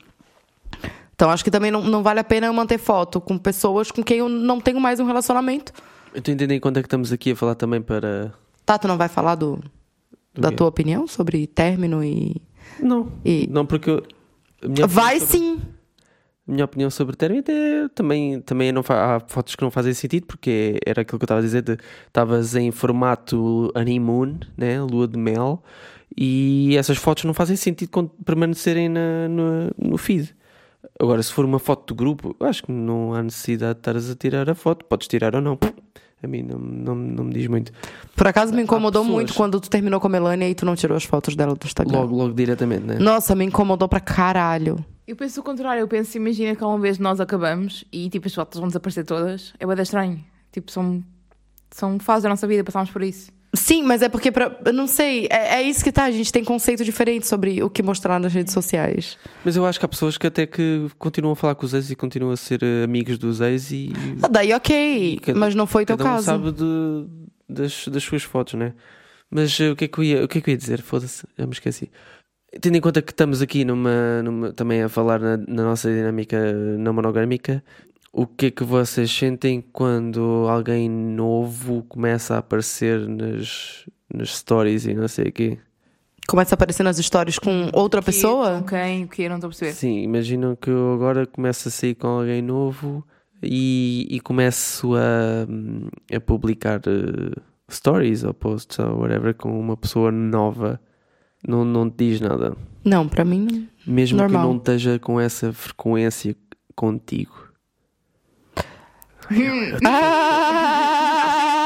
Então 1.14 1.31
acho 1.31 1.44
que 1.44 1.51
também 1.51 1.70
não, 1.70 1.83
não 1.83 2.03
vale 2.03 2.20
a 2.20 2.24
pena 2.24 2.46
eu 2.46 2.53
manter 2.53 2.79
foto 2.79 3.20
com 3.20 3.37
pessoas 3.37 3.90
com 3.90 4.03
quem 4.03 4.18
eu 4.18 4.29
não 4.29 4.61
tenho 4.61 4.81
mais 4.81 4.98
um 5.01 5.05
relacionamento. 5.05 5.72
Eu 6.14 6.20
estou 6.20 6.33
entendendo 6.33 6.61
quando 6.61 6.79
é 6.79 6.81
que 6.83 6.87
estamos 6.87 7.12
aqui 7.12 7.33
a 7.33 7.37
falar 7.37 7.55
também 7.55 7.83
para. 7.83 8.33
Tá, 8.64 8.79
tu 8.79 8.88
não 8.88 8.96
vai 8.96 9.09
falar 9.09 9.35
do, 9.35 9.59
da 10.35 10.48
quê? 10.51 10.57
tua 10.57 10.68
opinião 10.68 11.07
sobre 11.07 11.46
término 11.46 12.03
e. 12.03 12.40
Não. 12.81 13.12
E- 13.24 13.46
Não, 13.51 13.66
porque. 13.66 13.90
eu- 13.90 14.88
Vai 14.88 15.20
sobre- 15.20 15.38
sim! 15.38 15.61
Minha 16.48 16.64
opinião 16.64 16.88
sobre 16.88 17.14
término 17.14 17.44
é, 17.46 17.88
também, 17.94 18.40
também 18.40 18.72
não 18.72 18.82
há 18.88 19.20
fotos 19.28 19.54
que 19.54 19.62
não 19.62 19.70
fazem 19.70 19.92
sentido, 19.92 20.26
porque 20.26 20.80
era 20.87 21.02
aquilo 21.02 21.18
que 21.18 21.24
eu 21.24 21.26
estava 21.26 21.40
a 21.40 21.42
dizer: 21.42 21.78
estavas 22.06 22.54
em 22.54 22.70
formato 22.70 23.70
honeymoon, 23.76 24.38
né? 24.56 24.80
lua 24.80 25.06
de 25.06 25.18
mel, 25.18 25.62
e 26.16 26.74
essas 26.78 26.96
fotos 26.96 27.24
não 27.24 27.34
fazem 27.34 27.54
sentido 27.54 28.11
permanecerem 28.24 28.88
na, 28.88 29.28
no, 29.28 29.70
no 29.76 29.98
feed. 29.98 30.34
Agora, 31.01 31.23
se 31.23 31.33
for 31.33 31.45
uma 31.45 31.59
foto 31.59 31.87
do 31.88 31.95
grupo, 31.97 32.37
acho 32.41 32.62
que 32.64 32.73
não 32.73 33.14
há 33.14 33.23
necessidade 33.23 33.75
de 33.75 33.81
estares 33.81 34.11
a 34.11 34.14
tirar 34.14 34.49
a 34.51 34.55
foto, 34.55 34.85
podes 34.85 35.09
tirar 35.09 35.35
ou 35.35 35.41
não. 35.41 35.59
A 36.23 36.27
mim 36.27 36.43
não, 36.43 36.59
não, 36.59 36.95
não 36.97 37.25
me 37.25 37.33
diz 37.35 37.47
muito. 37.47 37.73
Por 38.17 38.27
acaso 38.27 38.53
me 38.53 38.62
incomodou 38.62 39.03
pessoas- 39.03 39.14
muito 39.14 39.35
quando 39.35 39.61
tu 39.61 39.71
terminou 39.71 40.01
com 40.01 40.09
a 40.09 40.11
Melania 40.11 40.49
e 40.49 40.55
tu 40.55 40.64
não 40.67 40.75
tirou 40.75 40.97
as 40.97 41.05
fotos 41.05 41.37
dela 41.37 41.55
do 41.55 41.64
Instagram. 41.64 41.99
Logo, 42.01 42.17
logo 42.17 42.35
diretamente, 42.35 42.83
né? 42.85 42.99
Nossa, 42.99 43.35
me 43.37 43.45
incomodou 43.45 43.88
pra 43.88 44.01
caralho. 44.01 44.85
Eu 45.07 45.14
penso 45.17 45.41
o 45.41 45.43
contrário, 45.45 45.81
eu 45.81 45.88
penso, 45.88 46.17
imagina 46.17 46.55
que 46.57 46.62
uma 46.64 46.79
vez 46.79 46.99
nós 46.99 47.21
acabamos 47.21 47.85
e 47.93 48.11
tipo 48.11 48.27
as 48.27 48.35
fotos 48.35 48.59
vão 48.59 48.69
desaparecer 48.69 49.05
todas, 49.05 49.53
é 49.59 49.67
bem 49.67 49.81
estranho. 49.81 50.25
Tipo, 50.53 50.71
são, 50.73 51.03
são 51.71 51.99
fases 52.01 52.25
da 52.25 52.29
nossa 52.31 52.47
vida, 52.47 52.64
passámos 52.64 52.91
por 52.91 53.03
isso. 53.03 53.31
Sim, 53.59 53.83
mas 53.83 54.03
é 54.03 54.09
porque, 54.09 54.31
pra, 54.31 54.57
eu 54.64 54.73
não 54.73 54.87
sei, 54.87 55.27
é, 55.31 55.57
é 55.57 55.62
isso 55.62 55.83
que 55.83 55.90
tá, 55.90 56.05
a 56.05 56.11
gente 56.11 56.33
tem 56.33 56.44
conceito 56.44 56.85
diferente 56.85 57.27
sobre 57.27 57.62
o 57.62 57.68
que 57.68 57.83
mostrar 57.83 58.18
nas 58.21 58.33
redes 58.33 58.53
sociais. 58.53 59.18
Mas 59.44 59.57
eu 59.57 59.66
acho 59.66 59.79
que 59.79 59.85
há 59.85 59.88
pessoas 59.88 60.16
que 60.16 60.27
até 60.27 60.47
que 60.47 60.87
continuam 60.99 61.33
a 61.33 61.37
falar 61.37 61.55
com 61.57 61.66
os 61.66 61.75
ex 61.75 61.90
e 61.90 61.97
continuam 61.97 62.33
a 62.33 62.37
ser 62.37 62.62
eh, 62.62 62.85
amigos 62.85 63.18
dos 63.18 63.40
ex 63.40 63.71
e, 63.73 63.92
Ah, 64.23 64.29
daí 64.29 64.53
ok, 64.53 65.18
cada- 65.23 65.38
mas 65.38 65.55
não 65.55 65.66
foi 65.66 65.83
o 65.83 65.87
teu 65.87 65.97
cada 65.97 66.09
um 66.11 66.14
caso. 66.14 66.25
sabe 66.27 66.53
de- 66.53 67.07
das, 67.49 67.88
das 67.88 68.03
suas 68.05 68.23
fotos, 68.23 68.55
né? 68.55 68.75
Mas 69.31 69.59
eh, 69.61 69.71
o 69.71 69.77
que 69.77 69.85
é 69.87 69.88
que 69.88 69.99
eu 69.99 70.05
ia, 70.05 70.25
o 70.25 70.29
que 70.29 70.38
é 70.38 70.40
que 70.40 70.51
eu 70.51 70.53
ia 70.53 70.59
dizer? 70.59 70.81
Foda-se, 70.81 71.27
eu 71.37 71.47
me 71.47 71.53
esqueci. 71.53 71.90
Tendo 72.62 72.77
em 72.77 72.81
conta 72.81 73.03
que 73.03 73.12
estamos 73.12 73.42
aqui 73.42 73.62
numa, 73.64 74.23
numa- 74.23 74.53
também 74.55 74.83
a 74.83 74.88
falar 74.88 75.18
na, 75.21 75.37
na 75.37 75.64
nossa 75.64 75.90
dinâmica 75.90 76.51
não 76.79 76.94
monogâmica, 76.94 77.62
o 78.22 78.26
que 78.26 78.46
é 78.46 78.50
que 78.50 78.64
vocês 78.64 79.11
sentem 79.11 79.61
quando 79.72 80.46
alguém 80.48 80.88
novo 80.90 81.83
começa 81.88 82.35
a 82.35 82.38
aparecer 82.38 83.07
nas, 83.09 83.85
nas 84.12 84.37
stories 84.37 84.87
e 84.87 84.94
não 84.94 85.07
sei 85.09 85.26
o 85.28 85.33
quê? 85.33 85.59
Começa 86.26 86.54
a 86.54 86.57
aparecer 86.57 86.83
nas 86.83 86.96
stories 86.98 87.38
com 87.38 87.70
outra 87.72 88.00
Que- 88.00 88.07
pessoa? 88.07 88.59
Com 88.61 88.66
quem? 88.66 89.04
O 89.04 89.09
que? 89.09 89.28
Não 89.28 89.37
estou 89.37 89.48
a 89.48 89.50
perceber. 89.50 89.72
Sim, 89.72 90.02
imaginam 90.02 90.54
que 90.57 90.68
eu 90.68 90.92
agora 90.94 91.26
começo 91.26 91.68
a 91.68 91.70
sair 91.70 91.94
com 91.94 92.07
alguém 92.09 92.42
novo 92.42 93.02
e, 93.42 94.07
e 94.11 94.20
começo 94.20 94.94
a, 94.94 95.46
a 96.16 96.20
publicar 96.20 96.81
eh, 96.87 97.40
stories 97.70 98.24
ou 98.24 98.35
posts 98.35 98.78
ou 98.78 98.98
whatever 99.00 99.35
com 99.35 99.59
uma 99.59 99.76
pessoa 99.76 100.11
nova. 100.12 100.78
Não, 101.46 101.64
não 101.64 101.88
te 101.88 102.11
diz 102.11 102.20
nada. 102.20 102.54
Não, 102.85 103.09
pra 103.09 103.24
mim 103.24 103.46
não. 103.50 103.66
Mesmo 103.94 104.18
Normal. 104.18 104.42
que 104.42 104.48
não 104.48 104.57
esteja 104.59 104.98
com 104.98 105.18
essa 105.18 105.50
frequência 105.52 106.37
contigo. 106.74 107.47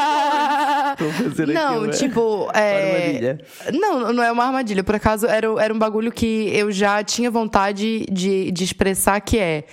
Ah! 0.02 0.94
Fazer 0.98 1.48
Não, 1.48 1.86
é? 1.86 1.88
tipo, 1.90 2.48
é... 2.54 3.38
Não, 3.72 4.12
não 4.12 4.22
é 4.22 4.30
uma 4.30 4.44
armadilha. 4.44 4.84
Por 4.84 4.94
acaso, 4.94 5.26
era, 5.26 5.46
era 5.62 5.72
um 5.74 5.78
bagulho 5.78 6.12
que 6.12 6.50
eu 6.54 6.70
já 6.70 7.02
tinha 7.02 7.30
vontade 7.30 8.06
de, 8.10 8.50
de 8.50 8.64
expressar, 8.64 9.20
que 9.20 9.38
é... 9.38 9.64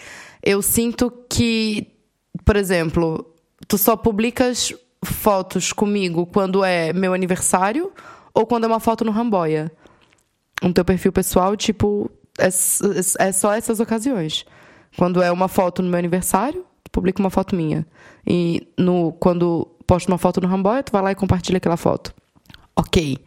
Eu 0.41 0.61
sinto 0.61 1.11
que, 1.29 1.87
por 2.45 2.55
exemplo, 2.55 3.25
tu 3.67 3.77
só 3.77 3.95
publicas 3.97 4.73
fotos 5.03 5.73
comigo 5.73 6.25
quando 6.25 6.63
é 6.63 6.93
meu 6.93 7.13
aniversário 7.13 7.91
ou 8.33 8.45
quando 8.45 8.63
é 8.63 8.67
uma 8.67 8.79
foto 8.79 9.03
no 9.03 9.11
Ramboia. 9.11 9.69
No 10.63 10.73
teu 10.73 10.85
perfil 10.85 11.11
pessoal, 11.11 11.55
tipo, 11.57 12.09
é, 12.37 12.47
s- 12.47 12.81
é 13.19 13.31
só 13.33 13.53
essas 13.53 13.79
ocasiões. 13.81 14.45
Quando 14.97 15.21
é 15.21 15.29
uma 15.31 15.47
foto 15.49 15.81
no 15.81 15.89
meu 15.89 15.99
aniversário, 15.99 16.65
tu 16.99 16.99
publica 16.99 17.21
uma 17.21 17.29
foto 17.29 17.55
minha. 17.55 17.85
E 18.27 18.67
no, 18.77 19.13
quando 19.13 19.65
posto 19.87 20.09
uma 20.09 20.17
foto 20.17 20.41
no 20.41 20.47
Ramboia, 20.47 20.83
tu 20.83 20.91
vai 20.91 21.01
lá 21.01 21.11
e 21.11 21.15
compartilha 21.15 21.57
aquela 21.57 21.77
foto. 21.77 22.13
Ok. 22.75 23.17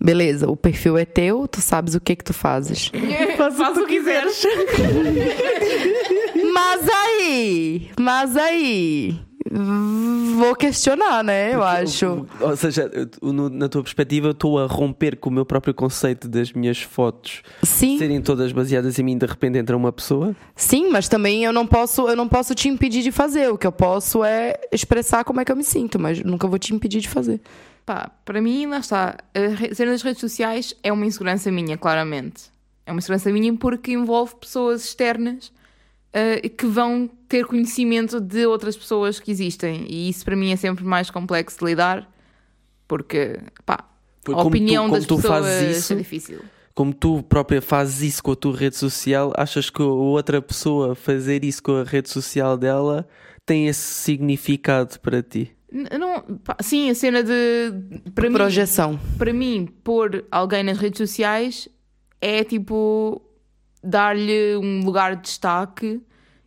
Beleza, 0.00 0.48
o 0.48 0.56
perfil 0.56 0.96
é 0.96 1.04
teu, 1.04 1.48
tu 1.48 1.60
sabes 1.60 1.94
o 1.94 2.00
que 2.00 2.14
que 2.14 2.24
tu 2.24 2.32
fazes. 2.32 2.90
Faz 3.36 3.76
o 3.76 3.86
que 3.86 3.98
quiseres. 3.98 4.44
Mas 6.54 6.88
aí, 6.88 7.90
mas 7.98 8.36
aí, 8.36 9.20
vou 9.50 10.54
questionar, 10.56 11.22
né? 11.24 11.54
Eu 11.54 11.62
acho. 11.62 12.26
Ou 12.40 12.56
seja, 12.56 12.90
eu- 12.92 13.32
no- 13.32 13.48
na 13.48 13.68
tua 13.68 13.82
perspectiva, 13.82 14.28
eu 14.28 14.32
estou 14.32 14.58
a 14.58 14.66
romper 14.66 15.16
com 15.16 15.30
o 15.30 15.32
meu 15.32 15.44
próprio 15.46 15.72
conceito 15.74 16.28
das 16.28 16.52
minhas 16.52 16.80
fotos 16.80 17.42
Sim, 17.62 17.98
serem 17.98 18.20
todas 18.20 18.52
baseadas 18.52 18.98
em 18.98 19.02
mim, 19.02 19.16
de 19.18 19.26
repente 19.26 19.58
entra 19.58 19.76
uma 19.76 19.92
pessoa. 19.92 20.34
sim, 20.54 20.90
mas 20.90 21.08
também 21.08 21.44
eu 21.44 21.52
não 21.52 21.66
posso, 21.66 22.08
eu 22.08 22.16
não 22.16 22.28
posso 22.28 22.54
te 22.54 22.68
impedir 22.68 23.02
de 23.02 23.10
fazer. 23.12 23.50
O 23.52 23.58
que 23.58 23.66
eu 23.66 23.72
posso 23.72 24.22
é 24.24 24.54
expressar 24.72 25.24
como 25.24 25.40
é 25.40 25.44
que 25.44 25.52
eu 25.52 25.56
me 25.56 25.64
sinto, 25.64 25.98
mas 25.98 26.22
nunca 26.22 26.46
vou 26.46 26.58
te 26.58 26.74
impedir 26.74 27.00
de 27.00 27.08
fazer. 27.08 27.40
Pá, 27.86 28.10
para 28.24 28.40
mim, 28.42 28.66
lá 28.66 28.78
está. 28.78 29.16
Ser 29.74 29.86
nas 29.86 30.02
redes 30.02 30.20
sociais 30.20 30.74
é 30.82 30.92
uma 30.92 31.06
insegurança 31.06 31.50
minha, 31.50 31.76
claramente. 31.78 32.44
É 32.84 32.92
uma 32.92 32.98
insegurança 32.98 33.30
minha 33.32 33.54
porque 33.54 33.92
envolve 33.92 34.34
pessoas 34.36 34.84
externas 34.84 35.50
eh, 36.18 36.48
que 36.48 36.66
vão 36.66 37.08
ter 37.28 37.44
conhecimento 37.46 38.20
de 38.20 38.46
outras 38.46 38.76
pessoas 38.76 39.20
que 39.20 39.30
existem. 39.30 39.86
E 39.88 40.08
isso 40.08 40.24
para 40.24 40.34
mim 40.36 40.50
é 40.52 40.56
sempre 40.56 40.84
mais 40.84 41.10
complexo 41.10 41.58
de 41.58 41.64
lidar 41.66 42.10
porque, 42.86 43.38
pá, 43.66 43.84
Porque 44.24 44.38
a 44.40 44.42
tu- 44.42 44.48
opinião 44.48 44.84
como 44.84 44.96
das 44.96 45.06
tu 45.06 45.16
pessoas 45.16 45.44
fazes 45.44 45.76
isso- 45.78 45.92
é 45.92 45.96
difícil. 45.96 46.40
Como 46.74 46.94
tu 46.94 47.22
própria 47.24 47.60
fazes 47.60 48.02
isso 48.02 48.22
com 48.22 48.32
a 48.32 48.36
tua 48.36 48.56
rede 48.56 48.76
social, 48.76 49.32
achas 49.36 49.68
que 49.68 49.82
outra 49.82 50.40
pessoa 50.40 50.94
fazer 50.94 51.44
isso 51.44 51.62
com 51.62 51.72
a 51.72 51.82
rede 51.84 52.08
social 52.08 52.56
dela 52.56 53.06
tem 53.44 53.66
esse 53.66 53.80
significado 53.80 54.98
para 55.00 55.20
ti? 55.22 55.50
Não, 55.72 56.22
pá, 56.44 56.56
sim, 56.62 56.88
a 56.88 56.94
cena 56.94 57.22
de. 57.22 57.32
Para 58.14 58.28
mim, 58.30 58.36
Projeção. 58.36 58.98
para 59.18 59.32
mim, 59.34 59.68
pôr 59.84 60.24
alguém 60.30 60.62
nas 60.62 60.78
redes 60.78 60.98
sociais 60.98 61.68
é 62.22 62.42
tipo 62.44 63.20
dar-lhe 63.82 64.56
um 64.56 64.82
lugar 64.84 65.16
de 65.16 65.22
destaque 65.22 66.00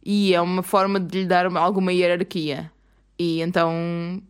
e 0.03 0.33
é 0.33 0.41
uma 0.41 0.63
forma 0.63 0.99
de 0.99 1.21
lhe 1.21 1.25
dar 1.25 1.45
alguma 1.57 1.91
hierarquia. 1.93 2.71
E 3.17 3.41
então 3.41 4.21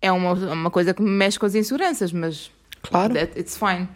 é 0.00 0.12
uma, 0.12 0.32
uma 0.52 0.70
coisa 0.70 0.94
que 0.94 1.02
me 1.02 1.10
mexe 1.10 1.38
com 1.38 1.46
as 1.46 1.54
inseguranças, 1.54 2.12
mas 2.12 2.50
Claro. 2.82 3.14
that, 3.14 3.38
it's 3.38 3.56
fine. 3.56 3.88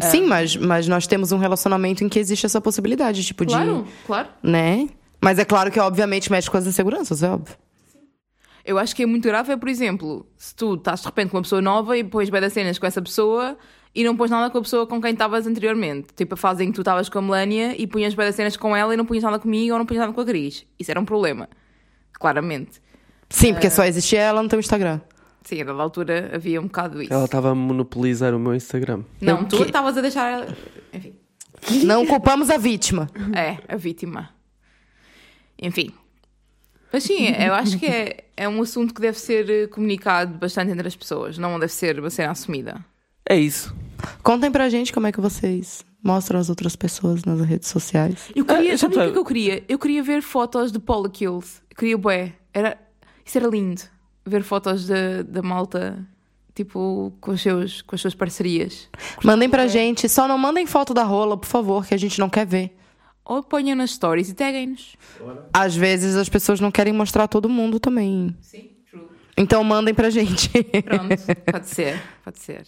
Sim, 0.00 0.26
mas, 0.26 0.56
mas 0.56 0.88
nós 0.88 1.06
temos 1.06 1.30
um 1.30 1.38
relacionamento 1.38 2.02
em 2.02 2.08
que 2.08 2.18
existe 2.18 2.44
essa 2.44 2.60
possibilidade, 2.60 3.24
tipo, 3.24 3.46
Claro, 3.46 3.84
de. 3.84 3.90
claro. 4.06 4.28
Né? 4.42 4.88
Mas 5.20 5.38
é 5.38 5.44
claro 5.44 5.70
que, 5.70 5.78
obviamente, 5.78 6.30
mexe 6.30 6.50
com 6.50 6.56
as 6.56 6.66
inseguranças, 6.66 7.22
é 7.22 7.30
óbvio. 7.30 7.56
Eu 8.64 8.76
acho 8.78 8.96
que 8.96 9.02
é 9.02 9.06
muito 9.06 9.24
grave, 9.28 9.52
é, 9.52 9.56
por 9.56 9.68
exemplo, 9.68 10.26
se 10.36 10.54
tu 10.54 10.74
estás 10.74 11.00
de 11.00 11.06
repente 11.06 11.30
com 11.30 11.36
uma 11.36 11.42
pessoa 11.42 11.62
nova 11.62 11.96
e 11.96 12.02
depois 12.02 12.28
vai 12.28 12.40
dar 12.40 12.50
cenas 12.50 12.78
com 12.78 12.86
essa 12.86 13.00
pessoa 13.00 13.56
e 13.94 14.02
não 14.02 14.16
pôs 14.16 14.30
nada 14.30 14.50
com 14.50 14.58
a 14.58 14.62
pessoa 14.62 14.86
com 14.86 15.00
quem 15.00 15.12
estavas 15.12 15.46
anteriormente. 15.46 16.08
Tipo 16.16 16.34
a 16.34 16.36
fase 16.36 16.64
em 16.64 16.68
que 16.68 16.74
tu 16.74 16.80
estavas 16.80 17.08
com 17.08 17.18
a 17.18 17.22
Melania 17.22 17.80
e 17.80 17.86
punhas 17.86 18.14
bem 18.14 18.32
cenas 18.32 18.56
com 18.56 18.74
ela 18.74 18.92
e 18.92 18.96
não 18.96 19.06
punhas 19.06 19.22
nada 19.22 19.38
comigo 19.38 19.72
ou 19.72 19.78
não 19.78 19.86
punhas 19.86 20.00
nada 20.00 20.12
com 20.12 20.20
a 20.20 20.24
Cris. 20.24 20.66
Isso 20.78 20.90
era 20.90 20.98
um 20.98 21.04
problema. 21.04 21.48
Claramente. 22.12 22.82
Sim, 23.28 23.52
porque 23.52 23.70
só 23.70 23.84
existia 23.84 24.20
ela 24.20 24.42
no 24.42 24.48
teu 24.48 24.58
Instagram. 24.58 25.00
Sim, 25.44 25.60
a 25.60 25.64
dada 25.64 25.82
altura 25.82 26.30
havia 26.34 26.60
um 26.60 26.64
bocado 26.64 27.02
isso. 27.02 27.12
Ela 27.12 27.26
estava 27.26 27.50
a 27.50 27.54
monopolizar 27.54 28.34
o 28.34 28.38
meu 28.38 28.54
Instagram. 28.54 29.02
Não, 29.20 29.44
tu 29.44 29.62
estavas 29.62 29.96
a 29.96 30.00
deixar. 30.00 30.46
Enfim. 30.92 31.14
Não 31.84 32.06
culpamos 32.06 32.50
a 32.50 32.56
vítima. 32.56 33.10
É, 33.34 33.58
a 33.72 33.76
vítima. 33.76 34.30
Enfim. 35.60 35.92
Mas 36.92 37.04
sim, 37.04 37.26
eu 37.28 37.52
acho 37.54 37.78
que 37.78 37.86
é, 37.86 38.24
é 38.36 38.48
um 38.48 38.62
assunto 38.62 38.94
que 38.94 39.00
deve 39.00 39.18
ser 39.18 39.50
eh, 39.50 39.66
comunicado 39.66 40.38
bastante 40.38 40.70
entre 40.70 40.86
as 40.86 40.94
pessoas. 40.94 41.36
Não 41.38 41.58
deve 41.58 41.72
ser 41.72 41.98
uma 41.98 42.10
cena 42.10 42.30
assumida. 42.30 42.84
É 43.28 43.36
isso. 43.36 43.74
Contem 44.22 44.50
pra 44.50 44.68
gente 44.68 44.92
como 44.92 45.06
é 45.06 45.12
que 45.12 45.20
vocês 45.20 45.84
mostram 46.02 46.38
as 46.38 46.48
outras 46.50 46.76
pessoas 46.76 47.24
nas 47.24 47.40
redes 47.40 47.68
sociais. 47.68 48.30
Eu 48.34 48.44
queria, 48.44 48.74
Ah, 48.74 48.78
sabe 48.78 48.94
o 48.94 48.98
que 48.98 49.00
sabe- 49.02 49.10
é 49.10 49.12
que 49.12 49.18
eu 49.18 49.24
queria? 49.24 49.64
Eu 49.68 49.78
queria 49.78 50.02
ver 50.02 50.22
fotos 50.22 50.70
de 50.70 50.78
Polycills. 50.78 51.62
Eu 51.70 51.76
queria 51.76 51.96
bué. 51.98 52.32
Era, 52.52 52.76
isso 53.24 53.38
era 53.38 53.48
lindo. 53.48 53.82
Ver 54.26 54.42
fotos 54.42 54.86
da, 54.86 55.22
da 55.22 55.42
malta, 55.42 56.06
tipo, 56.54 57.12
com, 57.20 57.32
os 57.32 57.40
seus, 57.42 57.82
com 57.82 57.94
as 57.94 58.00
suas 58.00 58.14
parcerias. 58.14 58.88
Mandem 59.22 59.48
pra 59.50 59.66
gente, 59.66 60.08
só 60.08 60.26
não 60.28 60.38
mandem 60.38 60.66
foto 60.66 60.92
da 60.94 61.02
rola, 61.04 61.36
por 61.36 61.46
favor, 61.48 61.86
que 61.86 61.94
a 61.94 61.98
gente 61.98 62.18
não 62.18 62.28
quer 62.30 62.46
ver. 62.46 62.76
Ou 63.24 63.42
ponham 63.42 63.74
nas 63.74 63.92
stories 63.92 64.28
e 64.28 64.34
taguem-nos. 64.34 64.96
Às 65.52 65.74
vezes 65.74 66.14
as 66.16 66.28
pessoas 66.28 66.60
não 66.60 66.70
querem 66.70 66.92
mostrar 66.92 67.26
todo 67.26 67.48
mundo 67.48 67.80
também. 67.80 68.36
Sim, 68.42 68.70
true. 68.90 69.04
Então 69.36 69.64
mandem 69.64 69.94
pra 69.94 70.10
gente. 70.10 70.50
Pronto, 70.82 71.16
pode 71.50 71.68
ser, 71.68 72.02
pode 72.22 72.38
ser. 72.38 72.66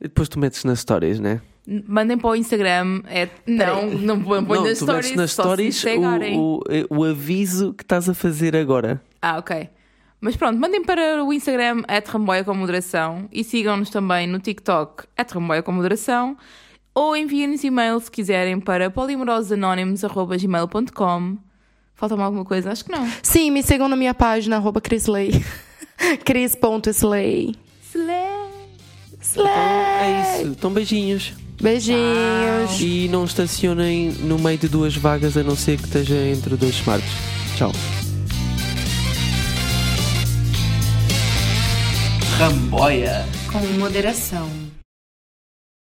E 0.00 0.04
depois 0.04 0.28
tu 0.28 0.38
metes 0.38 0.62
nas 0.64 0.80
stories, 0.80 1.20
né? 1.20 1.40
Mandem 1.88 2.16
para 2.16 2.30
o 2.30 2.36
Instagram. 2.36 3.02
É, 3.06 3.28
não, 3.46 3.90
não 3.90 4.16
não, 4.16 4.64
nas 4.64 4.78
tu 4.78 4.84
stories. 4.84 5.06
metes 5.06 5.16
nas 5.16 5.32
só 5.32 5.42
se 5.42 5.48
stories 5.48 5.82
tagarem. 5.82 6.38
o, 6.38 6.60
o, 6.90 6.98
o 6.98 7.04
aviso 7.04 7.74
que 7.74 7.82
estás 7.82 8.08
a 8.08 8.14
fazer 8.14 8.54
agora. 8.56 9.02
Ah, 9.20 9.36
ok. 9.38 9.68
Mas 10.20 10.36
pronto, 10.36 10.58
mandem 10.58 10.82
para 10.84 11.24
o 11.24 11.32
Instagram 11.32 11.82
Ramboia 12.06 12.44
com 12.44 12.54
moderação 12.54 13.28
e 13.30 13.44
sigam-nos 13.44 13.90
também 13.90 14.26
no 14.26 14.38
TikTok 14.38 15.04
Ramboia 15.32 15.62
com 15.62 15.72
moderação 15.72 16.36
ou 16.94 17.14
enviem-nos 17.14 17.62
e-mail 17.62 18.00
se 18.00 18.10
quiserem 18.10 18.58
para 18.58 18.88
polimorosanónimos.gmail.com 18.90 21.36
Falta-me 21.94 22.22
alguma 22.22 22.44
coisa? 22.44 22.70
Acho 22.70 22.84
que 22.84 22.92
não. 22.92 23.08
Sim, 23.22 23.50
me 23.50 23.62
sigam 23.62 23.88
na 23.88 23.96
minha 23.96 24.12
página, 24.12 24.56
arroba 24.56 24.82
Crisley. 24.82 25.42
Cris.slay. 26.24 27.54
Slay. 27.90 28.35
É 29.36 30.38
isso. 30.40 30.48
Então 30.48 30.72
beijinhos. 30.72 31.32
Beijinhos. 31.60 32.80
E 32.80 33.08
não 33.10 33.24
estacionem 33.24 34.10
no 34.20 34.38
meio 34.38 34.58
de 34.58 34.68
duas 34.68 34.94
vagas 34.96 35.36
a 35.36 35.42
não 35.42 35.56
ser 35.56 35.78
que 35.78 35.84
esteja 35.84 36.14
entre 36.14 36.56
dois 36.56 36.74
smarts. 36.74 37.08
Tchau. 37.56 37.72
Ramboia. 42.38 43.26
Com 43.50 43.60
moderação. 43.78 44.65